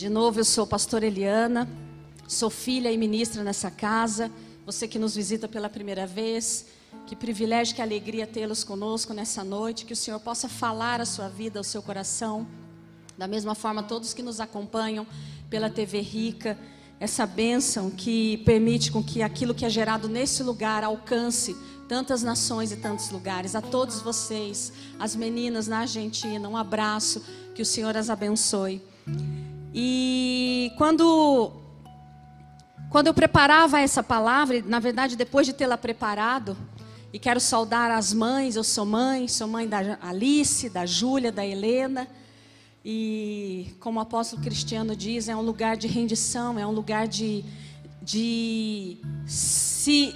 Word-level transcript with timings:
De 0.00 0.08
novo, 0.08 0.40
eu 0.40 0.46
sou 0.46 0.66
pastora 0.66 1.04
Eliana, 1.04 1.68
sou 2.26 2.48
filha 2.48 2.90
e 2.90 2.96
ministra 2.96 3.44
nessa 3.44 3.70
casa. 3.70 4.32
Você 4.64 4.88
que 4.88 4.98
nos 4.98 5.14
visita 5.14 5.46
pela 5.46 5.68
primeira 5.68 6.06
vez, 6.06 6.68
que 7.06 7.14
privilégio, 7.14 7.76
que 7.76 7.82
alegria 7.82 8.26
tê-los 8.26 8.64
conosco 8.64 9.12
nessa 9.12 9.44
noite. 9.44 9.84
Que 9.84 9.92
o 9.92 9.96
Senhor 9.96 10.18
possa 10.18 10.48
falar 10.48 11.02
a 11.02 11.04
sua 11.04 11.28
vida, 11.28 11.60
ao 11.60 11.62
seu 11.62 11.82
coração. 11.82 12.46
Da 13.18 13.28
mesma 13.28 13.54
forma, 13.54 13.82
todos 13.82 14.14
que 14.14 14.22
nos 14.22 14.40
acompanham 14.40 15.06
pela 15.50 15.68
TV 15.68 16.00
Rica, 16.00 16.58
essa 16.98 17.26
bênção 17.26 17.90
que 17.90 18.38
permite 18.38 18.90
com 18.90 19.04
que 19.04 19.20
aquilo 19.20 19.54
que 19.54 19.66
é 19.66 19.68
gerado 19.68 20.08
nesse 20.08 20.42
lugar 20.42 20.82
alcance 20.82 21.54
tantas 21.86 22.22
nações 22.22 22.72
e 22.72 22.76
tantos 22.78 23.10
lugares. 23.10 23.54
A 23.54 23.60
todos 23.60 24.00
vocês, 24.00 24.72
as 24.98 25.14
meninas 25.14 25.68
na 25.68 25.80
Argentina, 25.80 26.48
um 26.48 26.56
abraço, 26.56 27.22
que 27.54 27.60
o 27.60 27.66
Senhor 27.66 27.94
as 27.98 28.08
abençoe. 28.08 28.80
E 29.72 30.72
quando 30.76 31.52
quando 32.90 33.06
eu 33.06 33.14
preparava 33.14 33.80
essa 33.80 34.02
palavra, 34.02 34.60
na 34.66 34.80
verdade, 34.80 35.14
depois 35.16 35.46
de 35.46 35.52
tê-la 35.52 35.78
preparado, 35.78 36.56
e 37.12 37.18
quero 37.18 37.40
saudar 37.40 37.90
as 37.90 38.12
mães, 38.12 38.56
eu 38.56 38.64
sou 38.64 38.84
mãe, 38.84 39.28
sou 39.28 39.46
mãe 39.46 39.68
da 39.68 39.98
Alice, 40.00 40.68
da 40.68 40.86
Júlia, 40.86 41.32
da 41.32 41.44
Helena. 41.44 42.08
E 42.84 43.74
como 43.80 43.98
o 43.98 44.02
apóstolo 44.02 44.42
Cristiano 44.42 44.96
diz, 44.96 45.28
é 45.28 45.36
um 45.36 45.40
lugar 45.40 45.76
de 45.76 45.86
rendição, 45.86 46.58
é 46.58 46.66
um 46.66 46.70
lugar 46.70 47.08
de, 47.08 47.44
de, 48.00 48.98
se, 49.26 50.14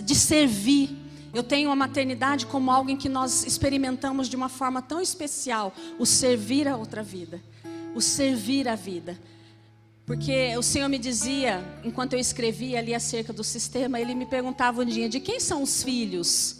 de 0.00 0.14
servir. 0.14 0.96
Eu 1.34 1.42
tenho 1.42 1.70
a 1.70 1.76
maternidade 1.76 2.46
como 2.46 2.70
algo 2.70 2.88
em 2.88 2.96
que 2.96 3.08
nós 3.08 3.44
experimentamos 3.44 4.28
de 4.28 4.36
uma 4.36 4.48
forma 4.48 4.80
tão 4.80 5.00
especial 5.00 5.74
o 5.98 6.06
servir 6.06 6.66
a 6.66 6.76
outra 6.76 7.02
vida, 7.02 7.40
o 7.96 8.00
servir 8.02 8.68
a 8.68 8.74
vida. 8.74 9.18
Porque 10.04 10.54
o 10.56 10.62
Senhor 10.62 10.88
me 10.88 10.98
dizia, 10.98 11.64
enquanto 11.82 12.12
eu 12.12 12.18
escrevia 12.20 12.78
ali 12.78 12.94
acerca 12.94 13.32
do 13.32 13.42
sistema, 13.42 13.98
ele 13.98 14.14
me 14.14 14.26
perguntava 14.26 14.82
um 14.82 14.84
dia: 14.84 15.08
de 15.08 15.18
quem 15.18 15.40
são 15.40 15.62
os 15.62 15.82
filhos? 15.82 16.58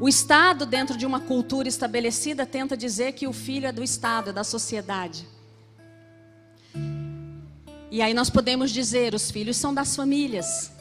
O 0.00 0.08
Estado, 0.08 0.66
dentro 0.66 0.98
de 0.98 1.06
uma 1.06 1.20
cultura 1.20 1.68
estabelecida, 1.68 2.44
tenta 2.44 2.76
dizer 2.76 3.12
que 3.12 3.26
o 3.26 3.32
filho 3.32 3.66
é 3.66 3.72
do 3.72 3.82
Estado, 3.82 4.30
é 4.30 4.32
da 4.32 4.44
sociedade. 4.44 5.26
E 7.90 8.02
aí 8.02 8.12
nós 8.12 8.28
podemos 8.28 8.72
dizer: 8.72 9.14
os 9.14 9.30
filhos 9.30 9.56
são 9.56 9.72
das 9.72 9.96
famílias. 9.96 10.72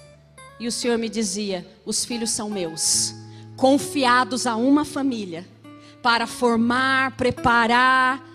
E 0.60 0.68
o 0.68 0.72
Senhor 0.72 0.98
me 0.98 1.08
dizia: 1.08 1.66
os 1.86 2.04
filhos 2.04 2.32
são 2.32 2.50
meus, 2.50 3.14
confiados 3.56 4.46
a 4.46 4.56
uma 4.58 4.84
família, 4.84 5.48
para 6.04 6.28
formar, 6.28 7.16
preparar, 7.16 8.27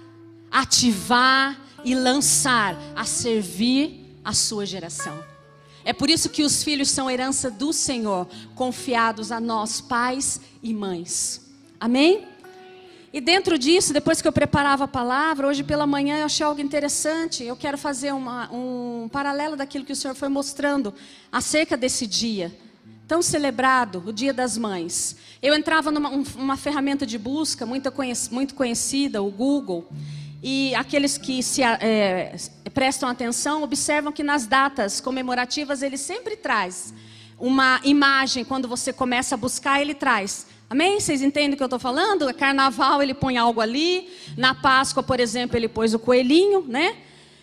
ativar 0.52 1.58
e 1.84 1.94
lançar 1.94 2.76
a 2.94 3.04
servir 3.04 4.18
a 4.24 4.32
sua 4.34 4.66
geração. 4.66 5.18
É 5.84 5.92
por 5.92 6.08
isso 6.08 6.28
que 6.28 6.44
os 6.44 6.62
filhos 6.62 6.90
são 6.90 7.10
herança 7.10 7.50
do 7.50 7.72
Senhor, 7.72 8.28
confiados 8.54 9.32
a 9.32 9.40
nós, 9.40 9.80
pais 9.80 10.40
e 10.62 10.72
mães. 10.72 11.50
Amém? 11.80 12.28
E 13.12 13.20
dentro 13.20 13.58
disso, 13.58 13.92
depois 13.92 14.22
que 14.22 14.28
eu 14.28 14.32
preparava 14.32 14.84
a 14.84 14.88
palavra, 14.88 15.46
hoje 15.46 15.62
pela 15.62 15.86
manhã 15.86 16.18
eu 16.18 16.26
achei 16.26 16.46
algo 16.46 16.60
interessante. 16.60 17.42
Eu 17.42 17.56
quero 17.56 17.76
fazer 17.76 18.12
uma, 18.12 18.50
um 18.52 19.08
paralelo 19.10 19.56
daquilo 19.56 19.84
que 19.84 19.92
o 19.92 19.96
Senhor 19.96 20.14
foi 20.14 20.28
mostrando 20.28 20.94
acerca 21.30 21.76
desse 21.76 22.06
dia 22.06 22.52
tão 23.06 23.20
celebrado, 23.20 24.02
o 24.06 24.12
Dia 24.12 24.32
das 24.32 24.56
Mães. 24.56 25.16
Eu 25.42 25.54
entrava 25.54 25.90
numa 25.90 26.08
uma 26.08 26.56
ferramenta 26.56 27.04
de 27.04 27.18
busca 27.18 27.66
muito, 27.66 27.92
muito 28.30 28.54
conhecida, 28.54 29.22
o 29.22 29.30
Google. 29.30 29.86
E 30.42 30.74
aqueles 30.74 31.16
que 31.16 31.40
se 31.40 31.62
é, 31.62 32.34
prestam 32.74 33.08
atenção 33.08 33.62
observam 33.62 34.10
que 34.10 34.24
nas 34.24 34.44
datas 34.44 35.00
comemorativas 35.00 35.82
ele 35.82 35.96
sempre 35.96 36.34
traz 36.34 36.92
uma 37.38 37.80
imagem. 37.84 38.44
Quando 38.44 38.66
você 38.66 38.92
começa 38.92 39.36
a 39.36 39.38
buscar, 39.38 39.80
ele 39.80 39.94
traz. 39.94 40.48
Amém? 40.68 40.98
Vocês 40.98 41.22
entendem 41.22 41.54
o 41.54 41.56
que 41.56 41.62
eu 41.62 41.66
estou 41.66 41.78
falando? 41.78 42.32
Carnaval 42.34 43.00
ele 43.00 43.14
põe 43.14 43.36
algo 43.36 43.60
ali. 43.60 44.08
Na 44.36 44.52
Páscoa, 44.52 45.00
por 45.00 45.20
exemplo, 45.20 45.56
ele 45.56 45.68
pôs 45.68 45.94
o 45.94 45.98
coelhinho, 45.98 46.64
né? 46.66 46.96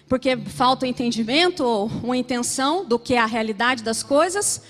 Porque 0.09 0.35
falta 0.35 0.85
o 0.85 0.89
entendimento 0.89 1.63
ou 1.63 1.85
uma 2.03 2.17
intenção 2.17 2.83
do 2.83 2.99
que 2.99 3.13
é 3.13 3.19
a 3.19 3.25
realidade 3.25 3.81
das 3.81 4.03
coisas. 4.03 4.61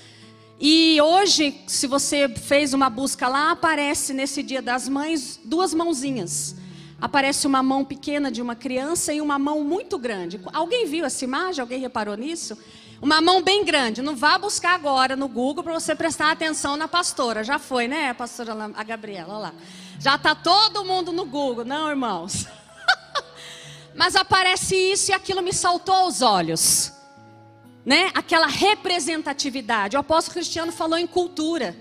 E 0.60 1.00
hoje, 1.00 1.62
se 1.66 1.88
você 1.88 2.28
fez 2.28 2.74
uma 2.74 2.88
busca 2.88 3.26
lá, 3.26 3.50
aparece 3.50 4.12
nesse 4.12 4.40
Dia 4.40 4.62
das 4.62 4.88
Mães 4.88 5.40
duas 5.42 5.74
mãozinhas 5.74 6.54
aparece 7.00 7.46
uma 7.46 7.62
mão 7.62 7.84
pequena 7.84 8.30
de 8.30 8.42
uma 8.42 8.54
criança 8.54 9.12
e 9.12 9.20
uma 9.20 9.38
mão 9.38 9.64
muito 9.64 9.98
grande. 9.98 10.40
Alguém 10.52 10.86
viu 10.86 11.04
essa 11.04 11.24
imagem? 11.24 11.60
Alguém 11.60 11.80
reparou 11.80 12.16
nisso? 12.16 12.58
Uma 13.00 13.20
mão 13.20 13.42
bem 13.42 13.64
grande. 13.64 14.02
Não 14.02 14.14
vá 14.14 14.36
buscar 14.36 14.74
agora 14.74 15.16
no 15.16 15.26
Google 15.26 15.64
para 15.64 15.72
você 15.72 15.94
prestar 15.94 16.30
atenção 16.30 16.76
na 16.76 16.86
pastora. 16.86 17.42
Já 17.42 17.58
foi, 17.58 17.88
né, 17.88 18.10
a 18.10 18.14
pastora 18.14 18.70
a 18.74 18.84
Gabriela? 18.84 19.32
Olha 19.32 19.38
lá. 19.38 19.54
Já 19.98 20.16
está 20.16 20.34
todo 20.34 20.84
mundo 20.84 21.10
no 21.10 21.24
Google, 21.24 21.64
não, 21.64 21.88
irmãos? 21.88 22.46
Mas 23.96 24.14
aparece 24.14 24.76
isso 24.76 25.10
e 25.10 25.14
aquilo 25.14 25.42
me 25.42 25.52
saltou 25.52 25.94
aos 25.94 26.20
olhos. 26.20 26.92
Né? 27.84 28.10
Aquela 28.14 28.46
representatividade. 28.46 29.96
O 29.96 30.00
apóstolo 30.00 30.34
Cristiano 30.34 30.70
falou 30.70 30.98
em 30.98 31.06
cultura. 31.06 31.74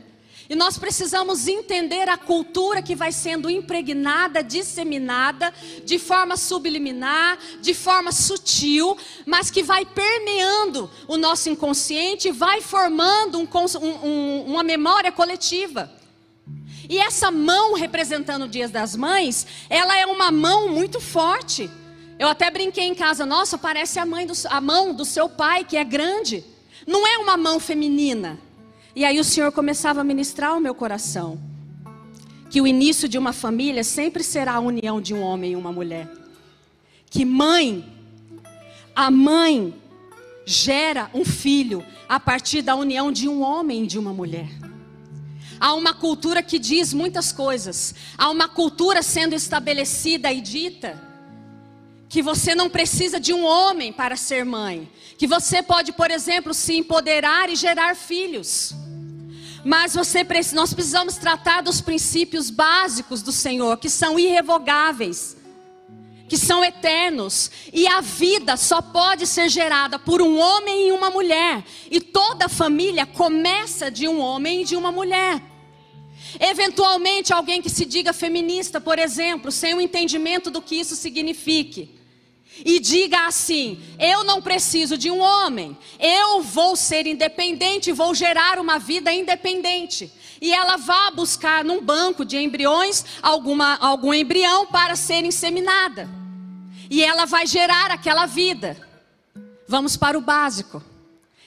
E 0.50 0.56
nós 0.56 0.80
precisamos 0.80 1.48
entender 1.48 2.10
a 2.10 2.18
cultura 2.18 2.82
que 2.82 2.96
vai 2.96 3.12
sendo 3.12 3.52
impregnada, 3.52 4.44
disseminada, 4.44 5.54
de 5.86 6.00
forma 6.00 6.36
subliminar, 6.36 7.38
de 7.62 7.76
forma 7.76 8.12
sutil, 8.12 8.98
mas 9.28 9.52
que 9.52 9.62
vai 9.62 9.86
permeando 9.86 10.90
o 11.08 11.18
nosso 11.18 11.52
inconsciente, 11.52 12.32
vai 12.32 12.62
formando 12.62 13.38
um, 13.38 13.48
um, 13.80 14.46
uma 14.48 14.64
memória 14.64 15.12
coletiva. 15.12 15.92
E 16.90 16.98
essa 16.98 17.30
mão 17.30 17.76
representando 17.76 18.46
o 18.46 18.48
Dia 18.48 18.68
das 18.68 18.96
Mães, 18.96 19.46
ela 19.70 19.96
é 19.96 20.08
uma 20.08 20.32
mão 20.32 20.70
muito 20.70 21.00
forte. 21.00 21.70
Eu 22.18 22.28
até 22.28 22.50
brinquei 22.50 22.86
em 22.86 22.96
casa, 22.96 23.24
nossa, 23.24 23.56
parece 23.56 24.00
a, 24.00 24.04
do, 24.04 24.34
a 24.50 24.60
mão 24.60 24.96
do 24.96 25.06
seu 25.06 25.30
pai, 25.30 25.64
que 25.64 25.78
é 25.78 25.84
grande. 25.84 26.44
Não 26.88 27.06
é 27.06 27.20
uma 27.20 27.38
mão 27.38 27.60
feminina. 27.60 28.49
E 28.96 29.06
aí 29.06 29.20
o 29.20 29.24
Senhor 29.24 29.52
começava 29.52 30.02
a 30.02 30.04
ministrar 30.04 30.58
o 30.58 30.60
meu 30.60 30.74
coração. 30.74 31.40
Que 32.50 32.62
o 32.62 32.68
início 32.68 33.08
de 33.08 33.18
uma 33.18 33.32
família 33.32 33.84
sempre 33.84 34.24
será 34.24 34.54
a 34.54 34.60
união 34.60 35.00
de 35.00 35.14
um 35.14 35.22
homem 35.22 35.52
e 35.52 35.56
uma 35.56 35.72
mulher. 35.72 36.10
Que 37.10 37.24
mãe, 37.24 37.86
a 38.96 39.12
mãe 39.12 39.74
gera 40.46 41.10
um 41.14 41.24
filho 41.24 41.86
a 42.08 42.20
partir 42.20 42.62
da 42.62 42.76
união 42.76 43.12
de 43.12 43.28
um 43.28 43.42
homem 43.42 43.84
e 43.84 43.88
de 43.88 44.00
uma 44.00 44.14
mulher. 44.14 44.50
Há 45.60 45.74
uma 45.74 45.94
cultura 45.94 46.42
que 46.42 46.58
diz 46.58 46.94
muitas 46.94 47.32
coisas. 47.32 47.94
Há 48.18 48.30
uma 48.30 48.48
cultura 48.48 49.04
sendo 49.04 49.36
estabelecida 49.36 50.32
e 50.32 50.42
dita 50.42 51.09
que 52.10 52.24
você 52.24 52.56
não 52.56 52.68
precisa 52.68 53.20
de 53.20 53.32
um 53.32 53.46
homem 53.46 53.94
para 53.94 54.16
ser 54.16 54.44
mãe, 54.44 54.90
que 55.16 55.28
você 55.28 55.62
pode, 55.62 55.92
por 55.92 56.10
exemplo, 56.10 56.56
se 56.56 56.76
empoderar 56.76 57.50
e 57.52 57.56
gerar 57.56 57.96
filhos. 57.96 58.74
Mas 59.64 59.94
você, 59.94 60.26
nós 60.56 60.74
precisamos 60.74 61.18
tratar 61.18 61.62
dos 61.62 61.82
princípios 61.82 62.50
básicos 62.50 63.22
do 63.22 63.32
Senhor, 63.32 63.78
que 63.78 63.90
são 63.90 64.18
irrevogáveis, 64.18 65.38
que 66.28 66.38
são 66.38 66.66
eternos. 66.66 67.52
E 67.72 67.88
a 67.88 68.02
vida 68.02 68.58
só 68.58 68.82
pode 68.82 69.28
ser 69.28 69.48
gerada 69.48 70.00
por 70.00 70.20
um 70.20 70.40
homem 70.40 70.88
e 70.88 70.92
uma 70.92 71.12
mulher. 71.12 71.64
E 71.92 72.02
toda 72.02 72.50
família 72.50 73.06
começa 73.06 73.92
de 73.92 74.08
um 74.08 74.20
homem 74.20 74.62
e 74.62 74.66
de 74.66 74.76
uma 74.76 74.92
mulher. 74.92 75.44
Eventualmente, 76.40 77.34
alguém 77.34 77.62
que 77.62 77.70
se 77.70 77.86
diga 77.86 78.14
feminista, 78.14 78.80
por 78.80 78.98
exemplo, 78.98 79.52
sem 79.52 79.76
o 79.76 79.82
entendimento 79.82 80.50
do 80.50 80.62
que 80.62 80.76
isso 80.76 80.96
signifique 80.96 81.99
e 82.66 82.80
diga 82.80 83.28
assim: 83.28 83.80
eu 83.98 84.24
não 84.24 84.42
preciso 84.42 84.98
de 84.98 85.10
um 85.10 85.20
homem, 85.20 85.78
eu 86.00 86.42
vou 86.42 86.76
ser 86.76 87.08
independente, 87.08 87.92
vou 87.92 88.14
gerar 88.14 88.60
uma 88.60 88.80
vida 88.80 89.12
independente. 89.12 90.12
E 90.42 90.54
ela 90.54 90.78
vá 90.78 91.12
buscar 91.12 91.66
num 91.66 91.82
banco 91.82 92.24
de 92.24 92.38
embriões 92.38 93.04
alguma, 93.22 93.76
algum 93.78 94.14
embrião 94.14 94.66
para 94.68 94.96
ser 94.96 95.26
inseminada. 95.26 96.10
E 96.90 97.04
ela 97.04 97.26
vai 97.26 97.46
gerar 97.46 97.92
aquela 97.92 98.26
vida. 98.26 98.78
Vamos 99.68 99.98
para 99.98 100.18
o 100.18 100.22
básico. 100.22 100.82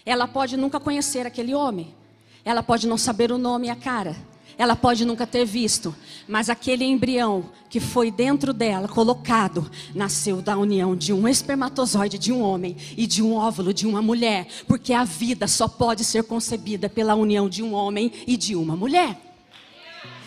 Ela 0.05 0.29
pode 0.29 0.57
nunca 0.57 0.79
conhecer 0.79 1.27
aquele 1.27 1.55
homem. 1.55 1.95
Ela 2.45 2.63
pode 2.63 2.87
não 2.87 2.99
saber 2.99 3.33
o 3.33 3.39
nome 3.39 3.69
e 3.69 3.71
a 3.71 3.77
cara. 3.77 4.17
Ela 4.59 4.77
pode 4.77 5.05
nunca 5.05 5.27
ter 5.27 5.45
visto, 5.45 5.95
mas 6.29 6.49
aquele 6.49 6.85
embrião 6.85 7.51
que 7.69 7.81
foi 7.81 8.11
dentro 8.11 8.53
dela, 8.53 8.87
colocado, 8.87 9.71
nasceu 9.95 10.43
da 10.43 10.57
união 10.57 10.95
de 10.95 11.13
um 11.13 11.27
espermatozoide 11.27 12.19
de 12.19 12.33
um 12.33 12.43
homem 12.43 12.77
e 12.97 13.07
de 13.07 13.23
um 13.23 13.35
óvulo 13.35 13.73
de 13.73 13.87
uma 13.87 14.03
mulher, 14.03 14.47
porque 14.67 14.93
a 14.93 15.05
vida 15.05 15.49
só 15.49 15.67
pode 15.67 16.05
ser 16.05 16.25
concebida 16.25 16.89
pela 16.89 17.15
união 17.15 17.49
de 17.49 17.63
um 17.63 17.73
homem 17.73 18.13
e 18.27 18.37
de 18.37 18.55
uma 18.55 18.77
mulher. 18.77 19.19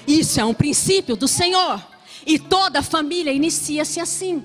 Isso 0.08 0.40
é 0.40 0.46
um 0.46 0.54
princípio 0.54 1.16
do 1.16 1.28
Senhor, 1.28 1.84
e 2.26 2.40
toda 2.40 2.82
família 2.82 3.32
inicia-se 3.32 4.00
assim. 4.00 4.44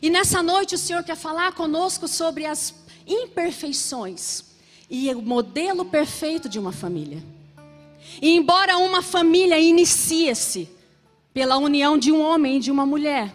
E 0.00 0.10
nessa 0.10 0.42
noite 0.42 0.74
o 0.74 0.78
Senhor 0.78 1.02
quer 1.04 1.16
falar 1.16 1.52
conosco 1.52 2.08
sobre 2.08 2.44
as 2.44 2.74
imperfeições 3.06 4.44
e 4.90 5.12
o 5.14 5.22
modelo 5.22 5.84
perfeito 5.84 6.48
de 6.48 6.58
uma 6.58 6.72
família. 6.72 7.22
E 8.20 8.30
embora 8.30 8.78
uma 8.78 9.02
família 9.02 9.58
inicie-se 9.58 10.68
pela 11.32 11.56
união 11.56 11.96
de 11.96 12.12
um 12.12 12.20
homem 12.20 12.56
e 12.56 12.60
de 12.60 12.70
uma 12.70 12.84
mulher, 12.84 13.34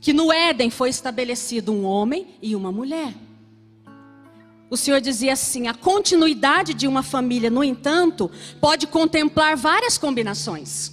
que 0.00 0.12
no 0.12 0.32
Éden 0.32 0.70
foi 0.70 0.88
estabelecido 0.90 1.72
um 1.72 1.84
homem 1.84 2.26
e 2.40 2.54
uma 2.54 2.70
mulher. 2.70 3.12
O 4.68 4.76
Senhor 4.76 5.00
dizia 5.00 5.32
assim: 5.32 5.68
a 5.68 5.74
continuidade 5.74 6.74
de 6.74 6.86
uma 6.86 7.02
família, 7.02 7.50
no 7.50 7.62
entanto, 7.62 8.30
pode 8.60 8.86
contemplar 8.86 9.56
várias 9.56 9.96
combinações. 9.96 10.92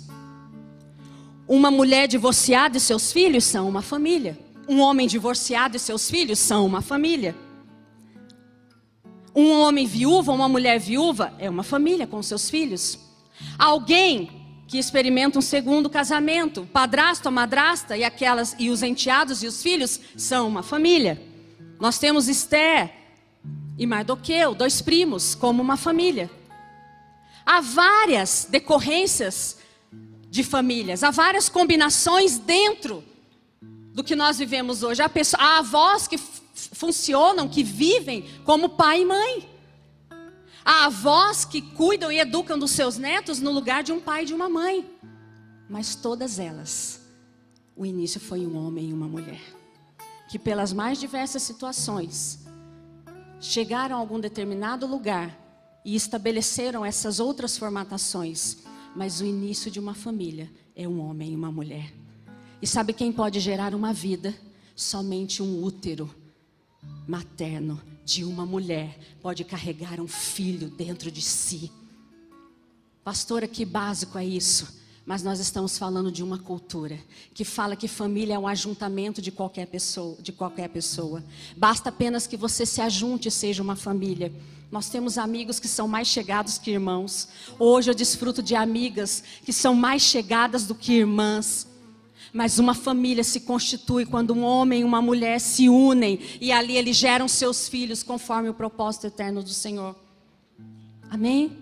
Uma 1.48 1.70
mulher 1.70 2.08
divorciada 2.08 2.78
e 2.78 2.80
seus 2.80 3.12
filhos 3.12 3.44
são 3.44 3.68
uma 3.68 3.82
família. 3.82 4.40
Um 4.68 4.80
homem 4.80 5.08
divorciado 5.08 5.76
e 5.76 5.80
seus 5.80 6.10
filhos 6.10 6.40
são 6.40 6.66
uma 6.66 6.82
família. 6.82 7.36
Um 9.36 9.52
homem 9.62 9.88
viúvo 9.88 10.32
uma 10.32 10.48
mulher 10.48 10.80
viúva 10.80 11.34
é 11.40 11.50
uma 11.50 11.64
família 11.64 12.06
com 12.06 12.22
seus 12.22 12.50
filhos. 12.50 13.00
Alguém 13.58 14.44
que 14.68 14.78
experimenta 14.78 15.40
um 15.40 15.42
segundo 15.42 15.90
casamento, 15.90 16.68
padrasto, 16.72 17.28
a 17.28 17.32
madrasta 17.32 17.98
e 17.98 18.04
aquelas 18.04 18.56
e 18.60 18.70
os 18.70 18.84
enteados 18.84 19.44
e 19.44 19.48
os 19.48 19.62
filhos 19.62 20.00
são 20.16 20.48
uma 20.48 20.64
família. 20.64 21.22
Nós 21.80 21.98
temos 21.98 22.28
Esther 22.28 22.92
e 23.78 23.86
Mardoqueu, 23.86 24.54
dois 24.54 24.82
primos, 24.82 25.36
como 25.36 25.62
uma 25.62 25.78
família. 25.78 26.30
Há 27.46 27.60
várias 27.60 28.48
decorrências 28.50 29.58
de 30.30 30.44
famílias, 30.44 31.04
há 31.04 31.12
várias 31.12 31.50
combinações 31.50 32.38
dentro 32.38 33.04
do 33.94 34.04
que 34.04 34.16
nós 34.16 34.38
vivemos 34.38 34.82
hoje. 34.82 35.02
Há, 35.02 35.10
pessoas, 35.10 35.42
há 35.42 35.58
avós 35.60 36.08
que 36.08 36.18
funcionam, 36.54 37.50
que 37.50 37.64
vivem 37.64 38.26
como 38.46 38.70
pai 38.70 39.02
e 39.02 39.06
mãe. 39.06 39.50
Há 40.64 40.86
avós 40.86 41.44
que 41.44 41.62
cuidam 41.62 42.12
e 42.12 42.20
educam 42.20 42.58
dos 42.58 42.72
seus 42.72 42.98
netos 42.98 43.40
no 43.40 43.52
lugar 43.52 43.84
de 43.84 43.92
um 43.92 44.00
pai 44.00 44.24
e 44.24 44.26
de 44.26 44.34
uma 44.34 44.48
mãe. 44.48 44.90
Mas 45.70 45.96
todas 45.96 46.40
elas, 46.40 47.02
o 47.76 47.86
início 47.86 48.20
foi 48.20 48.46
um 48.46 48.56
homem 48.58 48.90
e 48.90 48.94
uma 48.94 49.08
mulher. 49.08 49.42
Que 50.30 50.40
pelas 50.40 50.72
mais 50.72 51.00
diversas 51.00 51.42
situações, 51.44 52.46
chegaram 53.40 53.96
a 53.96 54.00
algum 54.00 54.20
determinado 54.20 54.88
lugar 54.88 55.38
e 55.84 55.96
estabeleceram 55.96 56.86
essas 56.86 57.20
outras 57.20 57.58
formatações. 57.58 58.60
Mas 58.96 59.20
o 59.20 59.26
início 59.26 59.70
de 59.70 59.80
uma 59.80 59.94
família 59.94 60.50
é 60.76 60.88
um 60.88 61.02
homem 61.02 61.32
e 61.34 61.36
uma 61.36 61.52
mulher. 61.52 61.92
E 62.62 62.68
sabe 62.68 62.94
quem 62.94 63.12
pode 63.12 63.40
gerar 63.40 63.76
uma 63.76 63.92
vida? 63.92 64.34
Somente 64.76 65.44
um 65.44 65.62
útero 65.62 66.23
materno 67.08 67.82
de 68.06 68.24
uma 68.24 68.46
mulher 68.46 68.98
pode 69.22 69.44
carregar 69.44 70.00
um 70.00 70.08
filho 70.08 70.70
dentro 70.70 71.12
de 71.12 71.22
si. 71.22 71.72
Pastora, 73.04 73.48
que 73.48 73.66
básico 73.66 74.18
é 74.18 74.26
isso? 74.26 74.82
Mas 75.06 75.22
nós 75.22 75.40
estamos 75.40 75.78
falando 75.78 76.10
de 76.10 76.24
uma 76.24 76.38
cultura 76.38 76.98
que 77.34 77.44
fala 77.44 77.76
que 77.76 77.90
família 77.90 78.36
é 78.36 78.40
um 78.40 78.48
ajuntamento 78.48 79.22
de 79.22 79.32
qualquer 79.32 79.68
pessoa, 79.68 80.16
de 80.22 80.32
qualquer 80.32 80.70
pessoa. 80.70 81.22
Basta 81.58 81.90
apenas 81.90 82.26
que 82.26 82.38
você 82.38 82.66
se 82.66 82.80
ajunte 82.80 83.28
e 83.28 83.32
seja 83.32 83.62
uma 83.62 83.76
família. 83.76 84.32
Nós 84.72 84.90
temos 84.90 85.18
amigos 85.18 85.60
que 85.60 85.68
são 85.68 85.88
mais 85.88 86.08
chegados 86.08 86.58
que 86.58 86.72
irmãos. 86.72 87.28
Hoje 87.60 87.92
eu 87.92 87.96
desfruto 87.96 88.42
de 88.42 88.56
amigas 88.56 89.24
que 89.46 89.52
são 89.52 89.76
mais 89.76 90.02
chegadas 90.02 90.66
do 90.66 90.74
que 90.74 90.94
irmãs. 90.94 91.68
Mas 92.34 92.58
uma 92.58 92.74
família 92.74 93.24
se 93.24 93.42
constitui 93.42 94.08
quando 94.08 94.34
um 94.34 94.44
homem 94.44 94.82
e 94.82 94.84
uma 94.84 95.02
mulher 95.02 95.40
se 95.40 95.70
unem 95.70 96.20
e 96.42 96.52
ali 96.52 96.76
eles 96.76 96.98
geram 96.98 97.28
seus 97.28 97.70
filhos 97.70 98.02
conforme 98.02 98.50
o 98.50 98.54
propósito 98.56 99.06
eterno 99.06 99.44
do 99.44 99.50
Senhor. 99.50 99.96
Amém? 101.12 101.60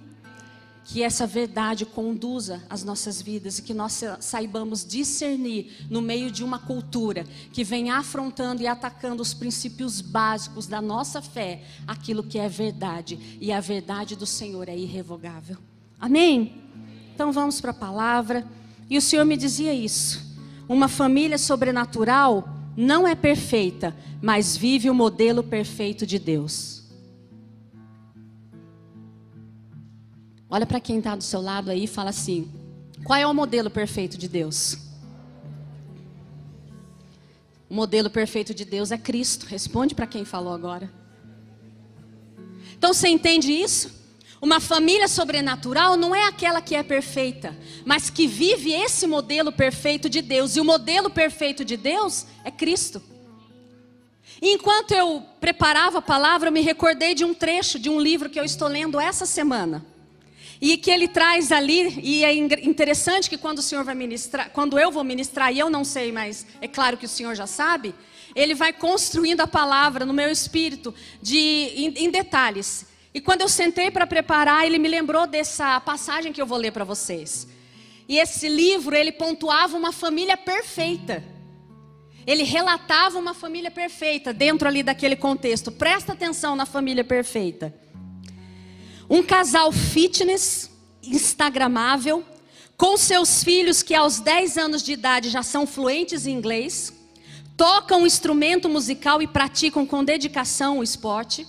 Que 0.85 1.03
essa 1.03 1.27
verdade 1.27 1.85
conduza 1.85 2.63
as 2.69 2.85
nossas 2.85 3.21
vidas 3.21 3.59
e 3.59 3.63
que 3.63 3.73
nós 3.73 4.01
saibamos 4.21 4.85
discernir 4.85 5.87
no 5.89 6.01
meio 6.01 6.31
de 6.31 6.41
uma 6.41 6.57
cultura 6.57 7.25
que 7.51 7.65
vem 7.65 7.89
afrontando 7.89 8.61
e 8.61 8.67
atacando 8.67 9.21
os 9.21 9.33
princípios 9.33 9.99
básicos 9.99 10.67
da 10.67 10.81
nossa 10.81 11.21
fé, 11.21 11.63
aquilo 11.85 12.23
que 12.23 12.39
é 12.39 12.47
verdade, 12.47 13.37
e 13.41 13.51
a 13.51 13.59
verdade 13.59 14.15
do 14.15 14.25
Senhor 14.25 14.69
é 14.69 14.77
irrevogável. 14.77 15.57
Amém? 15.99 16.63
Então 17.13 17.31
vamos 17.31 17.59
para 17.59 17.71
a 17.71 17.73
palavra. 17.73 18.47
E 18.89 18.97
o 18.97 19.01
Senhor 19.01 19.25
me 19.25 19.37
dizia 19.37 19.73
isso. 19.73 20.30
Uma 20.71 20.87
família 20.87 21.37
sobrenatural 21.37 22.47
não 22.77 23.05
é 23.05 23.13
perfeita, 23.13 23.93
mas 24.21 24.55
vive 24.55 24.89
o 24.89 24.93
modelo 24.93 25.43
perfeito 25.43 26.05
de 26.05 26.17
Deus. 26.17 26.89
Olha 30.49 30.65
para 30.65 30.79
quem 30.79 30.99
está 30.99 31.13
do 31.13 31.25
seu 31.25 31.41
lado 31.41 31.69
aí 31.69 31.83
e 31.83 31.87
fala 31.87 32.11
assim: 32.11 32.49
qual 33.03 33.19
é 33.19 33.27
o 33.27 33.33
modelo 33.33 33.69
perfeito 33.69 34.17
de 34.17 34.29
Deus? 34.29 34.77
O 37.69 37.73
modelo 37.73 38.09
perfeito 38.09 38.53
de 38.53 38.63
Deus 38.63 38.93
é 38.93 38.97
Cristo. 38.97 39.47
Responde 39.47 39.93
para 39.93 40.07
quem 40.07 40.23
falou 40.23 40.53
agora. 40.53 40.89
Então 42.77 42.93
você 42.93 43.09
entende 43.09 43.51
isso? 43.51 44.00
Uma 44.41 44.59
família 44.59 45.07
sobrenatural 45.07 45.95
não 45.95 46.15
é 46.15 46.25
aquela 46.25 46.61
que 46.61 46.75
é 46.75 46.81
perfeita, 46.81 47.55
mas 47.85 48.09
que 48.09 48.25
vive 48.25 48.73
esse 48.73 49.05
modelo 49.05 49.51
perfeito 49.51 50.09
de 50.09 50.19
Deus. 50.19 50.55
E 50.55 50.59
o 50.59 50.65
modelo 50.65 51.11
perfeito 51.11 51.63
de 51.63 51.77
Deus 51.77 52.25
é 52.43 52.49
Cristo. 52.49 53.03
E 54.41 54.53
enquanto 54.53 54.93
eu 54.93 55.23
preparava 55.39 55.99
a 55.99 56.01
palavra, 56.01 56.49
eu 56.49 56.51
me 56.51 56.61
recordei 56.61 57.13
de 57.13 57.23
um 57.23 57.35
trecho 57.35 57.77
de 57.77 57.87
um 57.87 57.99
livro 57.99 58.31
que 58.31 58.39
eu 58.39 58.43
estou 58.43 58.67
lendo 58.67 58.99
essa 58.99 59.27
semana. 59.27 59.85
E 60.59 60.75
que 60.75 60.89
ele 60.89 61.07
traz 61.07 61.51
ali, 61.51 61.99
e 62.01 62.25
é 62.25 62.33
interessante 62.33 63.29
que 63.29 63.37
quando 63.37 63.59
o 63.59 63.63
Senhor 63.63 63.83
vai 63.83 63.93
ministrar, 63.93 64.49
quando 64.49 64.79
eu 64.79 64.91
vou 64.91 65.03
ministrar, 65.03 65.53
e 65.53 65.59
eu 65.59 65.69
não 65.69 65.83
sei, 65.83 66.11
mas 66.11 66.47
é 66.59 66.67
claro 66.67 66.97
que 66.97 67.05
o 67.05 67.09
Senhor 67.09 67.35
já 67.35 67.45
sabe, 67.45 67.93
ele 68.35 68.55
vai 68.55 68.73
construindo 68.73 69.41
a 69.41 69.47
palavra 69.47 70.03
no 70.03 70.13
meu 70.13 70.29
espírito 70.31 70.93
de, 71.21 71.37
em, 71.37 72.05
em 72.05 72.09
detalhes. 72.09 72.90
E 73.13 73.19
quando 73.19 73.41
eu 73.41 73.49
sentei 73.49 73.91
para 73.91 74.07
preparar, 74.07 74.65
ele 74.65 74.79
me 74.79 74.87
lembrou 74.87 75.27
dessa 75.27 75.79
passagem 75.81 76.31
que 76.31 76.41
eu 76.41 76.45
vou 76.45 76.57
ler 76.57 76.71
para 76.71 76.85
vocês. 76.85 77.47
E 78.07 78.17
esse 78.17 78.47
livro, 78.47 78.95
ele 78.95 79.11
pontuava 79.11 79.77
uma 79.77 79.91
família 79.91 80.37
perfeita. 80.37 81.23
Ele 82.25 82.43
relatava 82.43 83.19
uma 83.19 83.33
família 83.33 83.69
perfeita 83.69 84.33
dentro 84.33 84.67
ali 84.67 84.81
daquele 84.81 85.15
contexto. 85.15 85.71
Presta 85.71 86.13
atenção 86.13 86.55
na 86.55 86.65
família 86.65 87.03
perfeita. 87.03 87.73
Um 89.09 89.21
casal 89.21 89.71
fitness, 89.73 90.69
instagramável, 91.03 92.23
com 92.77 92.95
seus 92.95 93.43
filhos 93.43 93.83
que 93.83 93.93
aos 93.93 94.19
10 94.19 94.57
anos 94.57 94.83
de 94.83 94.93
idade 94.93 95.29
já 95.29 95.43
são 95.43 95.67
fluentes 95.67 96.25
em 96.25 96.31
inglês, 96.31 96.93
tocam 97.57 98.03
um 98.03 98.07
instrumento 98.07 98.69
musical 98.69 99.21
e 99.21 99.27
praticam 99.27 99.85
com 99.85 100.03
dedicação 100.03 100.79
o 100.79 100.83
esporte 100.83 101.45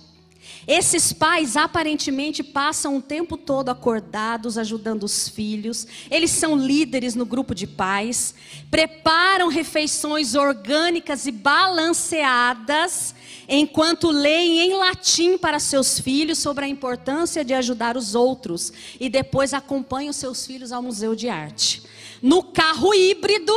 esses 0.67 1.11
pais 1.11 1.57
aparentemente 1.57 2.41
passam 2.41 2.95
o 2.97 3.01
tempo 3.01 3.37
todo 3.37 3.69
acordados, 3.69 4.57
ajudando 4.57 5.03
os 5.03 5.27
filhos. 5.27 5.85
Eles 6.09 6.31
são 6.31 6.55
líderes 6.55 7.15
no 7.15 7.25
grupo 7.25 7.53
de 7.53 7.67
pais, 7.67 8.33
preparam 8.71 9.49
refeições 9.49 10.35
orgânicas 10.35 11.25
e 11.25 11.31
balanceadas, 11.31 13.13
enquanto 13.47 14.09
leem 14.09 14.59
em 14.61 14.73
latim 14.73 15.37
para 15.37 15.59
seus 15.59 15.99
filhos 15.99 16.39
sobre 16.39 16.65
a 16.65 16.69
importância 16.69 17.43
de 17.43 17.53
ajudar 17.53 17.97
os 17.97 18.15
outros 18.15 18.71
e 18.99 19.09
depois 19.09 19.53
acompanham 19.53 20.13
seus 20.13 20.45
filhos 20.45 20.71
ao 20.71 20.81
museu 20.81 21.13
de 21.13 21.27
arte. 21.27 21.83
No 22.21 22.41
carro 22.41 22.93
híbrido, 22.93 23.53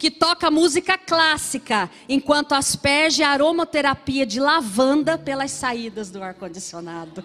que 0.00 0.10
toca 0.10 0.50
música 0.50 0.96
clássica, 0.96 1.90
enquanto 2.08 2.54
asperge 2.54 3.22
aromaterapia 3.22 4.24
de 4.24 4.40
lavanda 4.40 5.18
pelas 5.18 5.50
saídas 5.50 6.10
do 6.10 6.22
ar-condicionado. 6.22 7.22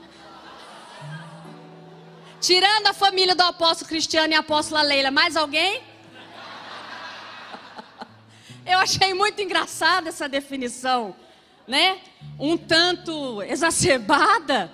Tirando 2.41 2.87
a 2.87 2.93
família 2.93 3.33
do 3.33 3.43
apóstolo 3.43 3.87
Cristiano 3.87 4.33
e 4.33 4.35
a 4.35 4.39
apóstola 4.39 4.81
Leila, 4.81 5.09
mais 5.09 5.37
alguém? 5.37 5.81
Eu 8.65 8.79
achei 8.79 9.13
muito 9.13 9.41
engraçada 9.41 10.09
essa 10.09 10.27
definição, 10.27 11.15
né? 11.65 11.99
Um 12.37 12.57
tanto 12.57 13.41
exacerbada. 13.43 14.69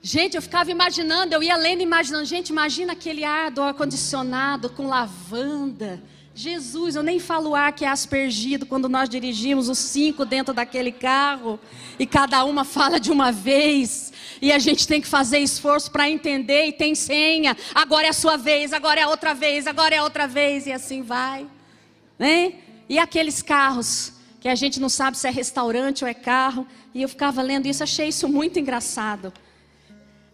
Gente, 0.00 0.34
eu 0.34 0.40
ficava 0.40 0.70
imaginando, 0.70 1.34
eu 1.34 1.42
ia 1.42 1.56
lendo 1.56 1.82
imaginando, 1.82 2.24
gente, 2.24 2.48
imagina 2.48 2.94
aquele 2.94 3.22
ar 3.22 3.50
do 3.50 3.62
ar-condicionado 3.62 4.70
com 4.70 4.86
lavanda 4.86 6.02
Jesus, 6.40 6.94
eu 6.94 7.02
nem 7.02 7.18
falo 7.18 7.52
ar 7.52 7.72
que 7.72 7.84
é 7.84 7.88
aspergido 7.88 8.64
quando 8.64 8.88
nós 8.88 9.08
dirigimos 9.08 9.68
os 9.68 9.76
cinco 9.76 10.24
dentro 10.24 10.54
daquele 10.54 10.92
carro 10.92 11.58
e 11.98 12.06
cada 12.06 12.44
uma 12.44 12.64
fala 12.64 13.00
de 13.00 13.10
uma 13.10 13.32
vez 13.32 14.12
e 14.40 14.52
a 14.52 14.58
gente 14.60 14.86
tem 14.86 15.00
que 15.00 15.08
fazer 15.08 15.40
esforço 15.40 15.90
para 15.90 16.08
entender 16.08 16.66
e 16.66 16.72
tem 16.72 16.94
senha. 16.94 17.56
Agora 17.74 18.06
é 18.06 18.10
a 18.10 18.12
sua 18.12 18.36
vez, 18.36 18.72
agora 18.72 19.00
é 19.00 19.02
a 19.02 19.08
outra 19.08 19.34
vez, 19.34 19.66
agora 19.66 19.96
é 19.96 19.98
a 19.98 20.04
outra 20.04 20.28
vez 20.28 20.68
e 20.68 20.70
assim 20.70 21.02
vai, 21.02 21.44
né? 22.16 22.52
E 22.88 23.00
aqueles 23.00 23.42
carros 23.42 24.12
que 24.38 24.48
a 24.48 24.54
gente 24.54 24.78
não 24.78 24.88
sabe 24.88 25.18
se 25.18 25.26
é 25.26 25.30
restaurante 25.32 26.04
ou 26.04 26.08
é 26.08 26.14
carro, 26.14 26.64
e 26.94 27.02
eu 27.02 27.08
ficava 27.08 27.42
lendo 27.42 27.66
isso, 27.66 27.82
achei 27.82 28.06
isso 28.06 28.28
muito 28.28 28.60
engraçado. 28.60 29.32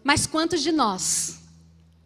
Mas 0.03 0.27
quantos 0.27 0.61
de 0.61 0.71
nós, 0.71 1.39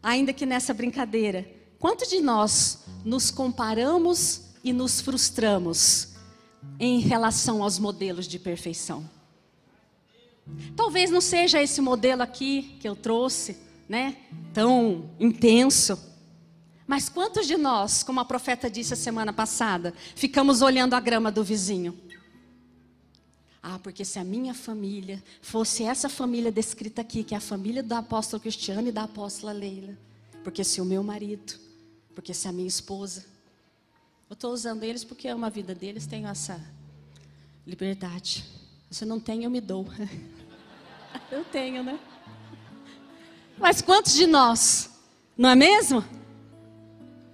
ainda 0.01 0.31
que 0.31 0.45
nessa 0.45 0.73
brincadeira, 0.73 1.45
quantos 1.77 2.07
de 2.07 2.21
nós 2.21 2.87
nos 3.03 3.31
comparamos 3.31 4.41
e 4.63 4.73
nos 4.73 5.01
frustramos 5.01 6.09
em 6.79 6.99
relação 6.99 7.63
aos 7.63 7.79
modelos 7.79 8.27
de 8.27 8.37
perfeição? 8.39 9.09
Talvez 10.75 11.09
não 11.09 11.21
seja 11.21 11.61
esse 11.61 11.81
modelo 11.81 12.21
aqui 12.21 12.77
que 12.79 12.87
eu 12.87 12.95
trouxe, 12.95 13.57
né? 13.87 14.15
Tão 14.53 15.09
intenso. 15.19 15.97
Mas 16.87 17.07
quantos 17.07 17.45
de 17.45 17.55
nós, 17.55 18.01
como 18.01 18.19
a 18.19 18.25
profeta 18.25 18.69
disse 18.69 18.93
a 18.93 18.97
semana 18.97 19.31
passada, 19.31 19.93
ficamos 20.15 20.61
olhando 20.61 20.95
a 20.95 20.99
grama 20.99 21.31
do 21.31 21.43
vizinho? 21.43 21.95
Ah, 23.61 23.77
porque 23.77 24.05
se 24.05 24.17
a 24.17 24.23
minha 24.23 24.53
família 24.53 25.21
fosse 25.41 25.83
essa 25.83 26.09
família 26.09 26.51
descrita 26.51 27.01
aqui, 27.01 27.23
que 27.23 27.35
é 27.35 27.37
a 27.37 27.41
família 27.41 27.83
do 27.83 27.93
apóstolo 27.93 28.41
Cristiano 28.41 28.87
e 28.87 28.91
da 28.91 29.03
apóstola 29.03 29.51
Leila, 29.51 29.97
porque 30.43 30.63
se 30.63 30.79
o 30.81 30.85
meu 30.85 31.03
marido, 31.03 31.53
porque 32.19 32.33
se 32.33 32.49
a 32.49 32.51
minha 32.51 32.67
esposa, 32.67 33.25
eu 34.29 34.33
estou 34.33 34.51
usando 34.51 34.83
eles 34.83 35.05
porque 35.05 35.25
amo 35.29 35.45
a 35.45 35.49
vida 35.49 35.73
deles, 35.73 36.05
tenho 36.05 36.27
essa 36.27 36.61
liberdade. 37.65 38.43
Se 38.91 39.05
não 39.05 39.21
tem, 39.21 39.45
eu 39.45 39.49
me 39.49 39.61
dou. 39.61 39.87
eu 41.31 41.45
tenho, 41.45 41.81
né? 41.81 41.97
Mas 43.57 43.81
quantos 43.81 44.15
de 44.15 44.27
nós, 44.27 44.89
não 45.37 45.47
é 45.47 45.55
mesmo? 45.55 46.03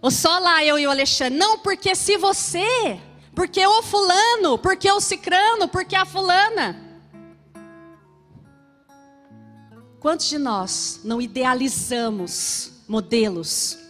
Ou 0.03 0.11
só 0.11 0.37
lá 0.37 0.63
eu 0.63 0.77
e 0.77 0.85
o 0.85 0.91
Alexandre. 0.91 1.35
Não, 1.35 1.57
porque 1.57 1.95
se 1.95 2.15
você, 2.15 3.01
porque 3.33 3.65
o 3.65 3.81
fulano, 3.81 4.59
porque 4.59 4.91
o 4.91 5.01
cicrano, 5.01 5.67
porque 5.67 5.95
a 5.95 6.05
fulana. 6.05 6.79
Quantos 9.99 10.27
de 10.27 10.37
nós 10.37 11.01
não 11.03 11.19
idealizamos 11.19 12.83
modelos 12.87 13.83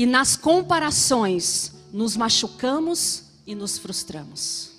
e 0.00 0.06
nas 0.06 0.34
comparações 0.34 1.74
nos 1.92 2.16
machucamos 2.16 3.24
e 3.46 3.54
nos 3.54 3.76
frustramos? 3.76 4.70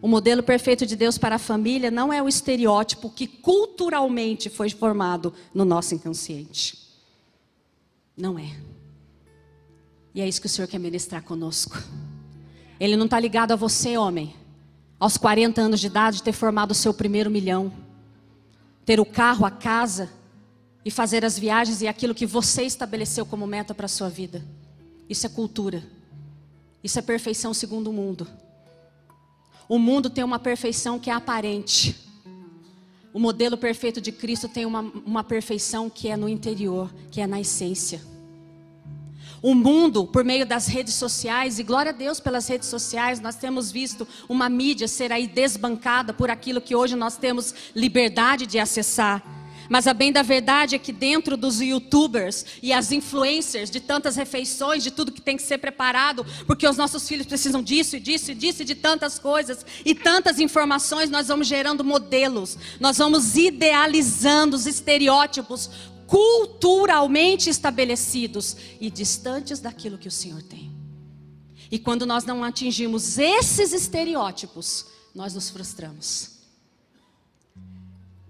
O 0.00 0.08
modelo 0.08 0.42
perfeito 0.42 0.86
de 0.86 0.96
Deus 0.96 1.18
para 1.18 1.34
a 1.34 1.38
família 1.38 1.90
não 1.90 2.10
é 2.10 2.22
o 2.22 2.28
estereótipo 2.28 3.10
que 3.10 3.26
culturalmente 3.26 4.48
foi 4.48 4.70
formado 4.70 5.34
no 5.52 5.66
nosso 5.66 5.94
inconsciente. 5.94 6.78
Não 8.16 8.38
é. 8.38 8.56
E 10.14 10.22
é 10.22 10.26
isso 10.26 10.40
que 10.40 10.46
o 10.46 10.50
Senhor 10.50 10.68
quer 10.68 10.78
ministrar 10.78 11.22
conosco. 11.22 11.76
Ele 12.80 12.96
não 12.96 13.04
está 13.04 13.20
ligado 13.20 13.52
a 13.52 13.56
você, 13.56 13.98
homem, 13.98 14.34
aos 14.98 15.18
40 15.18 15.60
anos 15.60 15.80
de 15.80 15.86
idade, 15.88 16.22
ter 16.22 16.32
formado 16.32 16.70
o 16.70 16.74
seu 16.74 16.94
primeiro 16.94 17.30
milhão, 17.30 17.70
ter 18.86 18.98
o 18.98 19.04
carro, 19.04 19.44
a 19.44 19.50
casa 19.50 20.21
e 20.84 20.90
fazer 20.90 21.24
as 21.24 21.38
viagens 21.38 21.80
e 21.82 21.88
aquilo 21.88 22.14
que 22.14 22.26
você 22.26 22.62
estabeleceu 22.62 23.24
como 23.24 23.46
meta 23.46 23.74
para 23.74 23.86
a 23.86 23.88
sua 23.88 24.08
vida. 24.08 24.44
Isso 25.08 25.26
é 25.26 25.28
cultura. 25.28 25.82
Isso 26.82 26.98
é 26.98 27.02
perfeição 27.02 27.54
segundo 27.54 27.90
o 27.90 27.92
mundo. 27.92 28.26
O 29.68 29.78
mundo 29.78 30.10
tem 30.10 30.24
uma 30.24 30.38
perfeição 30.38 30.98
que 30.98 31.08
é 31.08 31.12
aparente. 31.12 31.96
O 33.12 33.18
modelo 33.18 33.56
perfeito 33.56 34.00
de 34.00 34.10
Cristo 34.10 34.48
tem 34.48 34.66
uma, 34.66 34.80
uma 34.80 35.22
perfeição 35.22 35.88
que 35.88 36.08
é 36.08 36.16
no 36.16 36.28
interior, 36.28 36.92
que 37.10 37.20
é 37.20 37.26
na 37.26 37.40
essência. 37.40 38.00
O 39.42 39.54
mundo, 39.54 40.06
por 40.06 40.24
meio 40.24 40.46
das 40.46 40.66
redes 40.66 40.94
sociais, 40.94 41.58
e 41.58 41.62
glória 41.62 41.90
a 41.90 41.94
Deus 41.94 42.20
pelas 42.20 42.46
redes 42.46 42.68
sociais, 42.68 43.20
nós 43.20 43.34
temos 43.34 43.72
visto 43.72 44.06
uma 44.28 44.48
mídia 44.48 44.86
ser 44.86 45.12
aí 45.12 45.26
desbancada 45.26 46.14
por 46.14 46.30
aquilo 46.30 46.60
que 46.60 46.76
hoje 46.76 46.94
nós 46.94 47.16
temos 47.16 47.52
liberdade 47.74 48.46
de 48.46 48.58
acessar. 48.58 49.41
Mas 49.68 49.86
a 49.86 49.94
bem 49.94 50.12
da 50.12 50.22
verdade 50.22 50.74
é 50.74 50.78
que 50.78 50.92
dentro 50.92 51.36
dos 51.36 51.60
youtubers 51.60 52.44
e 52.62 52.72
as 52.72 52.92
influencers 52.92 53.70
de 53.70 53.80
tantas 53.80 54.16
refeições, 54.16 54.82
de 54.82 54.90
tudo 54.90 55.12
que 55.12 55.20
tem 55.20 55.36
que 55.36 55.42
ser 55.42 55.58
preparado, 55.58 56.26
porque 56.46 56.66
os 56.66 56.76
nossos 56.76 57.06
filhos 57.08 57.26
precisam 57.26 57.62
disso 57.62 57.96
e 57.96 58.00
disso 58.00 58.30
e 58.30 58.34
disso 58.34 58.62
e 58.62 58.64
de 58.64 58.74
tantas 58.74 59.18
coisas 59.18 59.64
e 59.84 59.94
tantas 59.94 60.38
informações, 60.38 61.10
nós 61.10 61.28
vamos 61.28 61.46
gerando 61.46 61.84
modelos, 61.84 62.56
nós 62.80 62.98
vamos 62.98 63.36
idealizando 63.36 64.56
os 64.56 64.66
estereótipos 64.66 65.70
culturalmente 66.06 67.48
estabelecidos 67.48 68.56
e 68.78 68.90
distantes 68.90 69.60
daquilo 69.60 69.96
que 69.96 70.08
o 70.08 70.12
Senhor 70.12 70.42
tem. 70.42 70.70
E 71.70 71.78
quando 71.78 72.04
nós 72.04 72.24
não 72.24 72.44
atingimos 72.44 73.16
esses 73.16 73.72
estereótipos, 73.72 74.84
nós 75.14 75.32
nos 75.32 75.48
frustramos. 75.48 76.41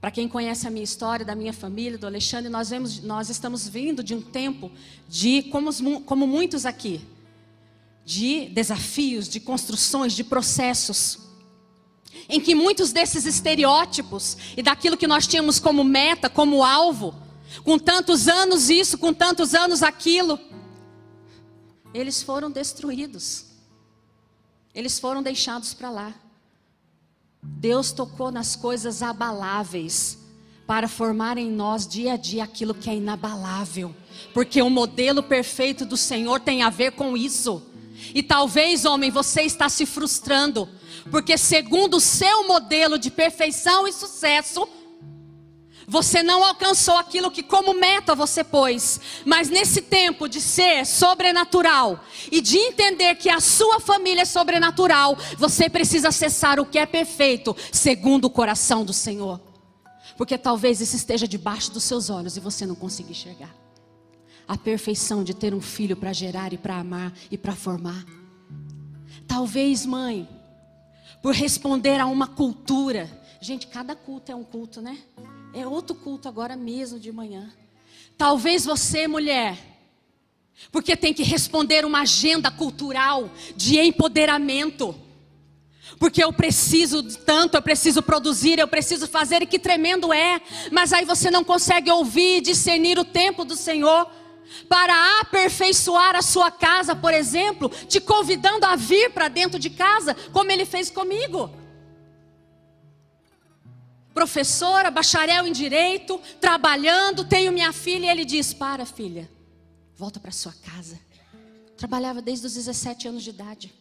Para 0.03 0.11
quem 0.11 0.27
conhece 0.27 0.67
a 0.67 0.71
minha 0.71 0.83
história, 0.83 1.25
da 1.25 1.33
minha 1.33 1.53
família, 1.53 1.97
do 1.97 2.09
Alexandre, 2.09 2.49
nós, 2.49 2.71
vemos, 2.71 3.01
nós 3.03 3.31
estamos 3.31 3.69
vindo 3.69 4.03
de 4.03 4.17
um 4.17 4.21
tempo 4.21 4.69
de, 5.09 5.45
como, 5.45 6.01
como 6.01 6.27
muitos 6.27 6.67
aqui, 6.67 7.07
de 8.05 8.49
desafios, 8.49 9.29
de 9.29 9.39
construções, 9.39 10.13
de 10.13 10.25
processos, 10.25 11.21
em 12.29 12.41
que 12.41 12.53
muitos 12.53 12.91
desses 12.91 13.25
estereótipos 13.27 14.37
e 14.57 14.61
daquilo 14.61 14.97
que 14.97 15.07
nós 15.07 15.25
tínhamos 15.25 15.61
como 15.61 15.85
meta, 15.85 16.29
como 16.29 16.65
alvo, 16.65 17.15
com 17.63 17.79
tantos 17.79 18.27
anos 18.27 18.71
isso, 18.71 18.99
com 18.99 19.15
tantos 19.15 19.55
anos 19.55 19.85
aquilo, 19.85 20.37
eles 21.95 22.21
foram 22.21 22.51
destruídos, 22.51 23.45
eles 24.75 24.99
foram 24.99 25.23
deixados 25.23 25.73
para 25.73 25.91
lá. 25.91 26.15
Deus 27.45 27.91
tocou 27.91 28.31
nas 28.31 28.55
coisas 28.55 29.03
abaláveis 29.03 30.17
para 30.65 30.87
formar 30.87 31.39
em 31.39 31.51
nós 31.51 31.89
dia 31.89 32.13
a 32.13 32.17
dia 32.17 32.45
aquilo 32.45 32.73
que 32.73 32.89
é 32.89 32.95
inabalável, 32.95 33.93
porque 34.33 34.63
o 34.63 34.71
modelo 34.71 35.25
perfeito 35.25 35.85
do 35.85 35.97
Senhor 35.97 36.39
tem 36.39 36.63
a 36.63 36.71
ver 36.71 36.93
com 36.93 37.17
isso. 37.17 37.61
E 38.15 38.23
talvez, 38.23 38.85
homem, 38.85 39.11
você 39.11 39.43
está 39.43 39.69
se 39.69 39.85
frustrando, 39.85 40.69
porque 41.11 41.37
segundo 41.37 41.97
o 41.97 42.01
seu 42.01 42.47
modelo 42.47 42.97
de 42.97 43.11
perfeição 43.11 43.89
e 43.89 43.93
sucesso, 43.93 44.69
você 45.93 46.23
não 46.23 46.43
alcançou 46.43 46.97
aquilo 46.97 47.31
que 47.31 47.43
como 47.43 47.75
meta 47.75 48.15
você 48.15 48.43
pôs, 48.43 48.99
mas 49.27 49.51
nesse 49.51 49.83
tempo 49.83 50.27
de 50.27 50.41
ser 50.41 50.87
sobrenatural 50.87 52.03
e 52.31 52.41
de 52.41 52.57
entender 52.57 53.17
que 53.17 53.29
a 53.29 53.41
sua 53.41 53.79
família 53.79 54.23
é 54.23 54.25
sobrenatural, 54.25 55.19
você 55.37 55.69
precisa 55.69 56.09
acessar 56.09 56.59
o 56.59 56.65
que 56.65 56.79
é 56.79 56.87
perfeito, 56.87 57.55
segundo 57.71 58.25
o 58.25 58.31
coração 58.31 58.87
do 58.87 58.93
Senhor. 58.95 59.39
Porque 60.17 60.39
talvez 60.39 60.81
isso 60.81 60.97
esteja 60.97 61.29
debaixo 61.29 61.71
dos 61.71 61.85
seus 61.85 62.09
olhos 62.09 62.39
e 62.39 62.41
você 62.41 62.65
não 62.65 62.75
consiga 62.75 63.11
enxergar. 63.11 63.55
A 64.49 64.57
perfeição 64.57 65.23
de 65.23 65.35
ter 65.35 65.53
um 65.53 65.61
filho 65.61 65.95
para 65.95 66.15
gerar 66.15 66.55
e 66.55 66.57
para 66.57 66.77
amar 66.77 67.13
e 67.31 67.37
para 67.37 67.55
formar. 67.55 68.03
Talvez, 69.29 69.85
mãe, 69.85 70.27
por 71.23 71.35
responder 71.35 72.01
a 72.01 72.07
uma 72.07 72.29
cultura. 72.29 73.11
Gente, 73.43 73.67
cada 73.67 73.95
culto 73.95 74.33
é 74.33 74.35
um 74.35 74.43
culto, 74.43 74.81
né? 74.81 74.97
É 75.55 75.67
outro 75.67 75.95
culto 75.95 76.29
agora 76.29 76.57
mesmo 76.57 76.99
de 76.99 77.13
manhã. 77.13 77.53
Talvez 78.17 78.65
você, 78.65 79.07
mulher, 79.07 79.59
porque 80.71 80.97
tem 80.97 81.13
que 81.13 81.23
responder 81.23 81.85
uma 81.85 82.01
agenda 82.03 82.51
cultural 82.51 83.31
de 83.55 83.79
empoderamento. 83.79 84.95
Porque 85.99 86.25
eu 86.25 86.33
preciso 86.33 87.03
tanto, 87.03 87.57
eu 87.57 87.63
preciso 87.63 88.03
produzir, 88.03 88.59
eu 88.59 88.67
preciso 88.67 89.07
fazer, 89.07 89.43
e 89.43 89.47
que 89.47 89.59
tremendo 89.59 90.13
é. 90.13 90.41
Mas 90.71 90.93
aí 90.93 91.05
você 91.05 91.31
não 91.31 91.45
consegue 91.45 91.91
ouvir 91.91 92.39
e 92.39 92.41
discernir 92.41 92.99
o 92.99 93.05
tempo 93.05 93.45
do 93.45 93.55
Senhor 93.55 94.11
para 94.69 95.21
aperfeiçoar 95.21 96.17
a 96.17 96.23
sua 96.23 96.51
casa, 96.51 96.97
por 96.97 97.13
exemplo, 97.13 97.71
te 97.89 98.01
convidando 98.01 98.67
a 98.67 98.75
vir 98.75 99.11
para 99.11 99.29
dentro 99.29 99.59
de 99.59 99.71
casa, 99.71 100.15
como 100.33 100.51
ele 100.51 100.65
fez 100.65 100.91
comigo 100.91 101.62
professora, 104.13 104.91
bacharel 104.91 105.47
em 105.47 105.53
direito, 105.53 106.21
trabalhando, 106.41 107.25
tenho 107.25 107.53
minha 107.53 107.73
filha, 107.73 108.07
e 108.07 108.09
ele 108.09 108.25
diz: 108.25 108.53
Para, 108.53 108.85
filha, 108.85 109.31
volta 109.97 110.21
para 110.21 110.31
sua 110.31 110.53
casa. 110.53 110.99
Trabalhava 111.77 112.23
desde 112.23 112.47
os 112.47 112.55
17 112.55 113.09
anos 113.09 113.23
de 113.23 113.31
idade. 113.31 113.75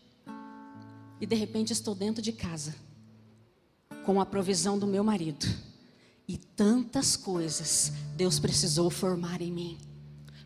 E 1.20 1.26
de 1.26 1.36
repente 1.36 1.72
estou 1.72 1.94
dentro 1.94 2.22
de 2.22 2.32
casa, 2.32 2.76
com 4.06 4.20
a 4.20 4.26
provisão 4.26 4.80
do 4.80 4.88
meu 4.88 5.04
marido. 5.04 5.46
E 6.28 6.38
tantas 6.38 7.16
coisas 7.16 7.92
Deus 8.16 8.40
precisou 8.40 8.90
formar 8.90 9.42
em 9.42 9.52
mim, 9.52 9.78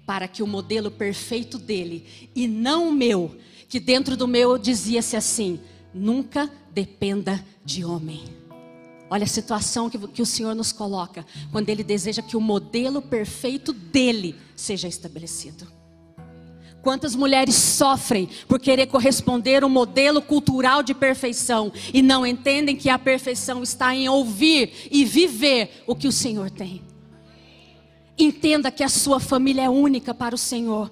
para 0.06 0.28
que 0.28 0.44
o 0.44 0.48
modelo 0.48 0.92
perfeito 0.92 1.58
dele, 1.58 2.30
e 2.36 2.48
não 2.48 2.90
o 2.90 2.92
meu, 2.92 3.38
que 3.70 3.80
dentro 3.80 4.18
do 4.18 4.28
meu 4.28 4.58
dizia-se 4.58 5.16
assim: 5.16 5.60
nunca 5.94 6.52
dependa 6.72 7.44
de 7.64 7.86
homem. 7.86 8.45
Olha 9.10 9.24
a 9.24 9.28
situação 9.28 9.90
que, 9.90 9.98
que 10.08 10.22
o 10.22 10.26
Senhor 10.26 10.56
nos 10.56 10.72
coloca, 10.72 11.26
quando 11.52 11.70
Ele 11.70 11.84
deseja 11.84 12.22
que 12.22 12.36
o 12.36 12.42
modelo 12.42 13.02
perfeito 13.02 13.72
dele 13.72 14.36
seja 14.56 14.88
estabelecido. 14.88 15.68
Quantas 16.82 17.16
mulheres 17.16 17.56
sofrem 17.56 18.30
por 18.48 18.60
querer 18.60 18.86
corresponder 18.86 19.64
um 19.64 19.70
modelo 19.70 20.22
cultural 20.22 20.84
de 20.84 20.94
perfeição 20.94 21.74
e 21.92 22.00
não 22.02 22.26
entendem 22.26 22.76
que 22.76 22.90
a 22.90 23.00
perfeição 23.00 23.64
está 23.64 23.96
em 23.96 24.08
ouvir 24.08 24.72
e 24.92 25.04
viver 25.04 25.84
o 25.88 25.96
que 25.96 26.08
o 26.08 26.12
Senhor 26.12 26.52
tem. 26.52 26.84
Entenda 28.18 28.70
que 28.70 28.84
a 28.84 28.90
sua 28.90 29.20
família 29.20 29.64
é 29.64 29.70
única 29.70 30.14
para 30.14 30.36
o 30.36 30.38
Senhor. 30.38 30.92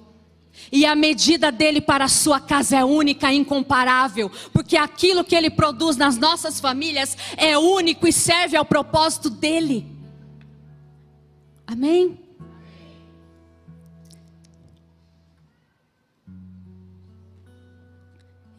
E 0.70 0.86
a 0.86 0.94
medida 0.94 1.52
dele 1.52 1.80
para 1.80 2.04
a 2.04 2.08
sua 2.08 2.40
casa 2.40 2.76
é 2.76 2.84
única 2.84 3.32
e 3.32 3.36
incomparável, 3.36 4.30
porque 4.52 4.76
aquilo 4.76 5.24
que 5.24 5.34
ele 5.34 5.50
produz 5.50 5.96
nas 5.96 6.16
nossas 6.16 6.60
famílias 6.60 7.16
é 7.36 7.56
único 7.58 8.06
e 8.06 8.12
serve 8.12 8.56
ao 8.56 8.64
propósito 8.64 9.30
dele. 9.30 9.86
Amém? 11.66 12.18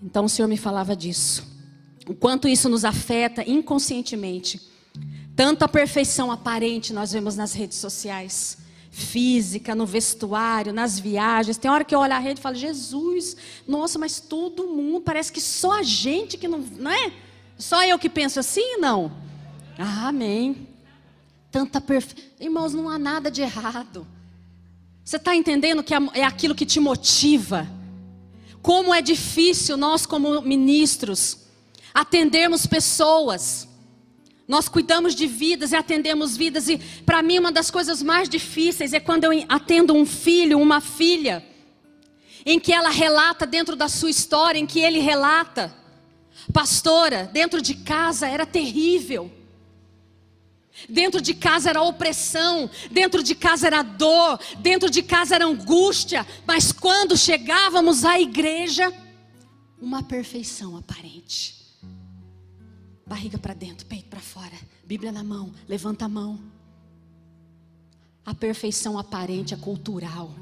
Então 0.02 0.26
o 0.26 0.30
Senhor 0.30 0.48
me 0.48 0.58
falava 0.58 0.96
disso. 0.96 1.44
O 2.08 2.14
quanto 2.14 2.48
isso 2.48 2.70
nos 2.70 2.86
afeta 2.86 3.44
inconscientemente. 3.50 4.62
Tanta 5.36 5.68
perfeição 5.68 6.32
aparente 6.32 6.94
nós 6.94 7.12
vemos 7.12 7.36
nas 7.36 7.54
redes 7.54 7.78
sociais, 7.78 8.58
física, 8.96 9.76
no 9.76 9.86
vestuário, 9.86 10.72
nas 10.72 10.98
viagens. 10.98 11.58
Tem 11.58 11.70
hora 11.70 11.84
que 11.84 11.94
eu 11.94 12.00
olho 12.00 12.14
a 12.14 12.18
rede 12.18 12.40
e 12.40 12.42
falo, 12.42 12.56
Jesus, 12.56 13.36
nossa, 13.68 14.00
mas 14.00 14.22
todo 14.22 14.68
mundo, 14.68 15.02
parece 15.02 15.34
que 15.34 15.42
só 15.42 15.80
a 15.80 15.84
gente 15.84 16.38
que 16.38 16.48
não, 16.48 16.60
não 16.60 16.90
é? 16.90 17.12
Só 17.58 17.84
eu 17.84 18.00
que 18.00 18.10
penso 18.10 18.40
assim, 18.40 18.78
não? 18.78 19.12
Ah, 19.78 20.08
amém. 20.08 20.70
Tanta 21.52 21.82
perfeição. 21.82 22.24
Irmãos, 22.40 22.74
não 22.74 22.90
há 22.90 22.98
nada 22.98 23.30
de 23.30 23.42
errado. 23.42 24.08
Você 25.04 25.18
está 25.18 25.36
entendendo 25.36 25.84
que 25.84 25.94
é 25.94 26.24
aquilo 26.24 26.56
que 26.56 26.66
te 26.66 26.80
motiva? 26.80 27.68
Como 28.62 28.94
é 28.94 29.02
difícil 29.02 29.76
nós, 29.76 30.06
como 30.06 30.42
ministros, 30.42 31.40
atendermos 31.94 32.66
pessoas. 32.66 33.68
Nós 34.48 34.70
cuidamos 34.70 35.16
de 35.16 35.26
vidas 35.26 35.72
e 35.72 35.76
atendemos 35.76 36.38
vidas, 36.38 36.70
e 36.70 36.78
para 37.06 37.24
mim 37.24 37.40
uma 37.40 37.52
das 37.52 37.72
coisas 37.72 38.04
mais 38.04 38.30
difíceis 38.30 38.94
é 38.94 39.00
quando 39.00 39.24
eu 39.24 39.46
atendo 39.50 39.94
um 39.96 40.06
filho, 40.06 40.60
uma 40.60 40.80
filha, 40.80 41.44
em 42.46 42.60
que 42.60 42.72
ela 42.72 42.90
relata 42.90 43.48
dentro 43.48 43.76
da 43.76 43.90
sua 43.90 44.10
história, 44.10 44.60
em 44.60 44.68
que 44.68 44.80
ele 44.80 45.00
relata, 45.00 45.76
pastora, 46.54 47.30
dentro 47.34 47.60
de 47.60 47.74
casa 47.74 48.28
era 48.28 48.46
terrível. 48.46 49.32
Dentro 50.90 51.22
de 51.22 51.34
casa 51.34 51.70
era 51.70 51.82
opressão, 51.82 52.70
dentro 52.92 53.24
de 53.24 53.34
casa 53.34 53.66
era 53.66 53.82
dor, 53.82 54.38
dentro 54.60 54.90
de 54.90 55.02
casa 55.02 55.36
era 55.36 55.46
angústia, 55.46 56.28
mas 56.46 56.72
quando 56.72 57.18
chegávamos 57.18 58.04
à 58.04 58.20
igreja, 58.20 58.94
uma 59.82 60.04
perfeição 60.04 60.76
aparente. 60.76 61.55
Barriga 63.06 63.38
para 63.38 63.54
dentro, 63.54 63.86
peito 63.86 64.10
para 64.10 64.20
fora, 64.20 64.56
Bíblia 64.84 65.12
na 65.12 65.24
mão, 65.24 65.54
levanta 65.68 66.06
a 66.06 66.10
mão. 66.10 66.40
A 68.26 68.34
perfeição 68.34 68.98
aparente 68.98 69.54
é 69.54 69.58
cultural, 69.58 70.34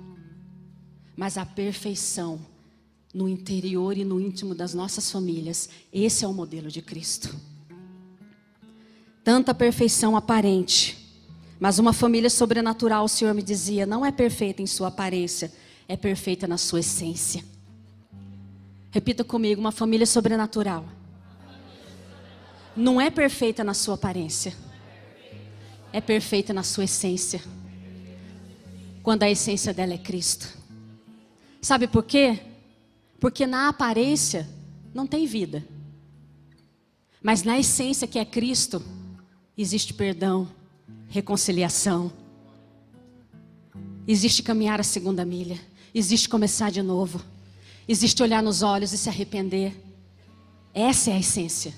mas 1.15 1.37
a 1.37 1.45
perfeição 1.45 2.39
no 3.13 3.27
interior 3.27 3.97
e 3.97 4.05
no 4.05 4.19
íntimo 4.19 4.55
das 4.55 4.73
nossas 4.73 5.11
famílias, 5.11 5.69
esse 5.91 6.23
é 6.23 6.27
o 6.27 6.33
modelo 6.33 6.69
de 6.69 6.81
Cristo 6.81 7.35
tanta 9.23 9.53
perfeição 9.53 10.17
aparente. 10.17 10.99
Mas 11.59 11.79
uma 11.79 11.93
família 11.93 12.29
sobrenatural, 12.29 13.05
o 13.05 13.09
Senhor 13.09 13.33
me 13.33 13.41
dizia, 13.41 13.85
não 13.85 14.05
é 14.05 14.11
perfeita 14.11 14.61
em 14.61 14.67
sua 14.67 14.89
aparência, 14.89 15.51
é 15.87 15.95
perfeita 15.95 16.47
na 16.47 16.57
sua 16.57 16.81
essência. 16.81 17.43
Repita 18.91 19.23
comigo: 19.23 19.61
uma 19.61 19.71
família 19.71 20.05
sobrenatural 20.05 20.85
não 22.75 22.99
é 22.99 23.09
perfeita 23.09 23.63
na 23.63 23.73
sua 23.73 23.95
aparência, 23.95 24.55
é 25.91 26.01
perfeita 26.01 26.53
na 26.53 26.63
sua 26.63 26.85
essência. 26.85 27.41
Quando 29.01 29.23
a 29.23 29.29
essência 29.29 29.73
dela 29.73 29.93
é 29.93 29.97
Cristo. 29.97 30.47
Sabe 31.61 31.87
por 31.87 32.03
quê? 32.03 32.39
Porque 33.19 33.45
na 33.45 33.69
aparência 33.69 34.49
não 34.93 35.05
tem 35.05 35.25
vida, 35.25 35.65
mas 37.21 37.43
na 37.43 37.57
essência 37.57 38.07
que 38.07 38.19
é 38.19 38.25
Cristo, 38.25 38.83
existe 39.57 39.93
perdão, 39.93 40.47
reconciliação. 41.07 42.11
Existe 44.05 44.43
caminhar 44.43 44.79
a 44.79 44.83
segunda 44.83 45.23
milha. 45.23 45.57
Existe 45.93 46.27
começar 46.27 46.69
de 46.69 46.81
novo. 46.81 47.21
Existe 47.87 48.21
olhar 48.21 48.43
nos 48.43 48.61
olhos 48.61 48.91
e 48.91 48.97
se 48.97 49.07
arrepender. 49.07 49.73
Essa 50.73 51.11
é 51.11 51.13
a 51.13 51.19
essência. 51.19 51.73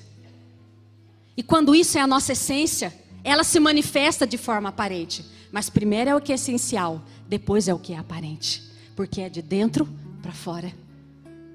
E 1.37 1.43
quando 1.43 1.75
isso 1.75 1.97
é 1.97 2.01
a 2.01 2.07
nossa 2.07 2.31
essência, 2.31 2.93
ela 3.23 3.43
se 3.43 3.59
manifesta 3.59 4.25
de 4.25 4.37
forma 4.37 4.69
aparente. 4.69 5.25
Mas 5.51 5.69
primeiro 5.69 6.09
é 6.09 6.15
o 6.15 6.21
que 6.21 6.31
é 6.31 6.35
essencial, 6.35 7.01
depois 7.27 7.67
é 7.67 7.73
o 7.73 7.79
que 7.79 7.93
é 7.93 7.97
aparente. 7.97 8.63
Porque 8.95 9.21
é 9.21 9.29
de 9.29 9.41
dentro 9.41 9.87
para 10.21 10.31
fora. 10.31 10.71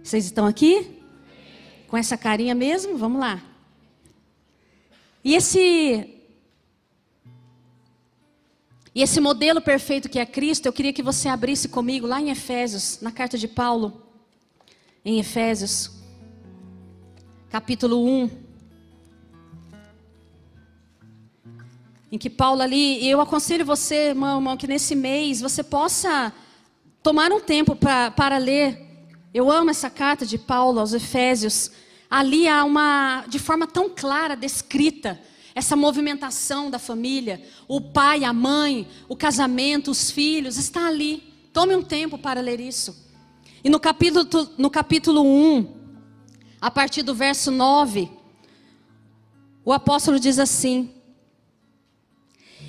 Vocês 0.02 0.24
estão 0.24 0.46
aqui? 0.46 0.98
Com 1.88 1.96
essa 1.96 2.16
carinha 2.16 2.54
mesmo? 2.54 2.96
Vamos 2.96 3.20
lá. 3.20 3.42
E 5.24 5.34
esse 5.34 6.16
e 8.92 9.02
esse 9.02 9.20
modelo 9.20 9.60
perfeito 9.60 10.08
que 10.08 10.18
é 10.18 10.26
Cristo, 10.26 10.66
eu 10.66 10.72
queria 10.72 10.92
que 10.92 11.02
você 11.02 11.28
abrisse 11.28 11.68
comigo 11.68 12.06
lá 12.06 12.20
em 12.20 12.30
Efésios, 12.30 12.98
na 13.00 13.12
carta 13.12 13.38
de 13.38 13.46
Paulo, 13.46 14.02
em 15.04 15.20
Efésios, 15.20 15.92
capítulo 17.48 18.04
1. 18.04 18.49
Em 22.10 22.18
que 22.18 22.28
Paulo 22.28 22.60
ali, 22.60 23.00
e 23.02 23.08
eu 23.08 23.20
aconselho 23.20 23.64
você, 23.64 24.08
irmão, 24.08 24.38
irmão, 24.38 24.56
que 24.56 24.66
nesse 24.66 24.94
mês 24.94 25.40
você 25.40 25.62
possa 25.62 26.32
tomar 27.02 27.32
um 27.32 27.40
tempo 27.40 27.76
pra, 27.76 28.10
para 28.10 28.36
ler. 28.36 28.86
Eu 29.32 29.50
amo 29.50 29.70
essa 29.70 29.88
carta 29.88 30.26
de 30.26 30.36
Paulo 30.36 30.80
aos 30.80 30.92
Efésios. 30.92 31.70
Ali 32.10 32.48
há 32.48 32.64
uma, 32.64 33.24
de 33.28 33.38
forma 33.38 33.66
tão 33.66 33.88
clara, 33.88 34.34
descrita, 34.34 35.20
essa 35.54 35.76
movimentação 35.76 36.70
da 36.70 36.78
família, 36.78 37.42
o 37.68 37.80
pai, 37.80 38.24
a 38.24 38.32
mãe, 38.32 38.88
o 39.08 39.16
casamento, 39.16 39.90
os 39.90 40.10
filhos, 40.10 40.56
está 40.56 40.86
ali. 40.86 41.22
Tome 41.52 41.74
um 41.74 41.82
tempo 41.82 42.18
para 42.18 42.40
ler 42.40 42.60
isso. 42.60 43.08
E 43.62 43.68
no 43.68 43.78
capítulo, 43.78 44.26
no 44.56 44.70
capítulo 44.70 45.22
1, 45.22 45.80
a 46.60 46.70
partir 46.70 47.02
do 47.02 47.14
verso 47.14 47.50
9, 47.50 48.10
o 49.64 49.72
apóstolo 49.72 50.18
diz 50.18 50.38
assim: 50.38 50.94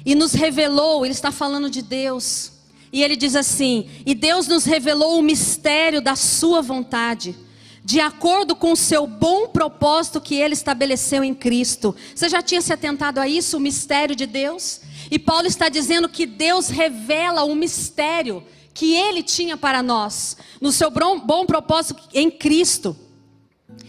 E 0.06 0.16
nos 0.16 0.34
revelou, 0.34 1.06
ele 1.06 1.14
está 1.14 1.32
falando 1.32 1.70
de 1.70 1.82
Deus, 1.82 2.52
e 2.92 3.04
ele 3.04 3.16
diz 3.16 3.36
assim: 3.36 3.90
E 4.06 4.16
Deus 4.16 4.48
nos 4.48 4.66
revelou 4.66 5.20
o 5.20 5.22
mistério 5.22 6.02
da 6.02 6.16
Sua 6.16 6.62
vontade 6.62 7.36
de 7.84 8.00
acordo 8.00 8.56
com 8.56 8.72
o 8.74 8.78
seu 8.78 9.08
bom 9.08 9.48
propósito 9.48 10.22
que 10.22 10.36
ele 10.36 10.54
estabeleceu 10.54 11.24
em 11.24 11.34
Cristo. 11.34 11.96
Você 12.14 12.30
já 12.30 12.42
tinha 12.42 12.62
se 12.62 12.72
atentado 12.72 13.18
a 13.20 13.28
isso, 13.28 13.58
o 13.58 13.60
mistério 13.60 14.16
de 14.16 14.26
Deus? 14.26 14.82
E 15.10 15.18
Paulo 15.18 15.48
está 15.48 15.68
dizendo 15.68 16.08
que 16.08 16.26
Deus 16.26 16.70
revela 16.70 17.44
o 17.44 17.56
mistério 17.56 18.44
que 18.74 18.96
ele 18.96 19.22
tinha 19.22 19.58
para 19.58 19.84
nós, 19.84 20.38
no 20.62 20.72
seu 20.72 20.90
bom, 20.90 21.20
bom 21.20 21.46
propósito 21.46 22.02
em 22.14 22.30
Cristo. 22.32 22.96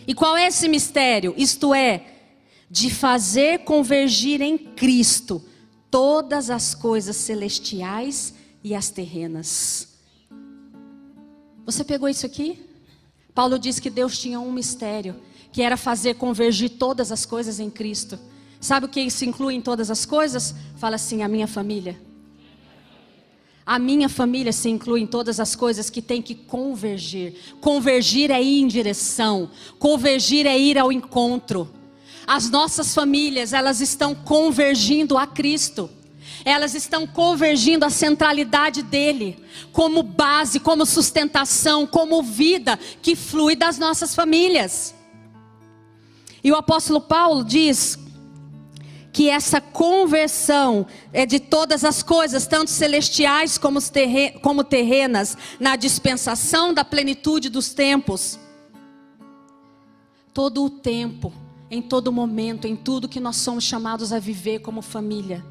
E 0.07 0.15
qual 0.15 0.37
é 0.37 0.49
esse 0.49 0.69
mistério? 0.69 1.35
Isto 1.37 1.75
é, 1.75 2.07
de 2.71 2.91
fazer 2.91 3.61
convergir 3.61 4.41
em 4.41 4.57
Cristo 4.57 5.45
todas 5.93 6.49
as 6.49 6.75
coisas 6.75 7.15
celestiais 7.17 8.33
e 8.65 8.75
as 8.75 8.89
terrenas. 8.89 9.89
Você 11.67 11.85
pegou 11.85 12.09
isso 12.09 12.25
aqui? 12.25 12.59
Paulo 13.35 13.59
diz 13.59 13.79
que 13.79 13.91
Deus 13.91 14.19
tinha 14.19 14.41
um 14.41 14.51
mistério, 14.51 15.17
que 15.53 15.61
era 15.61 15.77
fazer 15.77 16.15
convergir 16.15 16.71
todas 16.71 17.13
as 17.13 17.27
coisas 17.27 17.61
em 17.61 17.69
Cristo. 17.69 18.19
Sabe 18.59 18.87
o 18.87 18.89
que 18.89 19.03
isso 19.03 19.27
inclui 19.27 19.55
em 19.55 19.61
todas 19.61 19.91
as 19.91 20.07
coisas? 20.07 20.55
Fala 20.77 20.97
assim: 20.97 21.23
a 21.23 21.29
minha 21.29 21.47
família. 21.47 22.01
A 23.67 23.79
minha 23.79 24.09
família 24.09 24.53
se 24.53 24.71
inclui 24.71 25.03
em 25.03 25.07
todas 25.07 25.39
as 25.39 25.55
coisas 25.55 25.91
que 25.91 26.01
tem 26.01 26.23
que 26.23 26.35
convergir. 26.35 27.35
Convergir 27.61 28.31
é 28.31 28.43
ir 28.43 28.61
em 28.61 28.67
direção, 28.67 29.51
convergir 29.79 30.47
é 30.47 30.59
ir 30.59 30.79
ao 30.79 30.91
encontro. 30.91 31.82
As 32.27 32.51
nossas 32.51 32.95
famílias, 32.95 33.53
elas 33.53 33.81
estão 33.81 34.15
convergindo 34.15 35.19
a 35.19 35.27
Cristo 35.27 35.91
elas 36.45 36.75
estão 36.75 37.07
convergindo 37.07 37.85
à 37.85 37.91
centralidade 37.91 38.83
dele, 38.83 39.39
como 39.73 40.03
base, 40.03 40.59
como 40.59 40.85
sustentação, 40.85 41.87
como 41.87 42.23
vida 42.23 42.79
que 43.01 43.15
flui 43.15 43.55
das 43.55 43.79
nossas 43.79 44.15
famílias. 44.15 44.95
E 46.43 46.51
o 46.51 46.57
apóstolo 46.57 47.01
Paulo 47.01 47.45
diz 47.45 47.99
que 49.13 49.29
essa 49.29 49.61
conversão 49.61 50.87
é 51.13 51.27
de 51.27 51.39
todas 51.39 51.85
as 51.85 52.03
coisas, 52.03 52.47
tanto 52.47 52.71
celestiais 52.71 53.59
como 53.59 54.65
terrenas, 54.65 55.37
na 55.61 55.77
dispensação 55.77 56.73
da 56.73 56.85
plenitude 56.85 57.49
dos 57.49 57.75
tempos. 57.75 58.39
Todo 60.33 60.65
o 60.65 60.71
tempo, 60.71 61.33
em 61.73 61.81
todo 61.81 62.13
momento, 62.13 62.67
em 62.67 62.77
tudo 62.77 63.09
que 63.09 63.19
nós 63.19 63.37
somos 63.37 63.65
chamados 63.65 64.13
a 64.13 64.19
viver 64.19 64.59
como 64.59 64.83
família. 64.83 65.43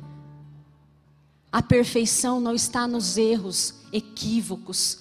A 1.52 1.64
perfeição 1.64 2.40
não 2.40 2.54
está 2.54 2.88
nos 2.88 3.18
erros, 3.18 3.74
equívocos 3.92 5.00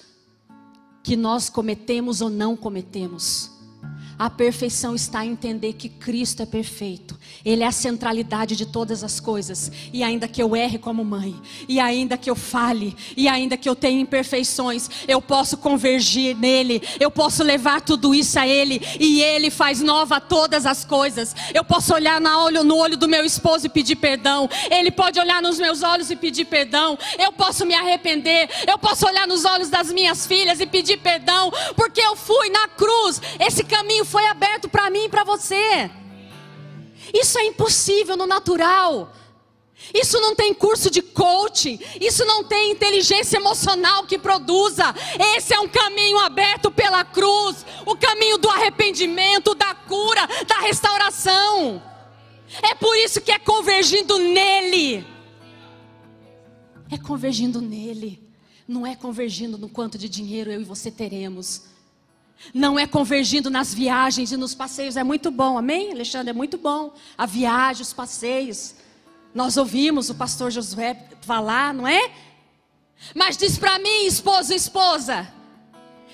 que 1.02 1.16
nós 1.16 1.50
cometemos 1.50 2.22
ou 2.22 2.30
não 2.30 2.56
cometemos. 2.56 3.50
A 4.20 4.28
perfeição 4.28 4.94
está 4.94 5.24
em 5.24 5.30
entender 5.30 5.72
que 5.72 5.88
Cristo 5.88 6.42
é 6.42 6.46
perfeito. 6.46 7.18
Ele 7.42 7.62
é 7.62 7.66
a 7.66 7.72
centralidade 7.72 8.54
de 8.54 8.66
todas 8.66 9.02
as 9.02 9.18
coisas. 9.18 9.72
E 9.94 10.02
ainda 10.02 10.28
que 10.28 10.42
eu 10.42 10.54
erre 10.54 10.76
como 10.76 11.02
mãe, 11.02 11.34
e 11.66 11.80
ainda 11.80 12.18
que 12.18 12.28
eu 12.28 12.36
fale, 12.36 12.94
e 13.16 13.26
ainda 13.26 13.56
que 13.56 13.66
eu 13.66 13.74
tenha 13.74 13.98
imperfeições, 13.98 14.90
eu 15.08 15.22
posso 15.22 15.56
convergir 15.56 16.36
nele, 16.36 16.82
eu 17.00 17.10
posso 17.10 17.42
levar 17.42 17.80
tudo 17.80 18.14
isso 18.14 18.38
a 18.38 18.46
ele, 18.46 18.82
e 19.00 19.22
ele 19.22 19.48
faz 19.48 19.80
nova 19.80 20.20
todas 20.20 20.66
as 20.66 20.84
coisas. 20.84 21.34
Eu 21.54 21.64
posso 21.64 21.94
olhar 21.94 22.20
no 22.20 22.76
olho, 22.76 22.98
do 22.98 23.08
meu 23.08 23.24
esposo 23.24 23.68
e 23.68 23.70
pedir 23.70 23.96
perdão. 23.96 24.50
Ele 24.70 24.90
pode 24.90 25.18
olhar 25.18 25.40
nos 25.40 25.58
meus 25.58 25.82
olhos 25.82 26.10
e 26.10 26.16
pedir 26.16 26.44
perdão. 26.44 26.98
Eu 27.18 27.32
posso 27.32 27.64
me 27.64 27.72
arrepender. 27.72 28.50
Eu 28.66 28.76
posso 28.76 29.06
olhar 29.06 29.26
nos 29.26 29.46
olhos 29.46 29.70
das 29.70 29.90
minhas 29.90 30.26
filhas 30.26 30.60
e 30.60 30.66
pedir 30.66 30.98
perdão, 30.98 31.50
porque 31.74 32.02
eu 32.02 32.14
fui 32.14 32.50
na 32.50 32.68
cruz. 32.68 33.22
Esse 33.38 33.64
caminho 33.64 34.09
foi 34.10 34.26
aberto 34.26 34.68
para 34.68 34.90
mim 34.90 35.04
e 35.04 35.08
para 35.08 35.22
você. 35.22 35.90
Isso 37.14 37.38
é 37.38 37.44
impossível 37.46 38.16
no 38.16 38.26
natural. 38.26 39.12
Isso 39.94 40.20
não 40.20 40.34
tem 40.34 40.52
curso 40.52 40.90
de 40.90 41.00
coaching, 41.00 41.80
isso 41.98 42.22
não 42.26 42.44
tem 42.44 42.72
inteligência 42.72 43.38
emocional 43.38 44.04
que 44.04 44.18
produza. 44.18 44.94
Esse 45.36 45.54
é 45.54 45.60
um 45.60 45.68
caminho 45.68 46.18
aberto 46.18 46.70
pela 46.70 47.02
cruz, 47.02 47.64
o 47.86 47.96
caminho 47.96 48.36
do 48.36 48.50
arrependimento, 48.50 49.54
da 49.54 49.74
cura, 49.74 50.26
da 50.46 50.58
restauração. 50.58 51.82
É 52.62 52.74
por 52.74 52.94
isso 52.96 53.20
que 53.20 53.32
é 53.32 53.38
convergindo 53.38 54.18
nele. 54.18 55.06
É 56.90 56.98
convergindo 56.98 57.62
nele, 57.62 58.20
não 58.66 58.84
é 58.84 58.96
convergindo 58.96 59.56
no 59.56 59.68
quanto 59.68 59.96
de 59.96 60.08
dinheiro 60.08 60.50
eu 60.50 60.60
e 60.60 60.64
você 60.64 60.90
teremos. 60.90 61.69
Não 62.54 62.78
é 62.78 62.86
convergindo 62.86 63.50
nas 63.50 63.72
viagens 63.74 64.32
e 64.32 64.36
nos 64.36 64.54
passeios. 64.54 64.96
É 64.96 65.04
muito 65.04 65.30
bom, 65.30 65.58
amém, 65.58 65.92
Alexandre? 65.92 66.30
É 66.30 66.32
muito 66.32 66.58
bom. 66.58 66.92
A 67.16 67.26
viagem, 67.26 67.82
os 67.82 67.92
passeios. 67.92 68.74
Nós 69.34 69.56
ouvimos 69.56 70.10
o 70.10 70.14
pastor 70.14 70.50
Josué 70.50 71.08
falar, 71.20 71.72
não 71.72 71.86
é? 71.86 72.10
Mas 73.14 73.36
diz 73.36 73.58
para 73.58 73.78
mim, 73.78 74.06
esposo 74.06 74.52
e 74.52 74.56
esposa, 74.56 75.28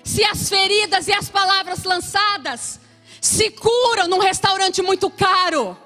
se 0.05 0.25
as 0.25 0.49
feridas 0.49 1.09
e 1.09 1.13
as 1.13 1.29
palavras 1.29 1.83
lançadas 1.85 2.81
se 3.21 3.51
curam 3.51 4.07
num 4.07 4.21
restaurante 4.21 4.83
muito 4.83 5.11
caro, 5.11 5.77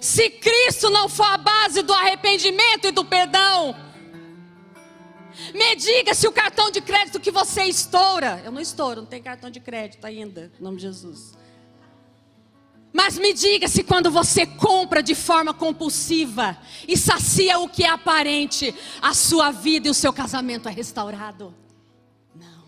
se 0.00 0.30
Cristo 0.30 0.88
não 0.90 1.08
for 1.08 1.26
a 1.26 1.36
base 1.36 1.82
do 1.82 1.92
arrependimento 1.92 2.86
e 2.86 2.90
do 2.90 3.04
perdão, 3.04 3.76
me 5.54 5.76
diga 5.76 6.14
se 6.14 6.26
o 6.26 6.32
cartão 6.32 6.70
de 6.70 6.80
crédito 6.80 7.20
que 7.20 7.30
você 7.30 7.64
estoura. 7.64 8.40
Eu 8.44 8.52
não 8.52 8.60
estouro, 8.60 9.00
não 9.02 9.08
tenho 9.08 9.22
cartão 9.22 9.50
de 9.50 9.60
crédito 9.60 10.04
ainda, 10.04 10.50
em 10.58 10.62
nome 10.62 10.76
de 10.76 10.82
Jesus. 10.82 11.38
Mas 12.92 13.16
me 13.18 13.32
diga 13.32 13.68
se 13.68 13.84
quando 13.84 14.10
você 14.10 14.44
compra 14.44 15.02
de 15.02 15.14
forma 15.14 15.54
compulsiva 15.54 16.58
e 16.88 16.96
sacia 16.96 17.58
o 17.58 17.68
que 17.68 17.84
é 17.84 17.88
aparente, 17.88 18.74
a 19.00 19.14
sua 19.14 19.50
vida 19.52 19.86
e 19.86 19.90
o 19.90 19.94
seu 19.94 20.12
casamento 20.12 20.68
é 20.68 20.72
restaurado. 20.72 21.54
Não, 22.34 22.64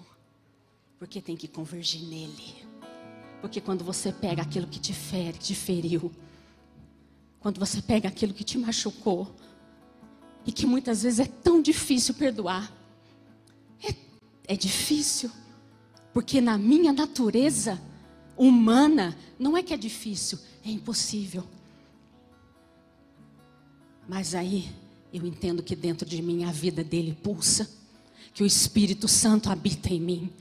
porque 0.99 1.21
tem 1.21 1.37
que 1.37 1.49
convergir 1.49 2.03
nele. 2.03 2.63
Porque 3.41 3.61
quando 3.61 3.85
você 3.85 4.13
pega 4.13 4.43
aquilo 4.43 4.69
que 4.69 4.79
te 4.79 4.95
fere, 4.95 5.37
te 5.37 5.55
feriu, 5.55 6.13
quando 7.41 7.59
você 7.59 7.83
pega 7.83 8.09
aquilo 8.09 8.33
que 8.33 8.45
te 8.45 8.57
machucou, 8.57 9.35
e 10.47 10.53
que 10.53 10.67
muitas 10.67 11.03
vezes 11.03 11.21
é 11.21 11.27
tão 11.27 11.61
difícil 11.63 12.15
perdoar. 12.15 12.73
É, 13.83 13.95
é 14.49 14.57
difícil, 14.57 15.31
porque 16.13 16.41
na 16.41 16.59
minha 16.59 16.93
natureza 16.93 17.81
humana, 18.37 19.17
não 19.39 19.57
é 19.57 19.63
que 19.63 19.73
é 19.73 19.77
difícil, 19.77 20.39
é 20.65 20.71
impossível. 20.71 21.45
Mas 24.09 24.35
aí 24.35 24.69
eu 25.13 25.27
entendo 25.27 25.63
que 25.63 25.77
dentro 25.77 26.09
de 26.09 26.21
mim 26.23 26.45
a 26.45 26.53
vida 26.53 26.83
dele 26.83 27.17
pulsa, 27.23 27.71
que 28.35 28.43
o 28.43 28.47
Espírito 28.47 29.07
Santo 29.07 29.51
habita 29.51 29.93
em 29.93 30.01
mim. 30.01 30.33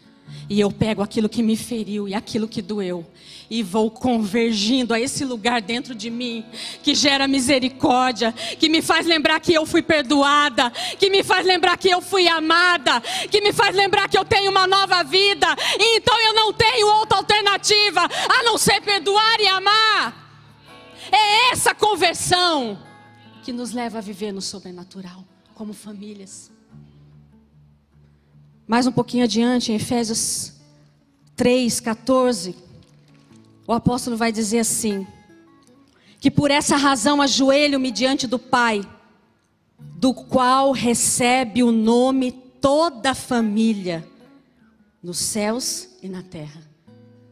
E 0.49 0.59
eu 0.59 0.71
pego 0.71 1.01
aquilo 1.01 1.29
que 1.29 1.41
me 1.41 1.55
feriu 1.55 2.07
e 2.07 2.13
aquilo 2.13 2.47
que 2.47 2.61
doeu 2.61 3.05
e 3.51 3.61
vou 3.61 3.91
convergindo 3.91 4.93
a 4.93 4.99
esse 4.99 5.25
lugar 5.25 5.61
dentro 5.61 5.93
de 5.93 6.09
mim 6.09 6.45
que 6.81 6.95
gera 6.95 7.27
misericórdia, 7.27 8.31
que 8.31 8.69
me 8.69 8.81
faz 8.81 9.05
lembrar 9.05 9.41
que 9.41 9.53
eu 9.53 9.65
fui 9.65 9.81
perdoada, 9.81 10.71
que 10.97 11.09
me 11.09 11.21
faz 11.21 11.45
lembrar 11.45 11.77
que 11.77 11.89
eu 11.89 12.01
fui 12.01 12.29
amada, 12.29 13.01
que 13.29 13.41
me 13.41 13.51
faz 13.51 13.75
lembrar 13.75 14.07
que 14.07 14.17
eu 14.17 14.23
tenho 14.23 14.49
uma 14.49 14.65
nova 14.65 15.03
vida. 15.03 15.47
E 15.77 15.97
então 15.97 16.17
eu 16.21 16.33
não 16.33 16.53
tenho 16.53 16.87
outra 16.95 17.17
alternativa 17.17 18.01
a 18.01 18.43
não 18.43 18.57
ser 18.57 18.79
perdoar 18.81 19.41
e 19.41 19.47
amar. 19.47 20.21
É 21.11 21.51
essa 21.51 21.75
conversão 21.75 22.81
que 23.43 23.51
nos 23.51 23.73
leva 23.73 23.97
a 23.97 24.01
viver 24.01 24.31
no 24.31 24.41
sobrenatural 24.41 25.25
como 25.53 25.73
famílias. 25.73 26.50
Mais 28.71 28.87
um 28.87 28.91
pouquinho 28.93 29.25
adiante, 29.25 29.73
em 29.73 29.75
Efésios 29.75 30.53
3, 31.35 31.81
14, 31.81 32.55
o 33.67 33.73
apóstolo 33.73 34.15
vai 34.15 34.31
dizer 34.31 34.59
assim: 34.59 35.05
que 36.21 36.31
por 36.31 36.49
essa 36.49 36.77
razão 36.77 37.21
ajoelho-me 37.21 37.91
diante 37.91 38.25
do 38.27 38.39
Pai, 38.39 38.81
do 39.77 40.13
qual 40.13 40.71
recebe 40.71 41.63
o 41.63 41.69
nome 41.73 42.31
toda 42.31 43.11
a 43.11 43.13
família, 43.13 44.07
nos 45.03 45.17
céus 45.17 45.89
e 46.01 46.07
na 46.07 46.23
terra. 46.23 46.61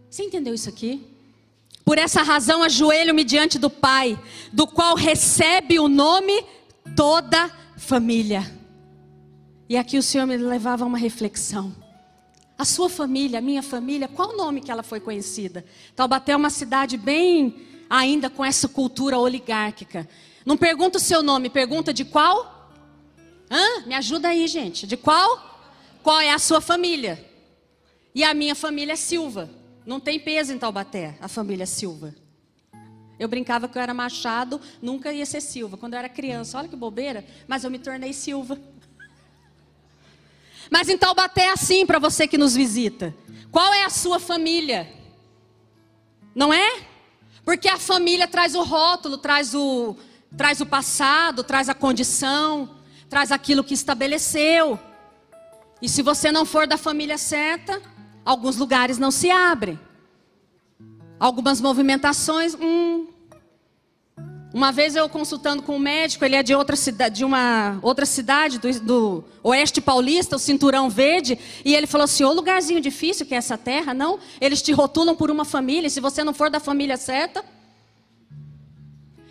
Você 0.10 0.23
entendeu 0.23 0.54
isso 0.54 0.67
aqui? 0.67 1.08
Por 1.86 1.97
essa 1.97 2.21
razão 2.21 2.62
ajoelho-me 2.63 3.23
diante 3.23 3.58
do 3.58 3.69
Pai, 3.69 4.21
do 4.52 4.67
qual 4.67 4.93
recebe 4.93 5.80
o 5.80 5.88
nome 5.88 6.43
toda 6.97 7.49
família. 7.78 8.58
E 9.69 9.77
aqui 9.77 9.99
o 9.99 10.03
Senhor 10.03 10.25
me 10.25 10.36
levava 10.36 10.84
a 10.84 10.88
uma 10.88 10.97
reflexão. 10.97 11.71
A 12.58 12.65
sua 12.65 12.89
família, 12.89 13.38
a 13.38 13.41
minha 13.41 13.62
família, 13.62 14.08
qual 14.08 14.32
o 14.32 14.36
nome 14.36 14.62
que 14.62 14.71
ela 14.71 14.82
foi 14.82 14.99
conhecida? 14.99 15.63
Taubaté 15.95 16.32
é 16.32 16.36
uma 16.36 16.49
cidade 16.49 16.97
bem 16.97 17.67
ainda 17.88 18.32
com 18.32 18.43
essa 18.43 18.67
cultura 18.67 19.19
oligárquica. 19.19 20.10
Não 20.43 20.58
pergunta 20.58 20.97
o 20.97 21.01
seu 21.01 21.21
nome, 21.21 21.51
pergunta 21.51 21.93
de 21.93 22.03
qual? 22.03 22.73
Hã? 23.49 23.86
Me 23.86 23.93
ajuda 23.93 24.29
aí, 24.29 24.47
gente. 24.47 24.88
De 24.88 24.97
qual? 24.97 25.62
Qual 26.01 26.19
é 26.19 26.32
a 26.32 26.39
sua 26.39 26.60
família? 26.60 27.23
E 28.15 28.23
a 28.23 28.34
minha 28.34 28.55
família 28.55 28.93
é 28.93 28.95
Silva. 28.95 29.51
Não 29.86 29.99
tem 29.99 30.19
peso 30.19 30.51
em 30.51 30.58
Taubaté, 30.58 31.15
a 31.21 31.27
família 31.27 31.67
Silva. 31.67 32.15
Eu 33.19 33.27
brincava 33.27 33.67
que 33.67 33.77
eu 33.77 33.82
era 33.82 33.93
Machado, 33.93 34.60
nunca 34.82 35.13
ia 35.13 35.25
ser 35.27 35.41
Silva. 35.41 35.77
Quando 35.77 35.93
eu 35.93 35.99
era 35.99 36.10
criança, 36.10 36.58
olha 36.58 36.67
que 36.67 36.75
bobeira, 36.75 37.23
mas 37.47 37.63
eu 37.63 37.69
me 37.69 37.77
tornei 37.77 38.13
Silva. 38.13 38.60
Mas 40.69 40.88
em 40.89 40.97
Taubaté 40.97 41.45
é 41.45 41.51
assim 41.51 41.86
para 41.86 41.99
você 41.99 42.27
que 42.27 42.38
nos 42.38 42.55
visita. 42.55 43.15
Qual 43.51 43.73
é 43.73 43.84
a 43.84 43.89
sua 43.89 44.19
família? 44.19 44.91
Não 46.36 46.53
é? 46.53 46.82
Porque 47.43 47.67
a 47.67 47.79
família 47.79 48.27
traz 48.27 48.53
o 48.53 48.62
rótulo, 48.62 49.17
traz 49.17 49.55
o, 49.55 49.95
traz 50.38 50.62
o 50.62 50.65
passado, 50.65 51.43
traz 51.43 51.67
a 51.67 51.73
condição, 51.73 52.77
traz 53.10 53.32
aquilo 53.32 53.63
que 53.63 53.73
estabeleceu. 53.73 54.79
E 55.82 55.89
se 55.89 56.01
você 56.01 56.32
não 56.32 56.45
for 56.45 56.67
da 56.67 56.77
família 56.77 57.17
certa, 57.17 57.82
alguns 58.23 58.58
lugares 58.58 58.97
não 58.97 59.10
se 59.10 59.32
abrem. 59.32 59.79
Algumas 61.19 61.60
movimentações, 61.60 62.53
hum, 62.53 63.08
uma 64.51 64.71
vez 64.71 64.95
eu 64.95 65.07
consultando 65.07 65.62
com 65.62 65.75
um 65.75 65.79
médico, 65.79 66.25
ele 66.25 66.35
é 66.35 66.41
de 66.41 66.55
outra 66.55 66.75
cidade, 66.75 67.17
de 67.17 67.25
uma 67.25 67.77
outra 67.83 68.05
cidade 68.05 68.57
do, 68.57 68.79
do, 68.79 69.23
oeste 69.43 69.79
paulista, 69.79 70.35
o 70.35 70.39
Cinturão 70.39 70.89
Verde, 70.89 71.38
e 71.63 71.75
ele 71.75 71.85
falou 71.85 72.05
assim: 72.05 72.23
"O 72.23 72.33
lugarzinho 72.33 72.81
difícil 72.81 73.27
que 73.27 73.35
é 73.35 73.38
essa 73.38 73.57
terra, 73.57 73.93
não? 73.93 74.19
Eles 74.41 74.62
te 74.62 74.71
rotulam 74.71 75.15
por 75.15 75.29
uma 75.29 75.45
família, 75.45 75.89
se 75.89 75.99
você 75.99 76.23
não 76.23 76.33
for 76.33 76.49
da 76.49 76.59
família 76.59 76.97
certa?" 76.97 77.45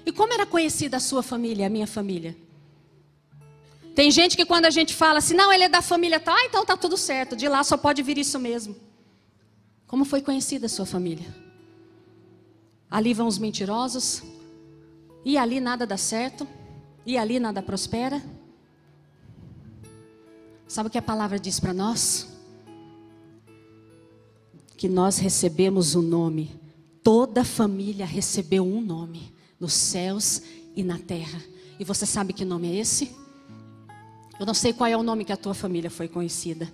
E 0.07 0.13
como 0.13 0.33
era 0.33 0.47
conhecida 0.47 0.99
a 0.99 1.01
sua 1.01 1.23
família, 1.23 1.67
a 1.67 1.71
minha 1.71 1.87
família? 1.87 2.37
Tem 3.97 4.13
gente 4.13 4.37
que 4.37 4.47
quando 4.47 4.67
a 4.67 4.71
gente 4.71 4.95
fala 4.95 5.19
assim: 5.19 5.35
"Não, 5.35 5.53
ele 5.53 5.65
é 5.65 5.69
da 5.69 5.83
família 5.83 6.21
tal", 6.21 6.37
ah, 6.37 6.45
então 6.45 6.65
tá 6.65 6.77
tudo 6.77 6.97
certo, 6.97 7.35
de 7.35 7.49
lá 7.49 7.65
só 7.65 7.77
pode 7.77 8.05
vir 8.05 8.19
isso 8.19 8.39
mesmo. 8.39 8.77
Como 9.85 10.05
foi 10.05 10.23
conhecida 10.23 10.67
a 10.67 10.69
sua 10.69 10.87
família? 10.87 11.35
Ali 12.89 13.13
vão 13.13 13.27
os 13.27 13.37
mentirosos, 13.37 14.23
E 15.25 15.37
ali 15.37 15.61
nada 15.61 15.87
dá 15.87 15.97
certo, 15.97 16.47
e 17.05 17.17
ali 17.17 17.39
nada 17.39 17.63
prospera. 17.63 18.23
Sabe 20.67 20.89
o 20.89 20.93
que 20.93 20.99
a 20.99 21.03
palavra 21.03 21.39
diz 21.39 21.59
para 21.59 21.73
nós? 21.73 22.29
Que 24.77 24.89
nós 24.89 25.19
recebemos 25.19 25.95
o 25.95 26.01
um 26.01 26.03
nome, 26.03 26.51
toda 27.03 27.45
família 27.45 28.05
recebeu 28.05 28.65
um 28.65 28.81
nome, 28.81 29.35
nos 29.59 29.73
céus 29.73 30.43
e 30.77 30.83
na 30.83 30.99
terra. 30.99 31.43
E 31.81 31.85
você 31.85 32.05
sabe 32.05 32.33
que 32.33 32.45
nome 32.45 32.69
é 32.69 32.77
esse? 32.77 33.17
Eu 34.39 34.47
não 34.47 34.55
sei 34.55 34.73
qual 34.73 34.89
é 34.89 34.97
o 34.97 35.03
nome 35.03 35.25
que 35.25 35.33
a 35.33 35.37
tua 35.37 35.55
família 35.55 35.91
foi 35.91 36.07
conhecida. 36.07 36.73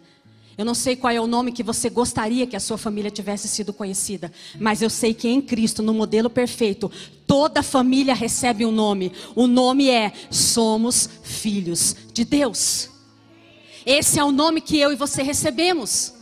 Eu 0.56 0.64
não 0.64 0.74
sei 0.74 0.94
qual 0.94 1.12
é 1.12 1.20
o 1.20 1.26
nome 1.26 1.50
que 1.50 1.62
você 1.62 1.90
gostaria 1.90 2.46
que 2.46 2.54
a 2.54 2.60
sua 2.60 2.78
família 2.78 3.10
tivesse 3.10 3.48
sido 3.48 3.72
conhecida, 3.72 4.32
mas 4.58 4.82
eu 4.82 4.88
sei 4.88 5.12
que 5.12 5.28
em 5.28 5.42
Cristo, 5.42 5.82
no 5.82 5.92
modelo 5.92 6.30
perfeito, 6.30 6.90
toda 7.26 7.62
família 7.62 8.14
recebe 8.14 8.64
um 8.64 8.70
nome. 8.70 9.12
O 9.34 9.46
nome 9.46 9.90
é 9.90 10.12
Somos 10.30 11.08
Filhos 11.22 11.96
de 12.12 12.24
Deus. 12.24 12.88
Esse 13.84 14.18
é 14.18 14.24
o 14.24 14.30
nome 14.30 14.60
que 14.60 14.78
eu 14.78 14.92
e 14.92 14.96
você 14.96 15.22
recebemos. 15.22 16.14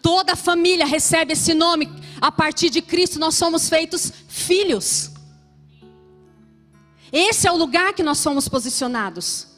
Toda 0.00 0.36
família 0.36 0.86
recebe 0.86 1.32
esse 1.32 1.52
nome. 1.52 1.90
A 2.20 2.30
partir 2.30 2.70
de 2.70 2.80
Cristo, 2.80 3.18
nós 3.18 3.34
somos 3.34 3.68
feitos 3.68 4.12
filhos. 4.28 5.10
Esse 7.12 7.48
é 7.48 7.52
o 7.52 7.56
lugar 7.56 7.92
que 7.92 8.02
nós 8.02 8.18
somos 8.18 8.48
posicionados. 8.48 9.49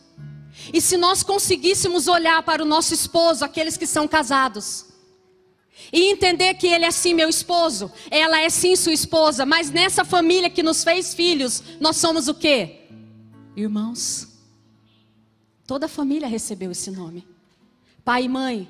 E 0.71 0.81
se 0.81 0.97
nós 0.97 1.23
conseguíssemos 1.23 2.07
olhar 2.07 2.43
para 2.43 2.63
o 2.63 2.67
nosso 2.67 2.93
esposo, 2.93 3.45
aqueles 3.45 3.77
que 3.77 3.87
são 3.87 4.07
casados, 4.07 4.87
e 5.93 6.11
entender 6.11 6.55
que 6.55 6.67
ele 6.67 6.85
é 6.85 6.91
sim 6.91 7.15
meu 7.15 7.29
esposo, 7.29 7.91
ela 8.11 8.41
é 8.41 8.51
sim 8.51 8.77
sua 8.77 8.93
esposa, 8.93 9.45
mas 9.47 9.71
nessa 9.71 10.05
família 10.05 10.51
que 10.51 10.63
nos 10.63 10.85
fez 10.85 11.15
filhos, 11.15 11.63
nós 11.81 11.97
somos 11.97 12.29
o 12.29 12.35
quê? 12.35 12.89
Irmãos. 13.57 14.29
Toda 15.67 15.87
a 15.87 15.89
família 15.89 16.29
recebeu 16.29 16.71
esse 16.71 16.91
nome. 16.91 17.27
Pai 18.05 18.25
e 18.25 18.29
mãe, 18.29 18.69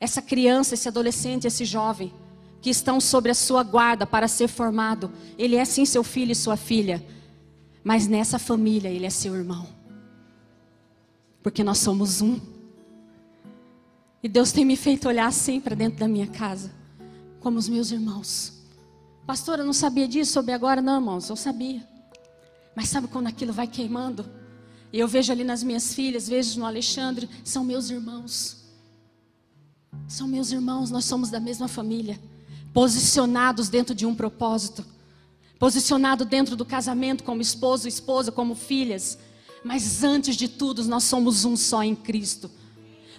essa 0.00 0.22
criança, 0.22 0.74
esse 0.74 0.88
adolescente, 0.88 1.46
esse 1.46 1.64
jovem 1.64 2.12
que 2.60 2.70
estão 2.70 3.00
sobre 3.00 3.30
a 3.30 3.34
sua 3.34 3.62
guarda 3.62 4.06
para 4.06 4.26
ser 4.26 4.48
formado, 4.48 5.12
ele 5.38 5.56
é 5.56 5.64
sim 5.64 5.84
seu 5.84 6.02
filho 6.02 6.32
e 6.32 6.34
sua 6.34 6.56
filha, 6.56 7.04
mas 7.84 8.06
nessa 8.06 8.38
família 8.38 8.88
ele 8.88 9.06
é 9.06 9.10
seu 9.10 9.34
irmão 9.34 9.75
porque 11.46 11.62
nós 11.62 11.78
somos 11.78 12.20
um. 12.20 12.40
E 14.20 14.28
Deus 14.28 14.50
tem 14.50 14.64
me 14.64 14.74
feito 14.74 15.06
olhar 15.06 15.28
assim 15.28 15.60
para 15.60 15.76
dentro 15.76 16.00
da 16.00 16.08
minha 16.08 16.26
casa, 16.26 16.72
como 17.38 17.56
os 17.56 17.68
meus 17.68 17.92
irmãos. 17.92 18.64
Pastor, 19.24 19.60
eu 19.60 19.64
não 19.64 19.72
sabia 19.72 20.08
disso 20.08 20.32
sobre 20.32 20.50
agora, 20.50 20.82
não, 20.82 20.96
irmãos, 20.96 21.30
eu 21.30 21.36
sabia. 21.36 21.86
Mas 22.74 22.88
sabe 22.88 23.06
quando 23.06 23.28
aquilo 23.28 23.52
vai 23.52 23.68
queimando? 23.68 24.28
E 24.92 24.98
eu 24.98 25.06
vejo 25.06 25.30
ali 25.30 25.44
nas 25.44 25.62
minhas 25.62 25.94
filhas, 25.94 26.28
vejo 26.28 26.58
no 26.58 26.66
Alexandre, 26.66 27.30
são 27.44 27.62
meus 27.62 27.90
irmãos. 27.90 28.64
São 30.08 30.26
meus 30.26 30.50
irmãos, 30.50 30.90
nós 30.90 31.04
somos 31.04 31.30
da 31.30 31.38
mesma 31.38 31.68
família, 31.68 32.18
posicionados 32.74 33.68
dentro 33.68 33.94
de 33.94 34.04
um 34.04 34.16
propósito, 34.16 34.84
posicionado 35.60 36.24
dentro 36.24 36.56
do 36.56 36.64
casamento 36.64 37.22
como 37.22 37.40
esposo, 37.40 37.86
esposa, 37.86 38.32
como 38.32 38.56
filhas, 38.56 39.16
mas 39.66 40.04
antes 40.04 40.36
de 40.36 40.46
tudo, 40.46 40.84
nós 40.84 41.02
somos 41.02 41.44
um 41.44 41.56
só 41.56 41.82
em 41.82 41.92
Cristo. 41.92 42.48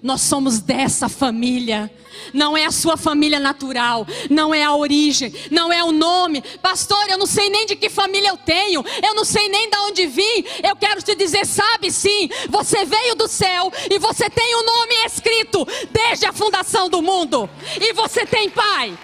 Nós 0.02 0.22
somos 0.22 0.62
dessa 0.62 1.10
família. 1.10 1.94
Não 2.34 2.56
é 2.56 2.66
a 2.66 2.72
sua 2.72 2.96
família 2.96 3.38
natural, 3.38 4.08
não 4.30 4.56
é 4.56 4.64
a 4.64 4.74
origem, 4.74 5.34
não 5.52 5.74
é 5.74 5.84
o 5.84 5.92
nome. 5.92 6.42
Pastor, 6.62 7.06
eu 7.10 7.18
não 7.18 7.26
sei 7.26 7.50
nem 7.50 7.66
de 7.66 7.76
que 7.76 7.90
família 7.90 8.30
eu 8.30 8.38
tenho, 8.38 8.82
eu 9.04 9.14
não 9.14 9.26
sei 9.26 9.50
nem 9.50 9.70
de 9.70 9.78
onde 9.78 10.08
vim. 10.08 10.46
Eu 10.64 10.78
quero 10.78 11.02
te 11.04 11.16
dizer, 11.16 11.46
sabe 11.46 11.92
sim, 11.92 12.30
você 12.50 12.86
veio 12.86 13.14
do 13.14 13.28
céu 13.28 13.70
e 13.92 14.00
você 14.00 14.30
tem 14.30 14.56
o 14.56 14.62
um 14.62 14.66
nome 14.66 14.94
escrito 15.06 15.68
desde 15.92 16.28
a 16.28 16.32
fundação 16.32 16.90
do 16.90 17.02
mundo. 17.02 17.50
E 17.82 17.92
você 17.92 18.26
tem 18.26 18.50
pai. 18.50 18.98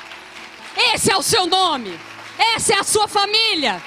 Esse 0.93 1.12
é 1.12 1.17
o 1.17 1.21
seu 1.21 1.45
nome. 1.45 1.99
Essa 2.56 2.75
é 2.75 2.79
a 2.79 2.84
sua 2.86 3.08
família. 3.10 3.84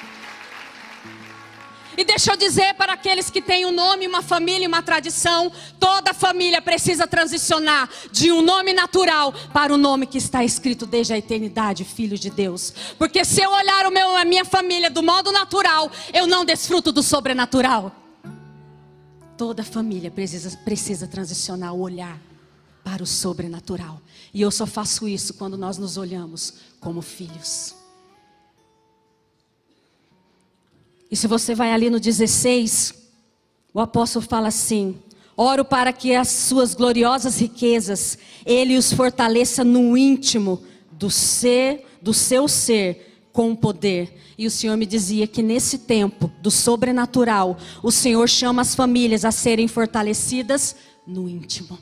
E 1.96 2.04
deixa 2.04 2.32
eu 2.32 2.36
dizer 2.36 2.74
para 2.74 2.92
aqueles 2.92 3.30
que 3.30 3.40
têm 3.40 3.64
um 3.64 3.72
nome, 3.72 4.06
uma 4.06 4.22
família, 4.22 4.68
uma 4.68 4.82
tradição, 4.82 5.50
toda 5.80 6.12
família 6.12 6.60
precisa 6.60 7.06
transicionar 7.06 7.88
de 8.12 8.30
um 8.30 8.42
nome 8.42 8.72
natural 8.72 9.32
para 9.52 9.72
o 9.72 9.76
um 9.76 9.78
nome 9.78 10.06
que 10.06 10.18
está 10.18 10.44
escrito 10.44 10.84
desde 10.84 11.14
a 11.14 11.18
eternidade, 11.18 11.84
Filho 11.84 12.18
de 12.18 12.28
Deus. 12.28 12.72
Porque 12.98 13.24
se 13.24 13.40
eu 13.40 13.50
olhar 13.50 13.86
o 13.86 13.90
meu, 13.90 14.16
a 14.16 14.24
minha 14.24 14.44
família 14.44 14.90
do 14.90 15.02
modo 15.02 15.30
natural, 15.30 15.90
eu 16.12 16.26
não 16.26 16.44
desfruto 16.44 16.90
do 16.90 17.02
sobrenatural. 17.02 17.92
Toda 19.38 19.62
família 19.62 20.10
precisa, 20.10 20.56
precisa 20.58 21.06
transicionar 21.06 21.74
o 21.74 21.80
olhar 21.80 22.18
para 22.82 23.02
o 23.02 23.06
sobrenatural. 23.06 24.00
E 24.32 24.42
eu 24.42 24.50
só 24.50 24.66
faço 24.66 25.08
isso 25.08 25.34
quando 25.34 25.56
nós 25.58 25.76
nos 25.78 25.96
olhamos 25.96 26.54
como 26.80 27.02
filhos. 27.02 27.75
E 31.10 31.16
se 31.16 31.26
você 31.26 31.54
vai 31.54 31.72
ali 31.72 31.88
no 31.88 32.00
16, 32.00 32.94
o 33.72 33.80
apóstolo 33.80 34.24
fala 34.26 34.48
assim: 34.48 34.96
Oro 35.36 35.64
para 35.64 35.92
que 35.92 36.14
as 36.14 36.28
suas 36.28 36.74
gloriosas 36.74 37.38
riquezas 37.40 38.18
ele 38.44 38.76
os 38.76 38.92
fortaleça 38.92 39.62
no 39.62 39.96
íntimo 39.96 40.62
do 40.92 41.10
ser, 41.10 41.84
do 42.00 42.14
seu 42.14 42.48
ser 42.48 43.26
com 43.32 43.54
poder. 43.54 44.16
E 44.38 44.46
o 44.46 44.50
Senhor 44.50 44.76
me 44.76 44.86
dizia 44.86 45.26
que 45.26 45.42
nesse 45.42 45.78
tempo 45.78 46.30
do 46.40 46.50
sobrenatural, 46.50 47.58
o 47.82 47.90
Senhor 47.90 48.26
chama 48.28 48.62
as 48.62 48.74
famílias 48.74 49.24
a 49.24 49.30
serem 49.30 49.68
fortalecidas 49.68 50.76
no 51.06 51.28
íntimo, 51.28 51.78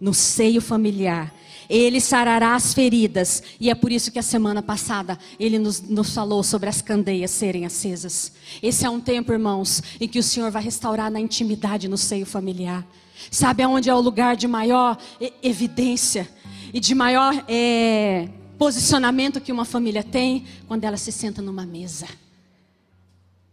no 0.00 0.14
seio 0.14 0.60
familiar. 0.60 1.34
Ele 1.74 2.02
sarará 2.02 2.54
as 2.54 2.74
feridas. 2.74 3.42
E 3.58 3.70
é 3.70 3.74
por 3.74 3.90
isso 3.90 4.12
que 4.12 4.18
a 4.18 4.22
semana 4.22 4.62
passada 4.62 5.18
ele 5.40 5.58
nos, 5.58 5.80
nos 5.80 6.12
falou 6.12 6.42
sobre 6.42 6.68
as 6.68 6.82
candeias 6.82 7.30
serem 7.30 7.64
acesas. 7.64 8.32
Esse 8.62 8.84
é 8.84 8.90
um 8.90 9.00
tempo, 9.00 9.32
irmãos, 9.32 9.82
em 9.98 10.06
que 10.06 10.18
o 10.18 10.22
Senhor 10.22 10.50
vai 10.50 10.62
restaurar 10.62 11.10
na 11.10 11.18
intimidade 11.18 11.88
no 11.88 11.96
seio 11.96 12.26
familiar. 12.26 12.86
Sabe 13.30 13.62
aonde 13.62 13.88
é 13.88 13.94
o 13.94 14.00
lugar 14.00 14.36
de 14.36 14.46
maior 14.46 14.98
evidência 15.42 16.28
e 16.74 16.78
de 16.78 16.94
maior 16.94 17.42
é, 17.48 18.28
posicionamento 18.58 19.40
que 19.40 19.50
uma 19.50 19.64
família 19.64 20.02
tem? 20.02 20.44
Quando 20.68 20.84
ela 20.84 20.98
se 20.98 21.10
senta 21.10 21.40
numa 21.40 21.64
mesa 21.64 22.06